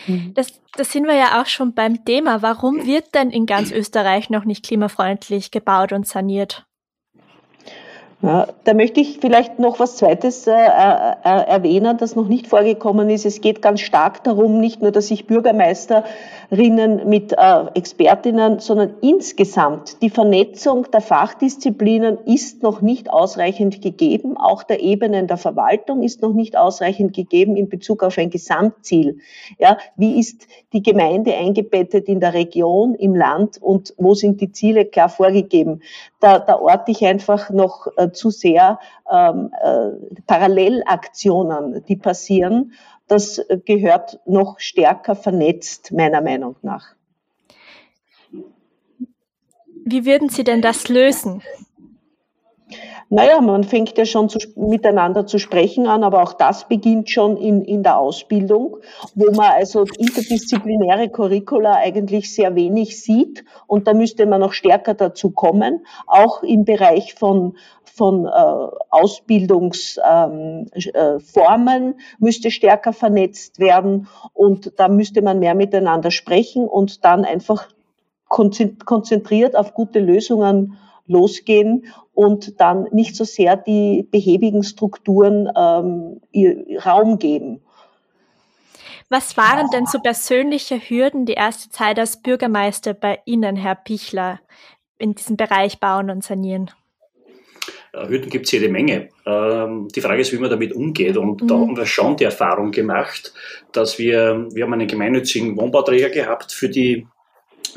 Mhm. 0.08 0.34
Das, 0.34 0.62
das 0.76 0.92
sind 0.92 1.06
wir 1.06 1.16
ja 1.16 1.42
auch 1.42 1.48
schon 1.48 1.74
beim 1.74 2.06
Thema. 2.06 2.42
Warum 2.42 2.86
wird 2.86 3.14
denn 3.14 3.30
in 3.30 3.46
ganz 3.46 3.72
Österreich 3.72 4.30
noch 4.30 4.46
nicht 4.46 4.66
klimafreundlich 4.66 5.52
gebaut 5.52 5.92
und 5.92 6.08
saniert? 6.08 6.66
Ja, 8.22 8.48
da 8.64 8.74
möchte 8.74 9.00
ich 9.00 9.20
vielleicht 9.22 9.60
noch 9.60 9.80
was 9.80 9.98
Zweites 9.98 10.48
äh, 10.48 10.52
äh, 10.52 11.14
erwähnen, 11.24 11.98
das 11.98 12.16
noch 12.16 12.28
nicht 12.28 12.48
vorgekommen 12.48 13.12
ist. 13.12 13.28
Es 13.28 13.42
geht 13.42 13.62
ganz 13.62 13.82
stark 13.82 14.24
darum, 14.24 14.60
nicht 14.60 14.82
nur, 14.82 14.92
dass 14.92 15.08
sich 15.08 15.28
Bürgermeisterinnen 16.50 17.10
mit 17.10 17.34
äh, 17.34 17.66
Expertinnen, 17.74 18.60
sondern 18.60 18.96
insgesamt 19.02 20.02
die 20.02 20.10
Vernetzung 20.10 20.90
der 20.92 21.02
Fachdisziplinen 21.02 22.20
ist 22.26 22.64
noch 22.64 22.82
nicht 22.82 23.10
ausreichend 23.10 23.82
gegeben. 23.82 24.38
Auch 24.38 24.64
der 24.64 24.82
Ebenen 24.82 25.28
der 25.28 25.38
Verwaltung 25.38 26.04
ist 26.04 26.22
noch 26.22 26.34
nicht 26.34 26.58
ausreichend 26.58 27.14
gegeben 27.14 27.56
in 27.58 27.70
Bezug 27.70 28.04
auf 28.04 28.18
ein 28.18 28.30
Gesamtziel. 28.30 29.20
Ja, 29.60 29.78
wie 29.96 30.20
ist 30.20 30.48
die 30.74 30.84
Gemeinde 30.84 31.36
eingebettet 31.36 32.08
in 32.08 32.20
der 32.20 32.34
Region, 32.34 32.96
im 32.96 33.16
Land 33.16 33.62
und 33.62 33.94
wo 33.98 34.14
sind 34.14 34.42
die 34.42 34.52
Ziele 34.52 34.86
klar 34.86 35.10
vorgegeben? 35.10 35.82
Da, 36.20 36.40
da 36.40 36.60
orte 36.60 36.92
ich 36.92 37.06
einfach 37.06 37.50
noch 37.50 37.88
äh, 37.98 38.12
zu 38.12 38.30
sehr 38.30 38.80
ähm, 39.12 39.52
äh, 39.62 40.22
Parallelaktionen, 40.26 41.84
die 41.88 41.96
passieren. 41.96 42.74
Das 43.08 43.42
gehört 43.66 44.20
noch 44.26 44.60
stärker 44.60 45.16
vernetzt, 45.16 45.92
meiner 45.92 46.22
Meinung 46.22 46.56
nach. 46.62 46.96
Wie 49.86 50.06
würden 50.06 50.28
Sie 50.28 50.44
denn 50.44 50.62
das 50.62 50.90
lösen? 50.90 51.42
Naja, 53.10 53.40
man 53.40 53.64
fängt 53.64 53.98
ja 53.98 54.06
schon 54.06 54.28
zu, 54.28 54.38
miteinander 54.58 55.26
zu 55.26 55.40
sprechen 55.40 55.88
an, 55.88 56.04
aber 56.04 56.22
auch 56.24 56.34
das 56.34 56.68
beginnt 56.68 57.10
schon 57.10 57.38
in, 57.38 57.64
in 57.64 57.82
der 57.82 57.98
Ausbildung, 57.98 58.78
wo 59.16 59.32
man 59.32 59.52
also 59.54 59.86
interdisziplinäre 59.98 61.08
Curricula 61.08 61.76
eigentlich 61.76 62.34
sehr 62.36 62.56
wenig 62.56 63.02
sieht 63.02 63.46
und 63.66 63.88
da 63.88 63.94
müsste 63.94 64.26
man 64.26 64.42
noch 64.42 64.52
stärker 64.52 64.94
dazu 64.94 65.32
kommen, 65.32 65.86
auch 66.06 66.44
im 66.44 66.66
Bereich 66.66 67.14
von 67.14 67.56
von 67.98 68.26
äh, 68.26 68.30
Ausbildungsformen 68.90 70.68
ähm, 71.84 71.96
äh, 71.96 72.04
müsste 72.20 72.52
stärker 72.52 72.94
vernetzt 72.94 73.60
werden 73.60 74.08
und 74.34 74.74
da 74.78 74.88
müsste 74.88 75.22
man 75.22 75.40
mehr 75.40 75.56
miteinander 75.56 76.12
sprechen 76.12 76.68
und 76.68 77.04
dann 77.04 77.26
einfach 77.26 77.68
konzentriert 78.28 79.56
auf 79.56 79.74
gute 79.74 80.00
Lösungen 80.00 80.78
losgehen 81.08 81.86
und 82.14 82.60
dann 82.60 82.88
nicht 82.92 83.16
so 83.16 83.24
sehr 83.24 83.56
die 83.56 84.08
behäbigen 84.12 84.64
Strukturen 84.64 85.50
ähm, 85.56 86.22
Raum 86.86 87.18
geben. 87.18 87.62
Was 89.10 89.38
waren 89.38 89.70
denn 89.72 89.86
so 89.86 90.00
persönliche 90.00 90.78
Hürden 90.78 91.26
die 91.26 91.34
erste 91.34 91.70
Zeit 91.70 91.98
als 91.98 92.22
Bürgermeister 92.22 92.94
bei 92.94 93.20
Ihnen, 93.24 93.56
Herr 93.56 93.76
Pichler, 93.76 94.42
in 94.98 95.16
diesem 95.16 95.38
Bereich 95.38 95.80
Bauen 95.80 96.10
und 96.10 96.26
Sanieren? 96.26 96.72
Hürden 98.08 98.30
gibt 98.30 98.46
es 98.46 98.52
jede 98.52 98.70
Menge. 98.70 99.10
Ähm, 99.26 99.88
die 99.96 100.02
Frage 100.02 100.22
ist, 100.22 100.34
wie 100.34 100.38
man 100.38 100.50
damit 100.50 100.74
umgeht. 100.74 101.18
Und 101.18 101.42
mhm. 101.42 101.48
da 101.48 101.56
haben 101.56 101.78
wir 101.78 101.86
schon 101.86 102.18
die 102.18 102.26
Erfahrung 102.26 102.72
gemacht, 102.72 103.34
dass 103.72 103.98
wir, 103.98 104.48
wir 104.52 104.64
haben 104.64 104.74
einen 104.74 104.88
gemeinnützigen 104.88 105.58
Wohnbauträger 105.58 106.10
gehabt 106.10 106.52
für 106.52 106.70
die 106.70 107.08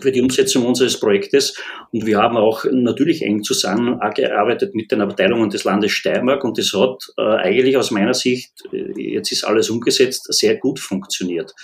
für 0.01 0.13
die 0.13 0.23
Umsetzung 0.23 0.67
unseres 0.67 0.99
Projektes. 0.99 1.61
Und 1.93 2.07
wir 2.07 2.19
haben 2.19 2.37
auch 2.37 2.65
natürlich 2.71 3.23
eng 3.23 3.43
zusammengearbeitet 3.43 4.75
mit 4.75 4.91
den 4.93 5.01
Abteilungen 5.01 5.51
des 5.51 5.65
Landes 5.65 5.93
Steiermark 5.93 6.45
und 6.45 6.59
das 6.59 6.73
hat 6.73 7.03
äh, 7.19 7.23
eigentlich 7.23 7.77
aus 7.77 7.91
meiner 7.91 8.15
Sicht, 8.15 8.53
äh, 8.73 8.93
jetzt 8.97 9.33
ist 9.33 9.45
alles 9.45 9.69
umgesetzt, 9.69 10.33
sehr 10.33 10.57
gut 10.57 10.79
funktioniert. 10.79 11.55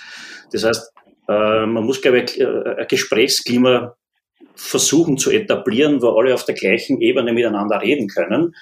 Das 0.51 0.65
heißt, 0.65 0.91
äh, 1.29 1.65
man 1.65 1.83
muss, 1.83 2.01
glaube 2.01 2.21
ich, 2.21 2.39
äh, 2.39 2.45
ein 2.45 2.87
Gesprächsklima 2.87 3.95
versuchen 4.57 5.17
zu 5.17 5.31
etablieren, 5.31 6.01
wo 6.01 6.09
alle 6.09 6.33
auf 6.33 6.43
der 6.43 6.55
gleichen 6.55 6.99
Ebene 6.99 7.31
miteinander 7.31 7.81
reden 7.81 8.07
können. 8.07 8.55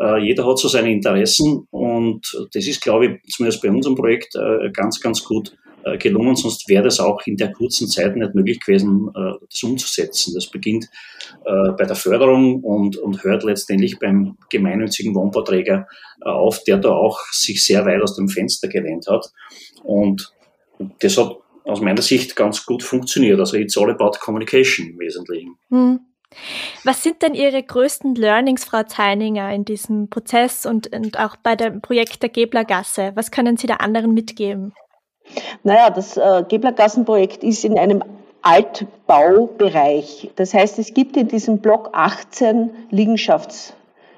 Äh, 0.00 0.22
jeder 0.22 0.46
hat 0.46 0.58
so 0.58 0.68
seine 0.68 0.90
Interessen 0.90 1.66
und 1.70 2.22
das 2.54 2.66
ist, 2.66 2.80
glaube 2.80 3.06
ich, 3.06 3.32
zumindest 3.34 3.62
bei 3.62 3.70
unserem 3.70 3.96
Projekt 3.96 4.34
äh, 4.36 4.70
ganz, 4.70 5.00
ganz 5.00 5.24
gut 5.24 5.56
äh, 5.82 5.96
gelungen, 5.96 6.36
sonst 6.36 6.68
wäre 6.68 6.84
das 6.84 7.00
auch 7.00 7.20
in 7.26 7.36
der 7.36 7.52
kurzen 7.52 7.88
Zeit 7.88 8.14
nicht 8.14 8.34
möglich 8.34 8.60
gewesen, 8.60 9.10
äh, 9.14 9.32
das 9.50 9.62
umzusetzen. 9.62 10.34
Das 10.34 10.46
beginnt 10.46 10.90
äh, 11.46 11.72
bei 11.76 11.84
der 11.84 11.96
Förderung 11.96 12.62
und, 12.62 12.96
und 12.98 13.24
hört 13.24 13.44
letztendlich 13.44 13.98
beim 13.98 14.36
gemeinnützigen 14.50 15.14
Wohnbauträger 15.14 15.88
auf, 16.20 16.62
der 16.64 16.76
da 16.76 16.90
auch 16.90 17.18
sich 17.32 17.64
sehr 17.64 17.86
weit 17.86 18.02
aus 18.02 18.14
dem 18.14 18.28
Fenster 18.28 18.68
gelehnt 18.68 19.06
hat. 19.08 19.26
Und 19.82 20.34
das 21.00 21.16
hat 21.16 21.36
aus 21.70 21.80
meiner 21.80 22.02
Sicht 22.02 22.36
ganz 22.36 22.66
gut 22.66 22.82
funktioniert. 22.82 23.38
Also 23.38 23.56
it's 23.56 23.78
all 23.78 23.90
about 23.90 24.18
communication 24.20 24.90
im 24.90 24.98
Wesentlichen. 24.98 25.56
Hm. 25.70 26.00
Was 26.84 27.02
sind 27.02 27.22
denn 27.22 27.34
Ihre 27.34 27.62
größten 27.62 28.14
Learnings, 28.14 28.64
Frau 28.64 28.84
Zeininger, 28.84 29.52
in 29.52 29.64
diesem 29.64 30.08
Prozess 30.08 30.64
und, 30.64 30.94
und 30.94 31.18
auch 31.18 31.36
bei 31.36 31.56
dem 31.56 31.80
Projekt 31.80 32.22
der 32.22 32.28
Geblergasse? 32.28 33.12
Was 33.14 33.30
können 33.30 33.56
Sie 33.56 33.66
der 33.66 33.80
anderen 33.80 34.14
mitgeben? 34.14 34.72
Naja, 35.64 35.90
das 35.90 36.16
äh, 36.16 36.44
Geblergassenprojekt 36.48 37.42
ist 37.42 37.64
in 37.64 37.78
einem 37.78 38.02
Altbaubereich. 38.42 40.30
Das 40.36 40.54
heißt, 40.54 40.78
es 40.78 40.94
gibt 40.94 41.16
in 41.16 41.28
diesem 41.28 41.58
Block 41.58 41.90
18 41.92 42.70
Liegenschafts 42.90 43.74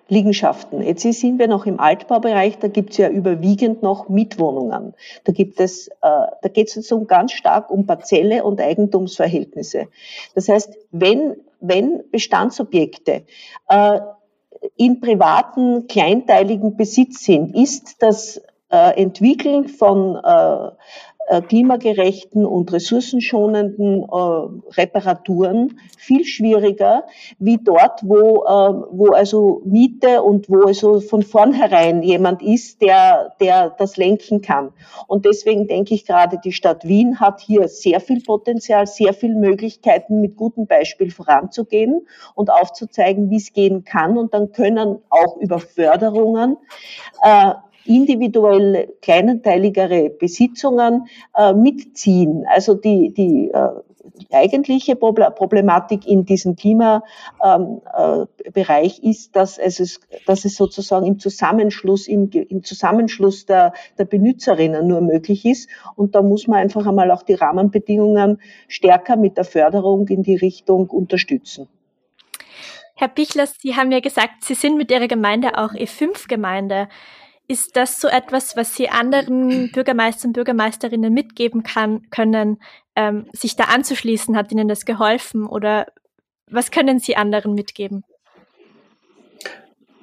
Liegenschaften. 0.08 0.82
Jetzt 0.82 1.02
sind 1.02 1.38
wir 1.38 1.48
noch 1.48 1.66
im 1.66 1.80
Altbaubereich, 1.80 2.58
da 2.58 2.68
gibt 2.68 2.90
es 2.90 2.98
ja 2.98 3.08
überwiegend 3.08 3.82
noch 3.82 4.08
Mietwohnungen. 4.08 4.94
Da 5.24 5.32
gibt 5.32 5.60
es, 5.60 5.88
äh, 5.88 5.92
da 6.00 6.48
geht 6.52 6.68
es 6.68 6.74
sozusagen 6.74 7.06
ganz 7.06 7.32
stark 7.32 7.70
um 7.70 7.86
Parzelle 7.86 8.44
und 8.44 8.60
Eigentumsverhältnisse. 8.60 9.88
Das 10.34 10.48
heißt, 10.48 10.76
wenn, 10.90 11.36
wenn 11.60 12.02
Bestandsobjekte 12.10 13.22
äh, 13.68 14.00
in 14.76 15.00
privaten, 15.00 15.86
kleinteiligen 15.86 16.76
Besitz 16.76 17.24
sind, 17.24 17.56
ist 17.56 18.02
das 18.02 18.42
äh, 18.70 19.00
Entwickeln 19.00 19.68
von 19.68 20.16
klimagerechten 21.40 22.44
und 22.44 22.72
ressourcenschonenden 22.72 24.02
äh, 24.02 24.76
Reparaturen 24.76 25.78
viel 25.96 26.24
schwieriger 26.24 27.04
wie 27.38 27.58
dort, 27.58 28.00
wo, 28.02 28.44
äh, 28.44 28.86
wo 28.90 29.12
also 29.12 29.62
Miete 29.64 30.22
und 30.22 30.50
wo 30.50 30.66
also 30.66 31.00
von 31.00 31.22
vornherein 31.22 32.02
jemand 32.02 32.42
ist, 32.42 32.82
der, 32.82 33.32
der 33.40 33.70
das 33.70 33.96
lenken 33.96 34.42
kann. 34.42 34.72
Und 35.06 35.24
deswegen 35.24 35.66
denke 35.68 35.94
ich 35.94 36.04
gerade, 36.04 36.38
die 36.44 36.52
Stadt 36.52 36.86
Wien 36.86 37.20
hat 37.20 37.40
hier 37.40 37.68
sehr 37.68 38.00
viel 38.00 38.22
Potenzial, 38.22 38.86
sehr 38.86 39.14
viele 39.14 39.34
Möglichkeiten, 39.34 40.20
mit 40.20 40.36
gutem 40.36 40.66
Beispiel 40.66 41.10
voranzugehen 41.10 42.06
und 42.34 42.50
aufzuzeigen, 42.50 43.30
wie 43.30 43.36
es 43.36 43.52
gehen 43.52 43.84
kann. 43.84 44.18
Und 44.18 44.34
dann 44.34 44.52
können 44.52 44.98
auch 45.08 45.36
über 45.38 45.58
Förderungen 45.58 46.56
äh, 47.22 47.52
individuell 47.84 48.92
kleinenteiligere 49.00 50.10
Besitzungen 50.10 51.06
äh, 51.36 51.52
mitziehen. 51.52 52.44
Also 52.48 52.74
die, 52.74 53.12
die 53.14 53.50
äh, 53.50 53.68
eigentliche 54.30 54.96
Problematik 54.96 56.06
in 56.06 56.24
diesem 56.24 56.56
Klimabereich 56.56 57.02
ähm, 58.98 59.04
äh, 59.04 59.10
ist, 59.10 59.34
dass 59.36 59.58
es, 59.58 60.00
dass 60.26 60.44
es 60.44 60.56
sozusagen 60.56 61.06
im 61.06 61.18
Zusammenschluss, 61.18 62.08
im, 62.08 62.30
im 62.30 62.62
Zusammenschluss 62.64 63.46
der, 63.46 63.72
der 63.98 64.04
Benutzerinnen 64.04 64.86
nur 64.86 65.00
möglich 65.00 65.44
ist. 65.44 65.68
Und 65.96 66.14
da 66.14 66.22
muss 66.22 66.46
man 66.46 66.58
einfach 66.58 66.86
einmal 66.86 67.10
auch 67.10 67.22
die 67.22 67.34
Rahmenbedingungen 67.34 68.40
stärker 68.68 69.16
mit 69.16 69.36
der 69.36 69.44
Förderung 69.44 70.08
in 70.08 70.22
die 70.22 70.36
Richtung 70.36 70.88
unterstützen. 70.90 71.68
Herr 72.94 73.08
Bichler, 73.08 73.46
Sie 73.46 73.74
haben 73.74 73.90
ja 73.90 74.00
gesagt, 74.00 74.44
Sie 74.44 74.54
sind 74.54 74.76
mit 74.76 74.90
Ihrer 74.90 75.08
Gemeinde 75.08 75.58
auch 75.58 75.72
E5-Gemeinde. 75.72 76.88
Ist 77.52 77.76
das 77.76 78.00
so 78.00 78.08
etwas, 78.08 78.56
was 78.56 78.74
Sie 78.74 78.88
anderen 78.88 79.70
Bürgermeistern 79.72 80.30
und 80.30 80.32
Bürgermeisterinnen 80.32 81.12
mitgeben 81.12 81.62
kann, 81.62 82.08
können, 82.08 82.56
ähm, 82.96 83.26
sich 83.34 83.56
da 83.56 83.64
anzuschließen? 83.64 84.38
Hat 84.38 84.50
Ihnen 84.50 84.68
das 84.68 84.86
geholfen 84.86 85.44
oder 85.44 85.88
was 86.50 86.70
können 86.70 86.98
Sie 86.98 87.14
anderen 87.14 87.52
mitgeben? 87.52 88.04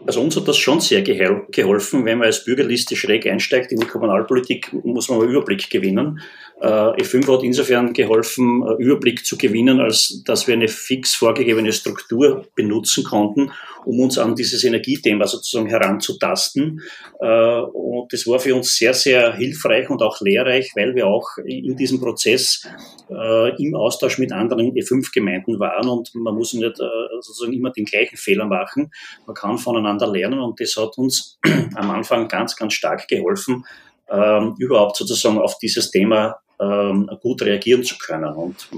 Also 0.05 0.21
uns 0.21 0.35
hat 0.35 0.47
das 0.47 0.57
schon 0.57 0.79
sehr 0.79 1.01
geholfen. 1.01 2.05
Wenn 2.05 2.19
man 2.19 2.27
als 2.27 2.45
Bürgerliste 2.45 2.95
schräg 2.95 3.25
einsteigt 3.25 3.71
in 3.71 3.79
die 3.79 3.87
Kommunalpolitik, 3.87 4.71
muss 4.83 5.09
man 5.09 5.19
einen 5.19 5.31
Überblick 5.31 5.71
gewinnen. 5.71 6.21
Äh, 6.61 6.65
E5 6.65 7.33
hat 7.33 7.43
insofern 7.43 7.93
geholfen, 7.93 8.63
Überblick 8.79 9.25
zu 9.25 9.37
gewinnen, 9.37 9.79
als 9.79 10.23
dass 10.25 10.45
wir 10.45 10.55
eine 10.55 10.67
fix 10.67 11.15
vorgegebene 11.15 11.71
Struktur 11.71 12.47
benutzen 12.53 13.05
konnten, 13.05 13.51
um 13.85 13.99
uns 14.01 14.17
an 14.17 14.35
dieses 14.35 14.65
Energiethema 14.65 15.25
sozusagen 15.25 15.67
heranzutasten. 15.67 16.81
Äh, 17.21 17.61
und 17.61 18.11
das 18.11 18.27
war 18.27 18.39
für 18.39 18.55
uns 18.55 18.75
sehr, 18.75 18.93
sehr 18.93 19.35
hilfreich 19.35 19.89
und 19.89 20.01
auch 20.01 20.19
lehrreich, 20.19 20.71
weil 20.75 20.95
wir 20.95 21.07
auch 21.07 21.37
in 21.45 21.77
diesem 21.77 22.01
Prozess 22.01 22.67
äh, 23.09 23.63
im 23.63 23.75
Austausch 23.75 24.17
mit 24.17 24.33
anderen 24.33 24.73
E5-Gemeinden 24.73 25.59
waren 25.59 25.87
und 25.87 26.13
man 26.13 26.35
muss 26.35 26.53
nicht 26.53 26.75
sozusagen 27.21 27.53
immer 27.53 27.71
den 27.71 27.85
gleichen 27.85 28.17
Fehler 28.17 28.45
machen. 28.45 28.91
Man 29.25 29.33
kann 29.33 29.57
voneinander 29.57 30.07
lernen 30.07 30.39
und 30.39 30.59
das 30.59 30.75
hat 30.75 30.97
uns 30.97 31.39
am 31.75 31.89
Anfang 31.91 32.27
ganz, 32.27 32.57
ganz 32.57 32.73
stark 32.73 33.07
geholfen, 33.07 33.65
ähm, 34.11 34.55
überhaupt 34.57 34.97
sozusagen 34.97 35.39
auf 35.39 35.57
dieses 35.57 35.91
Thema 35.91 36.39
ähm, 36.59 37.09
gut 37.21 37.41
reagieren 37.41 37.83
zu 37.83 37.97
können. 37.97 38.33
Und 38.33 38.69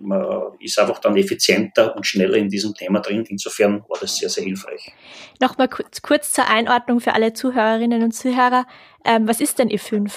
man 0.00 0.52
ist 0.60 0.78
einfach 0.78 0.98
dann 0.98 1.16
effizienter 1.16 1.96
und 1.96 2.06
schneller 2.06 2.36
in 2.36 2.48
diesem 2.48 2.74
Thema 2.74 3.00
drin. 3.00 3.24
Insofern 3.28 3.82
war 3.88 3.98
das 4.00 4.16
sehr, 4.16 4.28
sehr 4.28 4.44
hilfreich. 4.44 4.92
Nochmal 5.40 5.68
kurz, 5.68 6.02
kurz 6.02 6.32
zur 6.32 6.48
Einordnung 6.48 7.00
für 7.00 7.14
alle 7.14 7.32
Zuhörerinnen 7.32 8.02
und 8.02 8.12
Zuhörer. 8.12 8.66
Ähm, 9.04 9.26
was 9.26 9.40
ist 9.40 9.58
denn 9.58 9.70
E5? 9.70 10.12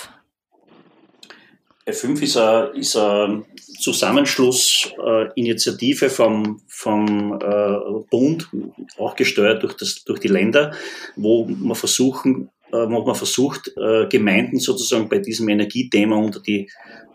E5 1.88 2.24
ist 2.24 2.38
eine, 2.38 2.72
ist 2.76 2.98
eine 2.98 3.46
Zusammenschlussinitiative 3.80 6.06
äh, 6.06 6.10
vom, 6.10 6.60
vom 6.68 7.40
äh, 7.40 7.78
Bund, 8.10 8.50
auch 8.98 9.16
gesteuert 9.16 9.62
durch, 9.62 9.76
das, 9.76 10.04
durch 10.04 10.20
die 10.20 10.28
Länder, 10.28 10.74
wo 11.16 11.46
man 11.46 11.76
versuchen, 11.76 12.50
äh, 12.72 12.78
wo 12.78 13.06
man 13.06 13.16
versucht, 13.16 13.72
äh, 13.78 14.08
Gemeinden 14.08 14.60
sozusagen 14.60 15.10
bei 15.10 15.20
diesem 15.20 15.50
Energiethema 15.50 16.18
unter 16.18 16.40
die 16.40 16.70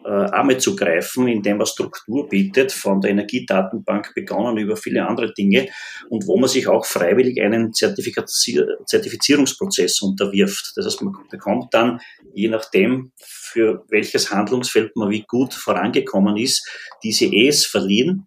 äh, 0.04 0.08
Arme 0.08 0.58
zu 0.58 0.76
greifen, 0.76 1.28
indem 1.28 1.58
man 1.58 1.66
Struktur 1.66 2.28
bietet, 2.28 2.72
von 2.72 3.00
der 3.00 3.10
Energiedatenbank 3.10 4.12
begonnen 4.14 4.56
über 4.56 4.76
viele 4.76 5.06
andere 5.06 5.34
Dinge 5.34 5.68
und 6.08 6.26
wo 6.26 6.38
man 6.38 6.48
sich 6.48 6.68
auch 6.68 6.86
freiwillig 6.86 7.42
einen 7.42 7.72
Zertifizierungsprozess 7.72 10.00
unterwirft. 10.00 10.72
Das 10.76 10.86
heißt, 10.86 11.02
man 11.02 11.14
bekommt 11.30 11.74
dann, 11.74 12.00
je 12.32 12.48
nachdem, 12.48 13.12
für 13.18 13.84
welches 13.88 14.30
Handlungsfeld 14.30 14.94
man 14.96 15.10
wie 15.10 15.24
gut 15.26 15.52
vorangekommen 15.52 16.36
ist, 16.36 16.66
diese 17.02 17.24
E's 17.26 17.66
verliehen. 17.66 18.26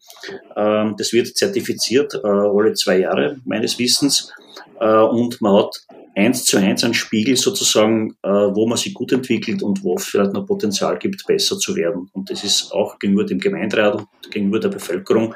Ähm, 0.56 0.96
das 0.98 1.14
wird 1.14 1.36
zertifiziert 1.36 2.14
äh, 2.14 2.28
alle 2.28 2.74
zwei 2.74 3.00
Jahre 3.00 3.38
meines 3.46 3.80
Wissens 3.80 4.32
äh, 4.80 4.86
und 4.86 5.42
man 5.42 5.56
hat 5.56 5.82
eins 6.16 6.46
zu 6.46 6.58
eins 6.58 6.84
ein 6.84 6.94
Spiegel 6.94 7.36
sozusagen, 7.36 8.16
äh, 8.24 8.30
wo 8.30 8.68
man 8.68 8.78
sich 8.78 8.94
gut 8.94 9.12
entwickelt 9.12 9.64
und 9.64 9.84
wo 9.84 9.96
es 9.96 10.06
vielleicht 10.06 10.34
noch 10.34 10.46
Potenzial 10.46 10.98
gibt, 10.98 11.26
besser 11.26 11.58
zu 11.58 11.76
werden. 11.76 12.10
Und 12.14 12.30
das 12.30 12.44
ist 12.44 12.72
auch 12.72 13.00
gegenüber 13.00 13.26
dem 13.26 13.40
Gemeinderat 13.40 13.96
und 13.96 14.08
gegenüber 14.32 14.60
der 14.60 14.70
Bevölkerung 14.70 15.36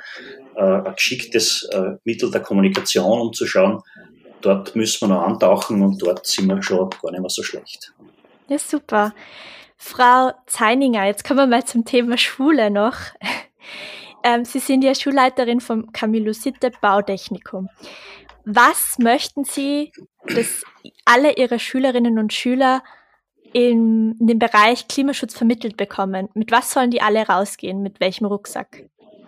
äh, 0.56 0.62
ein 0.62 0.94
geschicktes 0.96 1.64
äh, 1.72 1.98
Mittel 2.04 2.32
der 2.32 2.42
Kommunikation, 2.42 3.20
um 3.20 3.34
zu 3.34 3.46
schauen, 3.46 3.82
dort 4.42 4.76
müssen 4.76 5.08
wir 5.08 5.16
noch 5.16 5.24
antauchen 5.24 5.82
und 5.82 6.02
dort 6.02 6.26
sind 6.26 6.48
wir 6.48 6.62
schon 6.62 6.90
gar 6.90 7.12
nicht 7.12 7.22
mehr 7.22 7.30
so 7.30 7.44
schlecht. 7.44 7.94
Ja, 8.48 8.58
super. 8.58 9.14
Frau 9.78 10.32
Zeininger, 10.48 11.06
jetzt 11.06 11.24
kommen 11.24 11.40
wir 11.40 11.48
mal 11.48 11.66
zum 11.66 11.86
Thema 11.86 12.18
Schule 12.18 12.70
noch. 12.70 12.96
Ähm, 14.24 14.46
Sie 14.46 14.60
sind 14.60 14.84
ja 14.84 14.96
Schulleiterin 14.96 15.62
vom 15.62 15.92
Camillo 15.92 16.34
Sitte 16.34 16.72
Bautechnikum. 16.82 17.70
Was 18.50 18.98
möchten 18.98 19.44
Sie, 19.44 19.92
dass 20.26 20.64
alle 21.04 21.36
Ihre 21.36 21.60
Schülerinnen 21.60 22.18
und 22.18 22.32
Schüler 22.32 22.82
in, 23.52 24.16
in 24.22 24.28
dem 24.28 24.40
Bereich 24.40 24.88
Klimaschutz 24.88 25.36
vermittelt 25.36 25.76
bekommen? 25.76 26.30
Mit 26.34 26.50
was 26.54 26.72
sollen 26.72 26.90
die 26.90 27.02
alle 27.02 27.28
rausgehen? 27.28 27.82
Mit 27.84 28.00
welchem 28.00 28.26
Rucksack? 28.26 28.86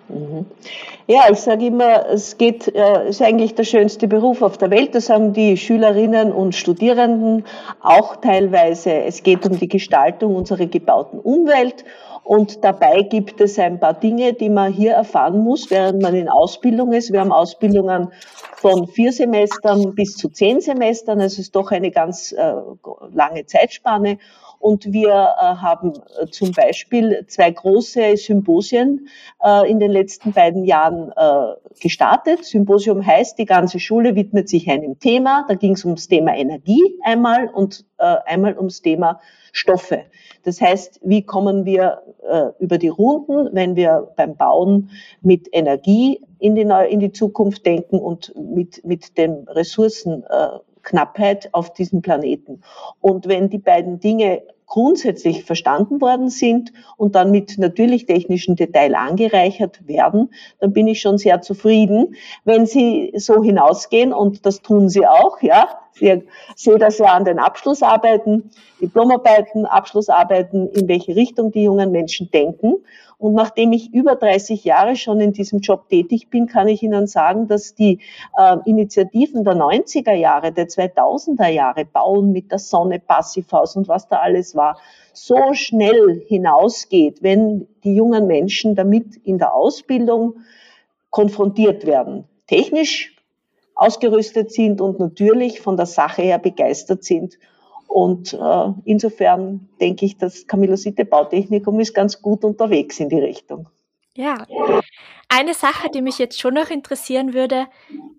Mhm. 0.08 0.46
Ja, 1.08 1.24
ich 1.30 1.40
sage 1.40 1.66
immer, 1.66 2.06
es 2.08 2.38
geht, 2.38 2.74
äh, 2.74 3.10
ist 3.10 3.22
eigentlich 3.22 3.56
der 3.56 3.66
schönste 3.66 4.08
Beruf 4.08 4.42
auf 4.42 4.58
der 4.58 4.72
Welt. 4.72 4.96
Das 4.96 5.08
sagen 5.08 5.34
die 5.34 5.58
Schülerinnen 5.58 6.32
und 6.32 6.56
Studierenden 6.56 7.44
auch 7.82 8.16
teilweise. 8.16 9.04
Es 9.04 9.22
geht 9.22 9.46
um 9.46 9.60
die 9.60 9.68
Gestaltung 9.68 10.34
unserer 10.38 10.66
gebauten 10.66 11.20
Umwelt 11.20 11.84
Und 12.24 12.64
dabei 12.64 13.02
gibt 13.02 13.42
es 13.42 13.58
ein 13.58 13.80
paar 13.80 13.94
Dinge, 13.94 14.34
die 14.34 14.50
man 14.50 14.72
hier 14.72 14.94
erfahren 14.94 15.40
muss, 15.44 15.72
während 15.72 16.02
man 16.02 16.16
in 16.16 16.30
Ausbildung 16.30 16.94
ist. 16.94 17.12
Wir 17.12 17.22
haben 17.22 17.32
Ausbildungen 17.32 18.12
von 18.56 18.88
vier 18.88 19.12
Semestern 19.12 19.96
bis 19.96 20.16
zu 20.16 20.30
zehn 20.30 20.62
Semestern. 20.62 21.20
Es 21.20 21.40
ist 21.40 21.56
doch 21.56 21.72
eine 21.72 21.92
ganz 21.92 22.32
äh, 22.32 22.54
lange 23.12 23.46
Zeitspanne. 23.46 24.18
Und 24.60 24.92
wir 24.92 25.10
äh, 25.10 25.42
haben 25.56 25.94
äh, 26.22 26.28
zum 26.28 26.52
Beispiel 26.52 27.26
zwei 27.28 27.50
große 27.50 28.18
Symposien 28.18 29.08
äh, 29.44 29.70
in 29.70 29.80
den 29.80 29.92
letzten 29.92 30.34
beiden 30.34 30.66
Jahren 30.66 31.12
gestartet. 31.82 32.44
Symposium 32.46 33.06
heißt, 33.06 33.38
die 33.38 33.46
ganze 33.46 33.80
Schule 33.80 34.16
widmet 34.16 34.50
sich 34.50 34.70
einem 34.70 35.00
Thema. 35.00 35.46
Da 35.48 35.56
ging 35.56 35.74
es 35.74 35.86
ums 35.86 36.08
Thema 36.08 36.36
Energie 36.36 36.82
einmal 37.04 37.48
und 37.48 37.86
einmal 37.98 38.58
ums 38.58 38.82
Thema 38.82 39.20
Stoffe. 39.52 40.04
Das 40.44 40.62
heißt, 40.62 41.02
wie 41.04 41.24
kommen 41.24 41.66
wir 41.66 42.02
über 42.60 42.78
die 42.78 42.88
Runden, 42.88 43.50
wenn 43.54 43.76
wir 43.76 44.12
beim 44.16 44.36
Bauen 44.36 44.90
mit 45.22 45.48
Energie 45.52 46.22
in 46.40 46.56
die, 46.56 46.68
in 46.90 47.00
die 47.00 47.12
Zukunft 47.12 47.66
denken 47.66 48.00
und 48.00 48.34
mit, 48.36 48.84
mit 48.86 49.18
den 49.18 49.48
Ressourcen 49.50 50.24
äh, 50.30 50.48
Knappheit 50.90 51.50
auf 51.54 51.74
diesem 51.74 52.02
Planeten. 52.02 52.62
Und 53.00 53.28
wenn 53.28 53.50
die 53.50 53.60
beiden 53.60 54.00
Dinge 54.00 54.42
grundsätzlich 54.66 55.44
verstanden 55.44 56.00
worden 56.00 56.30
sind 56.30 56.72
und 56.96 57.16
dann 57.16 57.32
mit 57.32 57.58
natürlich 57.58 58.06
technischen 58.06 58.56
Detail 58.56 58.96
angereichert 58.96 59.88
werden, 59.88 60.30
dann 60.60 60.74
bin 60.74 60.88
ich 60.88 61.02
schon 61.02 61.18
sehr 61.18 61.42
zufrieden. 61.42 62.16
Wenn 62.46 62.66
Sie 62.66 63.12
so 63.16 63.44
hinausgehen, 63.44 64.14
und 64.14 64.46
das 64.46 64.62
tun 64.62 64.88
Sie 64.88 65.06
auch, 65.08 65.42
ja, 65.42 65.68
ich 66.02 66.24
sehe 66.56 66.78
das 66.78 66.98
ja 66.98 67.14
an 67.14 67.26
den 67.26 67.40
Abschlussarbeiten, 67.40 68.52
Diplomarbeiten, 68.82 69.66
Abschlussarbeiten, 69.66 70.70
in 70.70 70.88
welche 70.88 71.16
Richtung 71.16 71.52
die 71.52 71.64
jungen 71.64 71.92
Menschen 71.92 72.30
denken. 72.32 72.76
Und 73.18 73.34
nachdem 73.34 73.74
ich 73.74 73.94
über 73.94 74.16
30 74.16 74.64
Jahre 74.64 74.96
schon 74.96 75.20
in 75.20 75.34
diesem 75.34 75.60
Job 75.60 75.90
tätig 75.90 76.30
bin, 76.30 76.48
kann 76.48 76.70
ich 76.70 76.82
Ihnen 76.82 77.06
sagen, 77.06 77.50
dass 77.50 77.76
die 77.76 78.00
äh, 78.38 78.58
Initiativen 78.66 79.44
der 79.44 79.56
90er 79.56 80.14
Jahre, 80.14 80.54
der 80.54 80.70
2000er 80.70 81.50
Jahre, 81.50 81.84
Bauen 81.84 82.32
mit 82.32 82.50
der 82.50 82.60
Sonne, 82.60 83.00
Passivhaus 83.00 83.76
und 83.76 83.90
was 83.90 84.08
da 84.08 84.20
alles 84.20 84.56
war, 84.56 84.80
so 85.12 85.54
schnell 85.54 86.24
hinausgeht, 86.28 87.22
wenn 87.22 87.68
die 87.84 87.94
jungen 87.96 88.26
Menschen 88.26 88.76
damit 88.76 89.18
in 89.26 89.38
der 89.38 89.54
Ausbildung 89.54 90.36
konfrontiert 91.10 91.86
werden. 91.86 92.24
Technisch 92.48 93.19
ausgerüstet 93.80 94.52
sind 94.52 94.82
und 94.82 95.00
natürlich 95.00 95.62
von 95.62 95.78
der 95.78 95.86
Sache 95.86 96.22
her 96.22 96.40
begeistert 96.40 97.04
sind 97.04 97.38
und 97.90 98.34
äh, 98.34 98.74
insofern 98.86 99.68
denke 99.82 100.06
ich, 100.06 100.16
dass 100.16 100.46
Camilla 100.46 100.78
Sitte 100.78 101.06
Bautechnikum 101.06 101.80
ist 101.80 101.96
ganz 101.96 102.22
gut 102.22 102.44
unterwegs 102.44 103.00
in 103.00 103.10
die 103.10 103.20
Richtung. 103.20 103.68
Ja, 104.16 104.46
eine 105.28 105.56
Sache, 105.56 105.90
die 105.90 106.04
mich 106.04 106.20
jetzt 106.20 106.40
schon 106.40 106.54
noch 106.54 106.70
interessieren 106.70 107.34
würde, 107.34 107.66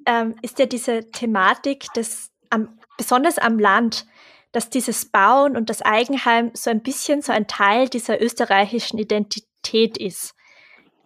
ähm, 0.07 0.35
ist 0.43 0.59
ja 0.59 0.67
diese 0.67 1.09
Thematik, 1.13 1.87
dass 1.95 2.31
am, 2.51 2.81
besonders 2.99 3.39
am 3.39 3.61
Land, 3.61 4.07
dass 4.51 4.71
dieses 4.71 5.05
Bauen 5.05 5.57
und 5.57 5.71
das 5.71 5.83
Eigenheim 5.83 6.51
so 6.53 6.71
ein 6.71 6.83
bisschen 6.83 7.23
so 7.23 7.31
ein 7.33 7.47
Teil 7.47 7.89
dieser 7.89 8.21
österreichischen 8.21 8.99
Identität 8.99 9.99
ist. 9.99 10.35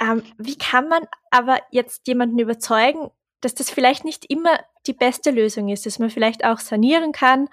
Ähm, 0.01 0.23
wie 0.39 0.57
kann 0.57 0.89
man 0.89 1.03
aber 1.31 1.59
jetzt 1.71 2.09
jemanden 2.09 2.39
überzeugen, 2.39 3.11
dass 3.45 3.55
das 3.55 3.71
vielleicht 3.71 4.05
nicht 4.05 4.25
immer 4.31 4.59
die 4.87 4.93
beste 4.93 5.31
Lösung 5.31 5.69
ist, 5.69 5.87
dass 5.87 5.99
man 5.99 6.11
vielleicht 6.11 6.45
auch 6.45 6.59
sanieren 6.59 7.13
kann, 7.13 7.49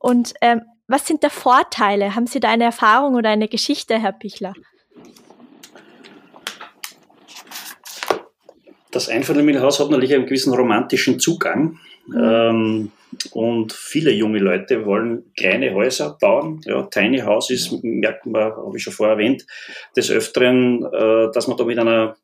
und 0.00 0.32
ähm, 0.40 0.62
was 0.88 1.06
sind 1.06 1.22
da 1.22 1.28
Vorteile? 1.28 2.16
Haben 2.16 2.26
Sie 2.26 2.40
da 2.40 2.48
eine 2.48 2.64
Erfahrung 2.64 3.14
oder 3.14 3.28
eine 3.28 3.46
Geschichte, 3.46 4.00
Herr 4.00 4.12
Pichler? 4.12 4.54
Das 8.90 9.08
Einfamilienhaus 9.08 9.78
hat 9.78 9.90
natürlich 9.90 10.14
einen 10.14 10.24
gewissen 10.24 10.52
romantischen 10.52 11.20
Zugang. 11.20 11.78
Mhm. 12.06 12.18
Ähm, 12.18 12.92
und 13.32 13.72
viele 13.72 14.10
junge 14.10 14.38
Leute 14.38 14.86
wollen 14.86 15.32
kleine 15.36 15.74
Häuser 15.74 16.16
bauen. 16.18 16.62
Ja, 16.64 16.82
Tiny 16.84 17.18
House 17.18 17.50
ist, 17.50 17.72
merkt 17.84 18.24
man, 18.26 18.52
habe 18.52 18.76
ich 18.76 18.82
schon 18.82 18.92
vorher 18.92 19.16
erwähnt, 19.16 19.46
des 19.96 20.10
Öfteren, 20.10 20.84
äh, 20.84 21.30
dass 21.32 21.46
man 21.46 21.56
da 21.56 21.64
mit 21.64 21.78
einer, 21.78 22.16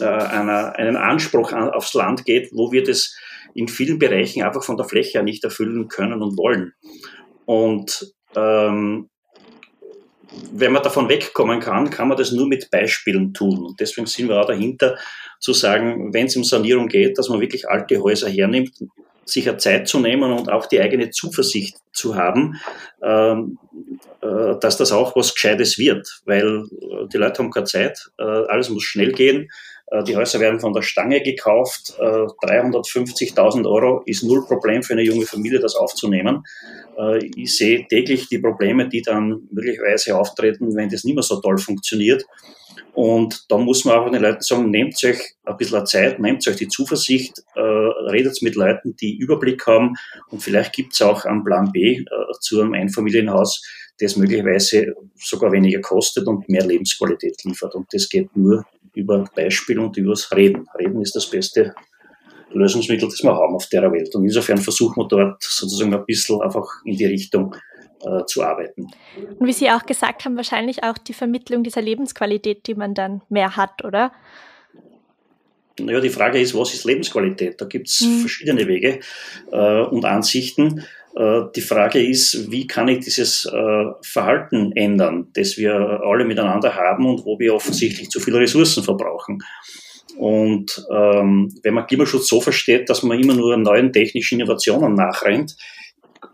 äh, 0.00 0.04
einer, 0.04 0.76
einen 0.76 0.96
Anspruch 0.96 1.52
an, 1.52 1.70
aufs 1.70 1.94
Land 1.94 2.24
geht, 2.24 2.50
wo 2.52 2.72
wir 2.72 2.82
das 2.82 3.16
in 3.54 3.68
vielen 3.68 3.98
Bereichen 3.98 4.42
einfach 4.42 4.62
von 4.62 4.76
der 4.76 4.86
Fläche 4.86 5.14
her 5.14 5.22
nicht 5.22 5.44
erfüllen 5.44 5.88
können 5.88 6.22
und 6.22 6.36
wollen. 6.36 6.74
Und 7.46 8.14
ähm, 8.36 9.08
wenn 10.52 10.72
man 10.72 10.82
davon 10.82 11.08
wegkommen 11.08 11.60
kann, 11.60 11.90
kann 11.90 12.08
man 12.08 12.16
das 12.16 12.32
nur 12.32 12.46
mit 12.46 12.70
Beispielen 12.70 13.32
tun. 13.32 13.64
Und 13.64 13.80
deswegen 13.80 14.06
sind 14.06 14.28
wir 14.28 14.40
auch 14.40 14.46
dahinter 14.46 14.96
zu 15.40 15.52
sagen, 15.52 16.12
wenn 16.12 16.26
es 16.26 16.36
um 16.36 16.44
Sanierung 16.44 16.88
geht, 16.88 17.18
dass 17.18 17.28
man 17.28 17.40
wirklich 17.40 17.68
alte 17.68 18.02
Häuser 18.02 18.28
hernimmt, 18.28 18.72
sich 19.24 19.54
Zeit 19.58 19.88
zu 19.88 20.00
nehmen 20.00 20.32
und 20.32 20.50
auch 20.50 20.66
die 20.66 20.80
eigene 20.80 21.10
Zuversicht 21.10 21.76
zu 21.92 22.14
haben, 22.16 22.60
ähm, 23.02 23.58
äh, 24.22 24.58
dass 24.60 24.78
das 24.78 24.90
auch 24.90 25.14
was 25.16 25.34
Gescheites 25.34 25.78
wird, 25.78 26.22
weil 26.24 26.64
äh, 26.70 27.08
die 27.12 27.18
Leute 27.18 27.42
haben 27.42 27.50
keine 27.50 27.66
Zeit, 27.66 28.10
äh, 28.18 28.22
alles 28.22 28.70
muss 28.70 28.84
schnell 28.84 29.12
gehen 29.12 29.48
die 30.06 30.16
Häuser 30.16 30.40
werden 30.40 30.60
von 30.60 30.72
der 30.72 30.82
Stange 30.82 31.22
gekauft. 31.22 31.94
350.000 31.98 33.62
äh, 33.62 33.66
Euro 33.66 34.02
ist 34.04 34.22
null 34.22 34.44
Problem 34.46 34.82
für 34.82 34.92
eine 34.92 35.02
junge 35.02 35.26
Familie, 35.26 35.60
das 35.60 35.76
aufzunehmen. 35.76 36.44
Äh, 36.98 37.24
ich 37.36 37.56
sehe 37.56 37.86
täglich 37.88 38.28
die 38.28 38.38
Probleme, 38.38 38.88
die 38.88 39.02
dann 39.02 39.48
möglicherweise 39.50 40.16
auftreten, 40.16 40.76
wenn 40.76 40.90
das 40.90 41.04
nicht 41.04 41.14
mehr 41.14 41.22
so 41.22 41.40
toll 41.40 41.58
funktioniert. 41.58 42.24
Und 42.92 43.44
da 43.48 43.58
muss 43.58 43.84
man 43.84 43.96
auch 43.96 44.10
den 44.10 44.20
Leuten 44.20 44.42
sagen, 44.42 44.70
nehmt 44.70 45.02
euch 45.04 45.20
ein 45.44 45.56
bisschen 45.56 45.86
Zeit, 45.86 46.18
nehmt 46.18 46.46
euch 46.48 46.56
die 46.56 46.66
Zuversicht, 46.66 47.38
äh, 47.54 47.60
redet 47.60 48.42
mit 48.42 48.56
Leuten, 48.56 48.96
die 48.96 49.16
Überblick 49.16 49.66
haben 49.68 49.94
und 50.30 50.42
vielleicht 50.42 50.72
gibt 50.72 50.94
es 50.94 51.02
auch 51.02 51.24
einen 51.24 51.44
Plan 51.44 51.70
B 51.70 51.98
äh, 51.98 52.04
zu 52.40 52.60
einem 52.60 52.74
Einfamilienhaus, 52.74 53.62
das 54.00 54.16
möglicherweise 54.16 54.94
sogar 55.16 55.52
weniger 55.52 55.80
kostet 55.80 56.26
und 56.26 56.48
mehr 56.48 56.64
Lebensqualität 56.64 57.42
liefert. 57.44 57.74
Und 57.74 57.86
das 57.92 58.08
geht 58.08 58.36
nur 58.36 58.64
über 58.94 59.24
Beispiel 59.34 59.78
und 59.78 59.96
übers 59.96 60.30
Reden. 60.32 60.66
Reden 60.78 61.02
ist 61.02 61.14
das 61.14 61.28
beste 61.28 61.74
Lösungsmittel, 62.52 63.08
das 63.08 63.22
wir 63.22 63.34
haben 63.34 63.54
auf 63.54 63.66
der 63.68 63.90
Welt. 63.92 64.14
Und 64.14 64.24
insofern 64.24 64.58
versuchen 64.58 65.02
wir 65.02 65.08
dort 65.08 65.42
sozusagen 65.42 65.94
ein 65.94 66.04
bisschen 66.06 66.40
einfach 66.40 66.66
in 66.84 66.96
die 66.96 67.06
Richtung 67.06 67.54
äh, 68.02 68.24
zu 68.26 68.42
arbeiten. 68.42 68.88
Und 69.38 69.46
wie 69.46 69.52
Sie 69.52 69.70
auch 69.70 69.84
gesagt 69.84 70.24
haben, 70.24 70.36
wahrscheinlich 70.36 70.82
auch 70.82 70.98
die 70.98 71.12
Vermittlung 71.12 71.62
dieser 71.62 71.82
Lebensqualität, 71.82 72.66
die 72.66 72.74
man 72.74 72.94
dann 72.94 73.22
mehr 73.28 73.56
hat, 73.56 73.84
oder? 73.84 74.12
Naja, 75.80 76.00
die 76.00 76.10
Frage 76.10 76.40
ist, 76.40 76.56
was 76.56 76.74
ist 76.74 76.84
Lebensqualität? 76.84 77.60
Da 77.60 77.66
gibt 77.66 77.88
es 77.88 78.00
mhm. 78.00 78.20
verschiedene 78.20 78.66
Wege 78.66 79.00
äh, 79.52 79.80
und 79.82 80.04
Ansichten. 80.04 80.84
Äh, 81.18 81.50
die 81.54 81.60
Frage 81.60 82.00
ist, 82.00 82.50
wie 82.50 82.66
kann 82.66 82.86
ich 82.86 83.00
dieses 83.00 83.44
äh, 83.44 83.84
Verhalten 84.02 84.72
ändern, 84.76 85.28
das 85.34 85.56
wir 85.56 85.74
alle 85.74 86.24
miteinander 86.24 86.74
haben 86.74 87.06
und 87.06 87.24
wo 87.24 87.38
wir 87.38 87.54
offensichtlich 87.54 88.08
zu 88.08 88.20
viele 88.20 88.38
Ressourcen 88.38 88.84
verbrauchen. 88.84 89.42
Und 90.16 90.86
ähm, 90.90 91.52
wenn 91.62 91.74
man 91.74 91.86
Klimaschutz 91.86 92.28
so 92.28 92.40
versteht, 92.40 92.88
dass 92.88 93.02
man 93.02 93.18
immer 93.18 93.34
nur 93.34 93.56
neuen 93.56 93.92
technischen 93.92 94.40
Innovationen 94.40 94.94
nachrennt, 94.94 95.56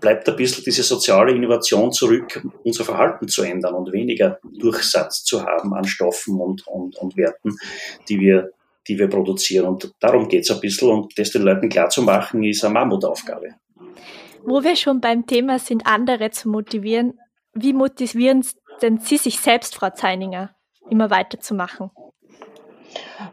bleibt 0.01 0.29
ein 0.29 0.37
bisschen 0.37 0.65
diese 0.65 0.83
soziale 0.83 1.33
Innovation 1.33 1.93
zurück, 1.93 2.43
unser 2.63 2.85
Verhalten 2.85 3.29
zu 3.29 3.43
ändern 3.43 3.75
und 3.75 3.93
weniger 3.93 4.39
Durchsatz 4.59 5.25
zu 5.25 5.45
haben 5.45 5.75
an 5.75 5.85
Stoffen 5.85 6.41
und, 6.41 6.67
und, 6.67 6.97
und 6.97 7.17
Werten, 7.17 7.57
die 8.09 8.21
wir, 8.21 8.51
die 8.87 8.99
wir 8.99 9.09
produzieren. 9.09 9.67
Und 9.67 9.93
darum 10.01 10.29
geht 10.29 10.45
es 10.45 10.51
ein 10.51 10.61
bisschen 10.61 10.91
und 10.91 11.19
das 11.19 11.31
den 11.31 11.43
Leuten 11.43 11.69
klarzumachen, 11.69 12.43
ist 12.45 12.65
eine 12.65 12.75
Mammutaufgabe. 12.75 13.55
Wo 14.47 14.63
wir 14.63 14.77
schon 14.77 15.01
beim 15.01 15.27
Thema 15.27 15.59
sind, 15.59 15.87
andere 15.87 16.31
zu 16.31 16.49
motivieren, 16.49 17.19
wie 17.55 17.73
motivieren 17.73 18.45
denn 18.83 18.99
Sie 18.99 19.17
sich 19.17 19.41
selbst, 19.41 19.75
Frau 19.75 19.91
Zeininger, 19.91 20.55
immer 20.91 21.11
weiterzumachen? 21.11 21.91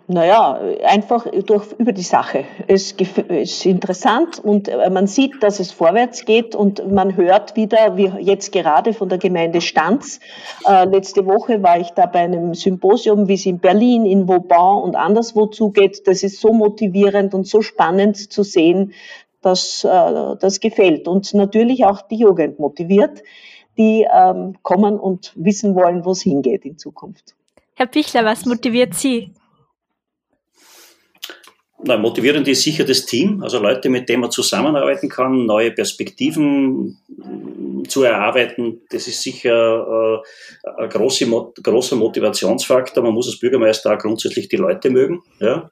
Naja, 0.07 0.59
einfach 0.83 1.25
durch, 1.45 1.71
über 1.77 1.91
die 1.91 2.01
Sache. 2.01 2.45
Es 2.67 2.91
ist 2.91 3.65
interessant 3.65 4.39
und 4.39 4.67
äh, 4.67 4.89
man 4.89 5.07
sieht, 5.07 5.41
dass 5.41 5.59
es 5.59 5.71
vorwärts 5.71 6.25
geht 6.25 6.55
und 6.55 6.91
man 6.91 7.15
hört 7.15 7.55
wieder, 7.55 7.97
wie 7.97 8.11
jetzt 8.19 8.51
gerade 8.51 8.93
von 8.93 9.09
der 9.09 9.17
Gemeinde 9.17 9.61
Stanz. 9.61 10.19
Äh, 10.67 10.85
letzte 10.85 11.25
Woche 11.25 11.63
war 11.63 11.79
ich 11.79 11.91
da 11.91 12.05
bei 12.05 12.19
einem 12.19 12.53
Symposium, 12.53 13.27
wie 13.27 13.35
es 13.35 13.45
in 13.45 13.59
Berlin, 13.59 14.05
in 14.05 14.27
Vauban 14.27 14.83
und 14.83 14.95
anderswo 14.95 15.47
zugeht. 15.47 16.07
Das 16.07 16.23
ist 16.23 16.41
so 16.41 16.53
motivierend 16.53 17.33
und 17.33 17.47
so 17.47 17.61
spannend 17.61 18.31
zu 18.31 18.43
sehen, 18.43 18.93
dass 19.41 19.83
äh, 19.83 20.35
das 20.39 20.59
gefällt 20.59 21.07
und 21.07 21.33
natürlich 21.33 21.85
auch 21.85 22.01
die 22.01 22.17
Jugend 22.17 22.59
motiviert, 22.59 23.23
die 23.77 24.05
ähm, 24.11 24.57
kommen 24.61 24.99
und 24.99 25.33
wissen 25.35 25.75
wollen, 25.75 26.05
wo 26.05 26.11
es 26.11 26.21
hingeht 26.21 26.65
in 26.65 26.77
Zukunft. 26.77 27.35
Herr 27.75 27.87
Pichler, 27.87 28.25
was 28.25 28.45
motiviert 28.45 28.93
Sie? 28.93 29.31
Na, 31.83 31.97
motivierend 31.97 32.47
ist 32.47 32.61
sicher 32.61 32.83
das 32.83 33.05
Team, 33.07 33.41
also 33.41 33.59
Leute, 33.59 33.89
mit 33.89 34.07
denen 34.07 34.21
man 34.21 34.29
zusammenarbeiten 34.29 35.09
kann, 35.09 35.47
neue 35.47 35.71
Perspektiven 35.71 36.99
zu 37.87 38.03
erarbeiten, 38.03 38.81
das 38.89 39.07
ist 39.07 39.21
sicher 39.21 40.21
äh, 40.65 40.81
ein 40.81 40.89
große, 40.89 41.25
großer 41.61 41.95
Motivationsfaktor. 41.95 43.03
Man 43.03 43.13
muss 43.13 43.27
als 43.27 43.39
Bürgermeister 43.39 43.93
auch 43.93 43.97
grundsätzlich 43.97 44.49
die 44.49 44.57
Leute 44.57 44.89
mögen. 44.89 45.21
Ja? 45.39 45.69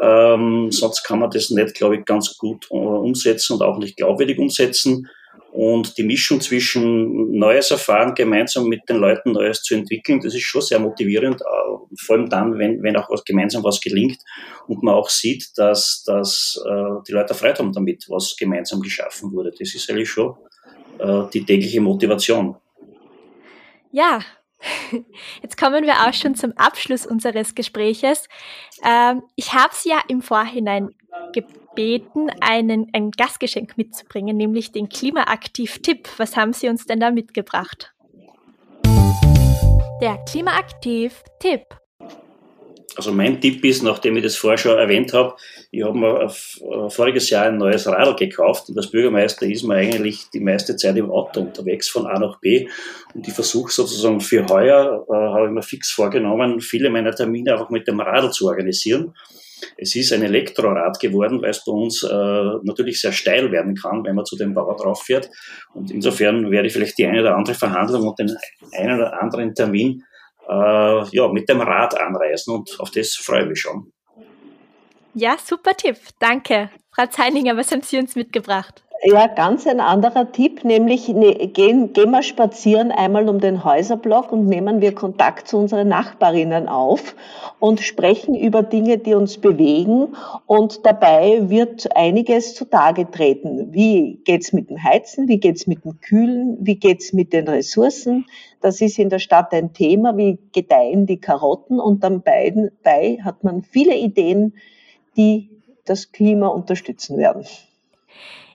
Ähm, 0.00 0.70
sonst 0.70 1.02
kann 1.04 1.18
man 1.18 1.30
das 1.30 1.50
nicht, 1.50 1.74
glaube 1.74 1.96
ich, 1.96 2.04
ganz 2.04 2.36
gut 2.36 2.66
äh, 2.70 2.74
umsetzen 2.74 3.54
und 3.54 3.62
auch 3.62 3.78
nicht 3.78 3.96
glaubwürdig 3.96 4.38
umsetzen. 4.38 5.08
Und 5.50 5.96
die 5.96 6.04
Mischung 6.04 6.40
zwischen 6.40 7.32
Neues 7.32 7.70
erfahren, 7.70 8.14
gemeinsam 8.14 8.66
mit 8.66 8.88
den 8.88 8.98
Leuten 8.98 9.32
Neues 9.32 9.62
zu 9.62 9.74
entwickeln, 9.74 10.20
das 10.20 10.34
ist 10.34 10.42
schon 10.42 10.60
sehr 10.60 10.78
motivierend, 10.78 11.40
äh, 11.40 11.96
vor 11.98 12.16
allem 12.16 12.28
dann, 12.28 12.58
wenn, 12.58 12.82
wenn 12.82 12.96
auch 12.96 13.10
was 13.10 13.24
gemeinsam 13.24 13.64
was 13.64 13.80
gelingt 13.80 14.18
und 14.66 14.82
man 14.82 14.94
auch 14.94 15.08
sieht, 15.08 15.48
dass, 15.56 16.04
dass 16.04 16.62
äh, 16.66 17.02
die 17.08 17.12
Leute 17.12 17.34
Freude 17.34 17.58
haben 17.58 17.72
damit, 17.72 18.04
was 18.08 18.36
gemeinsam 18.36 18.82
geschaffen 18.82 19.32
wurde. 19.32 19.50
Das 19.58 19.74
ist 19.74 19.88
eigentlich 19.90 20.10
schon 20.10 20.36
äh, 20.98 21.30
die 21.32 21.44
tägliche 21.44 21.80
Motivation. 21.80 22.56
Ja, 23.90 24.20
Jetzt 25.42 25.56
kommen 25.56 25.84
wir 25.84 25.94
auch 26.06 26.12
schon 26.12 26.34
zum 26.34 26.52
Abschluss 26.56 27.06
unseres 27.06 27.54
Gespräches. 27.54 28.28
Ähm, 28.84 29.22
ich 29.36 29.54
habe 29.54 29.72
Sie 29.72 29.90
ja 29.90 30.00
im 30.08 30.22
Vorhinein 30.22 30.94
gebeten, 31.32 32.30
einen, 32.40 32.88
ein 32.92 33.10
Gastgeschenk 33.10 33.76
mitzubringen, 33.76 34.36
nämlich 34.36 34.72
den 34.72 34.88
Klimaaktiv-Tipp. 34.88 36.08
Was 36.16 36.36
haben 36.36 36.52
Sie 36.52 36.68
uns 36.68 36.86
denn 36.86 37.00
da 37.00 37.10
mitgebracht? 37.10 37.94
Der 40.00 40.18
Klimaaktiv-Tipp. 40.28 41.66
Also 42.96 43.12
mein 43.12 43.40
Tipp 43.40 43.64
ist, 43.64 43.82
nachdem 43.82 44.16
ich 44.16 44.24
das 44.24 44.36
vorher 44.36 44.58
schon 44.58 44.78
erwähnt 44.78 45.12
habe, 45.12 45.36
ich 45.70 45.84
habe 45.84 45.98
mir 45.98 46.24
äh, 46.24 46.90
voriges 46.90 47.30
Jahr 47.30 47.46
ein 47.46 47.58
neues 47.58 47.86
Radl 47.86 48.16
gekauft 48.16 48.68
und 48.68 48.78
als 48.78 48.90
Bürgermeister 48.90 49.46
ist 49.46 49.62
man 49.62 49.76
eigentlich 49.76 50.30
die 50.30 50.40
meiste 50.40 50.74
Zeit 50.76 50.96
im 50.96 51.10
Auto 51.10 51.40
unterwegs 51.40 51.88
von 51.88 52.06
A 52.06 52.18
nach 52.18 52.40
B 52.40 52.66
und 53.14 53.28
ich 53.28 53.34
versuche 53.34 53.70
sozusagen 53.70 54.20
für 54.20 54.46
heuer, 54.46 55.04
äh, 55.08 55.12
habe 55.12 55.46
ich 55.46 55.52
mir 55.52 55.62
fix 55.62 55.90
vorgenommen, 55.90 56.60
viele 56.60 56.90
meiner 56.90 57.14
Termine 57.14 57.52
einfach 57.52 57.70
mit 57.70 57.86
dem 57.86 58.00
Radl 58.00 58.30
zu 58.30 58.46
organisieren. 58.46 59.14
Es 59.76 59.94
ist 59.94 60.12
ein 60.12 60.22
Elektrorad 60.22 61.00
geworden, 61.00 61.42
weil 61.42 61.50
es 61.50 61.64
bei 61.64 61.72
uns 61.72 62.02
äh, 62.02 62.08
natürlich 62.62 63.00
sehr 63.00 63.12
steil 63.12 63.50
werden 63.50 63.74
kann, 63.74 64.04
wenn 64.04 64.14
man 64.14 64.24
zu 64.24 64.36
dem 64.36 64.54
Bauer 64.54 64.76
drauf 64.76 65.02
fährt. 65.02 65.30
Und 65.74 65.90
insofern 65.90 66.50
werde 66.50 66.68
ich 66.68 66.72
vielleicht 66.72 66.96
die 66.96 67.06
eine 67.06 67.20
oder 67.20 67.36
andere 67.36 67.54
Verhandlung 67.54 68.06
und 68.06 68.18
den 68.18 68.34
einen 68.76 68.98
oder 68.98 69.20
anderen 69.20 69.54
Termin 69.54 70.04
äh, 70.48 71.04
ja, 71.10 71.28
mit 71.28 71.48
dem 71.48 71.60
Rad 71.60 71.98
anreisen 71.98 72.54
und 72.54 72.78
auf 72.80 72.90
das 72.90 73.14
freue 73.14 73.42
ich 73.42 73.48
mich 73.48 73.60
schon. 73.60 73.92
Ja, 75.14 75.36
super 75.42 75.74
Tipp. 75.76 75.96
Danke. 76.18 76.70
Frau 76.94 77.06
Zeininger, 77.06 77.56
was 77.56 77.72
haben 77.72 77.82
Sie 77.82 77.98
uns 77.98 78.14
mitgebracht? 78.14 78.82
Ja, 79.04 79.28
ganz 79.28 79.64
ein 79.68 79.78
anderer 79.78 80.32
Tipp, 80.32 80.64
nämlich 80.64 81.06
ne, 81.08 81.32
gehen, 81.48 81.92
gehen 81.92 82.10
wir 82.10 82.24
spazieren 82.24 82.90
einmal 82.90 83.28
um 83.28 83.38
den 83.38 83.62
Häuserblock 83.62 84.32
und 84.32 84.46
nehmen 84.46 84.80
wir 84.80 84.92
Kontakt 84.92 85.46
zu 85.46 85.56
unseren 85.56 85.86
Nachbarinnen 85.86 86.68
auf 86.68 87.14
und 87.60 87.78
sprechen 87.78 88.34
über 88.34 88.64
Dinge, 88.64 88.98
die 88.98 89.14
uns 89.14 89.38
bewegen 89.38 90.16
und 90.46 90.84
dabei 90.84 91.48
wird 91.48 91.96
einiges 91.96 92.56
zutage 92.56 93.08
treten. 93.08 93.72
Wie 93.72 94.20
geht's 94.24 94.52
mit 94.52 94.68
dem 94.68 94.82
Heizen? 94.82 95.28
Wie 95.28 95.38
geht's 95.38 95.68
mit 95.68 95.84
dem 95.84 96.00
Kühlen? 96.00 96.56
Wie 96.60 96.76
geht's 96.76 97.12
mit 97.12 97.32
den 97.32 97.46
Ressourcen? 97.46 98.26
Das 98.60 98.80
ist 98.80 98.98
in 98.98 99.10
der 99.10 99.20
Stadt 99.20 99.52
ein 99.54 99.72
Thema. 99.72 100.16
Wie 100.16 100.40
gedeihen 100.52 101.06
die 101.06 101.20
Karotten? 101.20 101.78
Und 101.78 102.02
dann 102.02 102.20
bei 102.22 103.18
hat 103.22 103.44
man 103.44 103.62
viele 103.62 103.96
Ideen, 103.96 104.54
die 105.16 105.50
das 105.84 106.10
Klima 106.10 106.48
unterstützen 106.48 107.16
werden. 107.16 107.44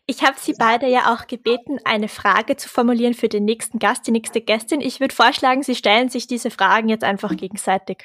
Ich 0.06 0.22
habe 0.22 0.36
Sie 0.38 0.54
beide 0.58 0.88
ja 0.88 1.14
auch 1.14 1.28
gebeten, 1.28 1.80
eine 1.86 2.10
Frage 2.10 2.58
zu 2.58 2.68
formulieren 2.68 3.14
für 3.14 3.30
den 3.30 3.46
nächsten 3.46 3.80
Gast, 3.80 4.06
die 4.06 4.12
nächste 4.12 4.42
Gästin. 4.42 4.82
Ich 4.82 5.00
würde 5.00 5.16
vorschlagen, 5.16 5.64
Sie 5.64 5.76
stellen 5.76 6.10
sich 6.10 6.28
diese 6.28 6.52
Fragen 6.52 6.90
jetzt 6.90 7.06
einfach 7.06 7.38
gegenseitig. 7.38 8.00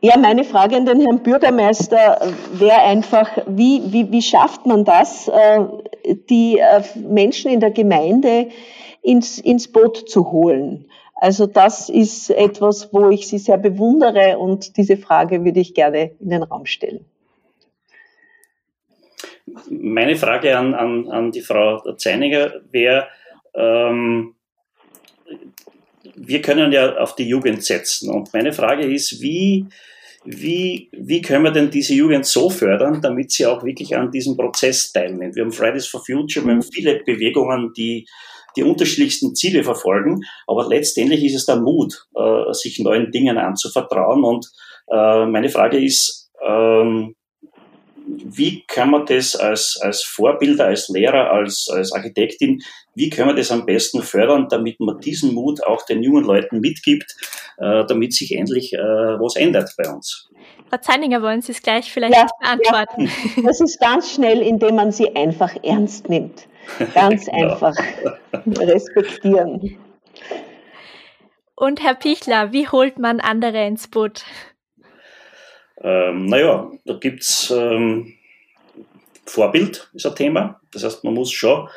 Ja, 0.00 0.16
meine 0.16 0.44
Frage 0.44 0.76
an 0.76 0.86
den 0.86 1.02
Herrn 1.02 1.22
Bürgermeister 1.22 2.32
wäre 2.52 2.78
einfach, 2.78 3.28
wie, 3.46 3.82
wie, 3.92 4.10
wie 4.10 4.22
schafft 4.22 4.64
man 4.64 4.84
das, 4.84 5.28
äh, 5.28 5.64
die 6.30 6.58
äh, 6.58 6.82
Menschen 6.96 7.50
in 7.50 7.60
der 7.60 7.72
Gemeinde 7.72 8.48
ins, 9.02 9.38
ins 9.38 9.70
Boot 9.70 10.08
zu 10.08 10.30
holen? 10.32 10.86
Also 11.14 11.46
das 11.46 11.90
ist 11.90 12.30
etwas, 12.30 12.92
wo 12.92 13.10
ich 13.10 13.26
Sie 13.26 13.38
sehr 13.38 13.58
bewundere 13.58 14.38
und 14.38 14.76
diese 14.78 14.96
Frage 14.96 15.44
würde 15.44 15.60
ich 15.60 15.74
gerne 15.74 16.12
in 16.20 16.30
den 16.30 16.42
Raum 16.42 16.64
stellen. 16.64 17.04
Meine 19.70 20.16
Frage 20.16 20.56
an, 20.56 20.74
an, 20.74 21.08
an 21.08 21.32
die 21.32 21.40
Frau 21.40 21.94
Zeiniger 21.94 22.60
wäre, 22.70 23.08
ähm, 23.54 24.34
wir 26.14 26.42
können 26.42 26.72
ja 26.72 26.96
auf 26.96 27.14
die 27.14 27.28
Jugend 27.28 27.64
setzen. 27.64 28.10
Und 28.10 28.32
meine 28.32 28.52
Frage 28.52 28.86
ist, 28.86 29.20
wie, 29.20 29.66
wie, 30.24 30.88
wie 30.92 31.20
können 31.20 31.44
wir 31.44 31.50
denn 31.50 31.70
diese 31.70 31.94
Jugend 31.94 32.26
so 32.26 32.50
fördern, 32.50 33.00
damit 33.00 33.32
sie 33.32 33.46
auch 33.46 33.64
wirklich 33.64 33.96
an 33.96 34.10
diesem 34.10 34.36
Prozess 34.36 34.92
teilnimmt? 34.92 35.36
Wir 35.36 35.44
haben 35.44 35.52
Fridays 35.52 35.86
for 35.86 36.04
Future, 36.04 36.44
wir 36.46 36.52
haben 36.52 36.62
viele 36.62 37.02
Bewegungen, 37.04 37.72
die 37.76 38.06
die 38.56 38.62
unterschiedlichsten 38.62 39.34
Ziele 39.34 39.62
verfolgen, 39.62 40.22
aber 40.46 40.66
letztendlich 40.66 41.22
ist 41.24 41.34
es 41.34 41.46
der 41.46 41.56
Mut, 41.56 42.06
äh, 42.16 42.52
sich 42.52 42.78
neuen 42.78 43.10
Dingen 43.10 43.36
anzuvertrauen. 43.36 44.24
Und 44.24 44.50
äh, 44.90 45.26
meine 45.26 45.50
Frage 45.50 45.78
ist, 45.78 46.30
ähm, 46.46 47.14
wie 48.24 48.64
kann 48.66 48.90
man 48.90 49.06
das 49.06 49.36
als, 49.36 49.78
als 49.80 50.02
Vorbilder, 50.02 50.66
als 50.66 50.88
Lehrer, 50.88 51.30
als, 51.30 51.68
als 51.70 51.92
Architektin, 51.92 52.62
wie 52.94 53.10
können 53.10 53.28
wir 53.28 53.34
das 53.34 53.50
am 53.50 53.66
besten 53.66 54.02
fördern, 54.02 54.48
damit 54.48 54.80
man 54.80 54.98
diesen 55.00 55.34
Mut 55.34 55.62
auch 55.64 55.84
den 55.84 56.02
jungen 56.02 56.24
Leuten 56.24 56.60
mitgibt, 56.60 57.14
äh, 57.58 57.84
damit 57.86 58.14
sich 58.14 58.34
endlich 58.34 58.72
äh, 58.72 58.78
was 58.78 59.36
ändert 59.36 59.70
bei 59.76 59.88
uns? 59.90 60.28
Frau 60.68 60.78
Zeininger, 60.78 61.22
wollen 61.22 61.42
Sie 61.42 61.52
es 61.52 61.62
gleich 61.62 61.92
vielleicht 61.92 62.14
ja, 62.14 62.26
beantworten? 62.40 63.06
Ja. 63.36 63.42
Das 63.46 63.60
ist 63.60 63.80
ganz 63.80 64.12
schnell, 64.12 64.40
indem 64.42 64.76
man 64.76 64.92
sie 64.92 65.14
einfach 65.14 65.54
ernst 65.62 66.08
nimmt. 66.08 66.48
Ganz 66.94 67.28
einfach 67.28 67.76
respektieren. 68.44 69.78
Und 71.54 71.82
Herr 71.82 71.94
Pichler, 71.94 72.52
wie 72.52 72.66
holt 72.68 72.98
man 72.98 73.20
andere 73.20 73.66
ins 73.66 73.86
Boot? 73.86 74.24
Ähm, 75.82 76.26
naja, 76.26 76.70
da 76.84 76.94
gibt's 76.94 77.50
ähm, 77.50 78.14
Vorbild, 79.26 79.90
ist 79.94 80.06
ein 80.06 80.14
Thema. 80.14 80.60
Das 80.72 80.84
heißt, 80.84 81.04
man 81.04 81.14
muss 81.14 81.32
schon 81.32 81.68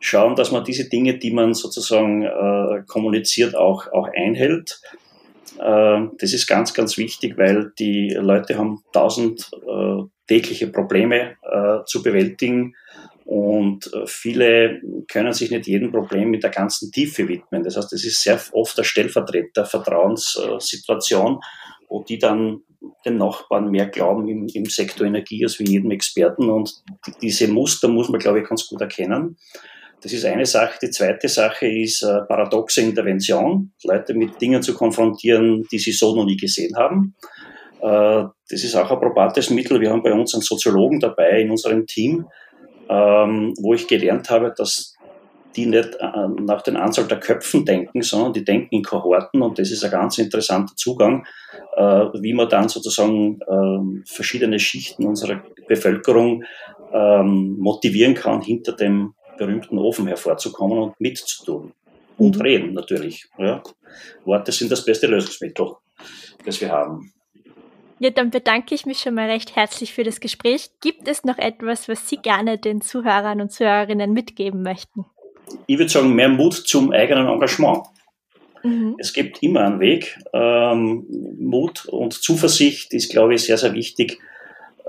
schauen, 0.00 0.36
dass 0.36 0.50
man 0.50 0.64
diese 0.64 0.88
Dinge, 0.88 1.18
die 1.18 1.30
man 1.30 1.54
sozusagen 1.54 2.22
äh, 2.22 2.82
kommuniziert, 2.86 3.54
auch, 3.56 3.90
auch 3.92 4.08
einhält. 4.14 4.80
Äh, 5.58 6.00
das 6.18 6.32
ist 6.32 6.46
ganz, 6.46 6.74
ganz 6.74 6.96
wichtig, 6.96 7.36
weil 7.36 7.72
die 7.78 8.10
Leute 8.10 8.56
haben 8.56 8.82
tausend 8.92 9.50
äh, 9.52 10.02
tägliche 10.26 10.68
Probleme 10.68 11.36
äh, 11.42 11.84
zu 11.86 12.02
bewältigen 12.02 12.74
und 13.30 13.92
äh, 13.94 14.06
viele 14.06 14.80
können 15.06 15.32
sich 15.32 15.50
nicht 15.52 15.68
jedem 15.68 15.92
Problem 15.92 16.30
mit 16.30 16.42
der 16.42 16.50
ganzen 16.50 16.90
Tiefe 16.90 17.28
widmen. 17.28 17.62
Das 17.62 17.76
heißt, 17.76 17.92
es 17.92 18.04
ist 18.04 18.20
sehr 18.22 18.40
oft 18.52 18.76
der 18.76 18.84
Stellvertreter 18.84 19.64
Vertrauenssituation, 19.64 21.40
wo 21.88 22.02
die 22.02 22.18
dann 22.18 22.62
den 23.04 23.18
Nachbarn 23.18 23.70
mehr 23.70 23.86
glauben 23.86 24.28
im, 24.28 24.46
im 24.52 24.64
Sektor 24.66 25.06
Energie 25.06 25.44
als 25.44 25.58
wie 25.58 25.64
jedem 25.64 25.90
Experten. 25.90 26.48
Und 26.48 26.82
die, 27.06 27.12
diese 27.22 27.48
Muster 27.48 27.88
muss 27.88 28.08
man, 28.08 28.20
glaube 28.20 28.40
ich, 28.40 28.48
ganz 28.48 28.66
gut 28.66 28.80
erkennen. 28.80 29.36
Das 30.02 30.12
ist 30.12 30.24
eine 30.24 30.46
Sache. 30.46 30.78
Die 30.82 30.90
zweite 30.90 31.28
Sache 31.28 31.66
ist 31.66 32.02
äh, 32.02 32.22
paradoxe 32.26 32.80
Intervention, 32.80 33.72
Leute 33.84 34.14
mit 34.14 34.40
Dingen 34.40 34.62
zu 34.62 34.74
konfrontieren, 34.74 35.66
die 35.70 35.78
sie 35.78 35.92
so 35.92 36.14
noch 36.14 36.24
nie 36.24 36.38
gesehen 36.38 36.74
haben. 36.76 37.14
Äh, 37.82 38.24
das 38.48 38.64
ist 38.64 38.74
auch 38.76 38.90
ein 38.90 39.00
probates 39.00 39.50
Mittel. 39.50 39.80
Wir 39.80 39.90
haben 39.90 40.02
bei 40.02 40.12
uns 40.12 40.34
einen 40.34 40.42
Soziologen 40.42 41.00
dabei 41.00 41.42
in 41.42 41.50
unserem 41.50 41.86
Team, 41.86 42.26
ähm, 42.88 43.54
wo 43.60 43.74
ich 43.74 43.86
gelernt 43.86 44.30
habe, 44.30 44.54
dass 44.56 44.94
die 45.56 45.66
nicht 45.66 45.96
äh, 45.96 46.28
nach 46.40 46.62
den 46.62 46.76
Anzahl 46.76 47.06
der 47.06 47.20
Köpfen 47.20 47.64
denken, 47.64 48.02
sondern 48.02 48.32
die 48.32 48.44
denken 48.44 48.76
in 48.76 48.82
Kohorten 48.82 49.42
und 49.42 49.58
das 49.58 49.70
ist 49.70 49.84
ein 49.84 49.90
ganz 49.90 50.18
interessanter 50.18 50.74
Zugang, 50.76 51.26
wie 51.76 52.34
man 52.34 52.48
dann 52.48 52.68
sozusagen 52.68 53.40
ähm, 53.48 54.04
verschiedene 54.06 54.58
Schichten 54.58 55.06
unserer 55.06 55.42
Bevölkerung 55.68 56.44
ähm, 56.92 57.56
motivieren 57.58 58.14
kann, 58.14 58.42
hinter 58.42 58.72
dem 58.72 59.14
berühmten 59.38 59.78
Ofen 59.78 60.06
hervorzukommen 60.06 60.78
und 60.78 61.00
mitzutun. 61.00 61.72
Und 62.18 62.36
mhm. 62.36 62.42
reden 62.42 62.72
natürlich. 62.74 63.26
Ja. 63.38 63.62
Worte 64.24 64.52
sind 64.52 64.70
das 64.70 64.84
beste 64.84 65.06
Lösungsmittel, 65.06 65.72
das 66.44 66.60
wir 66.60 66.70
haben. 66.70 67.12
Ja, 67.98 68.10
dann 68.10 68.30
bedanke 68.30 68.74
ich 68.74 68.86
mich 68.86 68.98
schon 68.98 69.14
mal 69.14 69.28
recht 69.28 69.56
herzlich 69.56 69.92
für 69.92 70.04
das 70.04 70.20
Gespräch. 70.20 70.70
Gibt 70.80 71.06
es 71.06 71.24
noch 71.24 71.38
etwas, 71.38 71.88
was 71.88 72.08
Sie 72.08 72.16
gerne 72.16 72.58
den 72.58 72.80
Zuhörern 72.80 73.40
und 73.40 73.52
Zuhörerinnen 73.52 74.12
mitgeben 74.12 74.62
möchten? 74.62 75.04
ich 75.66 75.78
würde 75.78 75.90
sagen, 75.90 76.14
mehr 76.14 76.28
Mut 76.28 76.54
zum 76.54 76.92
eigenen 76.92 77.28
Engagement. 77.28 77.84
Mhm. 78.62 78.96
Es 78.98 79.12
gibt 79.12 79.42
immer 79.42 79.60
einen 79.60 79.80
Weg. 79.80 80.18
Ähm, 80.32 81.06
Mut 81.38 81.86
und 81.86 82.12
Zuversicht 82.12 82.92
ist, 82.92 83.10
glaube 83.10 83.34
ich, 83.34 83.44
sehr, 83.44 83.58
sehr 83.58 83.74
wichtig, 83.74 84.18
äh, 84.20 84.24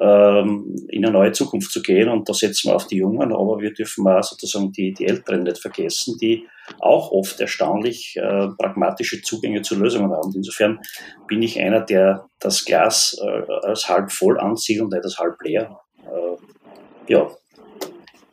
ähm, 0.02 0.76
in 0.90 1.06
eine 1.06 1.14
neue 1.14 1.32
Zukunft 1.32 1.72
zu 1.72 1.82
gehen. 1.82 2.10
Und 2.10 2.28
da 2.28 2.34
setzen 2.34 2.70
wir 2.70 2.76
auf 2.76 2.88
die 2.88 2.98
Jungen, 2.98 3.32
aber 3.32 3.60
wir 3.60 3.72
dürfen 3.72 4.08
auch 4.08 4.24
sozusagen 4.24 4.72
die, 4.72 4.94
die 4.94 5.06
Älteren 5.06 5.44
nicht 5.44 5.60
vergessen, 5.60 6.18
die 6.20 6.48
auch 6.80 7.12
oft 7.12 7.40
erstaunlich 7.40 8.16
äh, 8.18 8.48
pragmatische 8.58 9.22
Zugänge 9.22 9.62
zu 9.62 9.76
Lösungen 9.76 10.12
haben. 10.12 10.34
Insofern 10.36 10.80
bin 11.28 11.44
ich 11.44 11.60
einer, 11.60 11.82
der 11.82 12.26
das 12.40 12.66
Glas 12.66 13.16
äh, 13.22 13.52
als 13.68 13.90
halb 13.90 14.12
voll 14.12 14.40
ansieht 14.40 14.82
und 14.82 14.92
nicht 14.92 15.04
als 15.04 15.20
halb 15.20 15.40
leer. 15.44 15.80
Äh, 16.04 17.12
ja, 17.12 17.30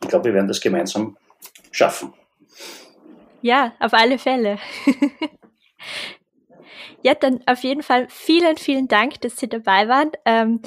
ich 0.01 0.09
glaube, 0.09 0.25
wir 0.25 0.33
werden 0.33 0.47
das 0.47 0.61
gemeinsam 0.61 1.17
schaffen. 1.71 2.13
Ja, 3.41 3.73
auf 3.79 3.93
alle 3.93 4.17
Fälle. 4.17 4.57
ja, 7.03 7.13
dann 7.13 7.41
auf 7.45 7.63
jeden 7.63 7.83
Fall 7.83 8.07
vielen, 8.09 8.57
vielen 8.57 8.87
Dank, 8.87 9.21
dass 9.21 9.37
Sie 9.37 9.47
dabei 9.47 9.87
waren. 9.87 10.11
Ähm, 10.25 10.61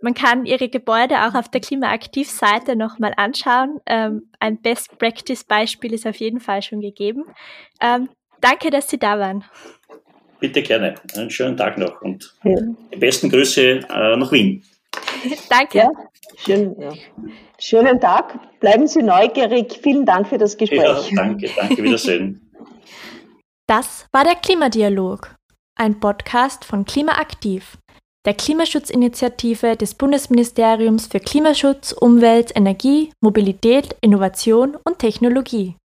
man 0.00 0.14
kann 0.14 0.44
Ihre 0.44 0.68
Gebäude 0.68 1.26
auch 1.26 1.34
auf 1.34 1.48
der 1.48 1.60
Klimaaktiv-Seite 1.60 2.76
nochmal 2.76 3.14
anschauen. 3.16 3.80
Ähm, 3.86 4.30
ein 4.38 4.60
Best-Practice-Beispiel 4.60 5.94
ist 5.94 6.06
auf 6.06 6.16
jeden 6.16 6.40
Fall 6.40 6.62
schon 6.62 6.80
gegeben. 6.80 7.24
Ähm, 7.80 8.08
danke, 8.40 8.70
dass 8.70 8.90
Sie 8.90 8.98
da 8.98 9.18
waren. 9.18 9.44
Bitte 10.40 10.62
gerne. 10.62 10.94
Einen 11.16 11.30
schönen 11.30 11.56
Tag 11.56 11.78
noch 11.78 12.02
und 12.02 12.34
ja. 12.44 12.54
die 12.92 12.98
besten 12.98 13.30
Grüße 13.30 13.80
äh, 13.88 14.16
nach 14.16 14.30
Wien. 14.30 14.62
danke. 15.48 15.78
Ja, 15.78 15.90
schön, 16.36 16.76
ja. 16.78 16.92
Schönen 17.58 18.00
Tag. 18.00 18.38
Bleiben 18.60 18.86
Sie 18.86 19.02
neugierig. 19.02 19.80
Vielen 19.82 20.04
Dank 20.04 20.28
für 20.28 20.38
das 20.38 20.56
Gespräch. 20.56 21.10
Ja, 21.10 21.16
danke, 21.16 21.50
danke. 21.56 21.82
Wiedersehen. 21.82 22.40
Das 23.66 24.06
war 24.12 24.24
der 24.24 24.34
Klimadialog, 24.34 25.34
ein 25.74 25.98
Podcast 25.98 26.66
von 26.66 26.84
Klimaaktiv, 26.84 27.78
der 28.26 28.34
Klimaschutzinitiative 28.34 29.74
des 29.76 29.94
Bundesministeriums 29.94 31.06
für 31.06 31.18
Klimaschutz, 31.18 31.92
Umwelt, 31.92 32.54
Energie, 32.54 33.10
Mobilität, 33.22 33.96
Innovation 34.02 34.76
und 34.84 34.98
Technologie. 34.98 35.76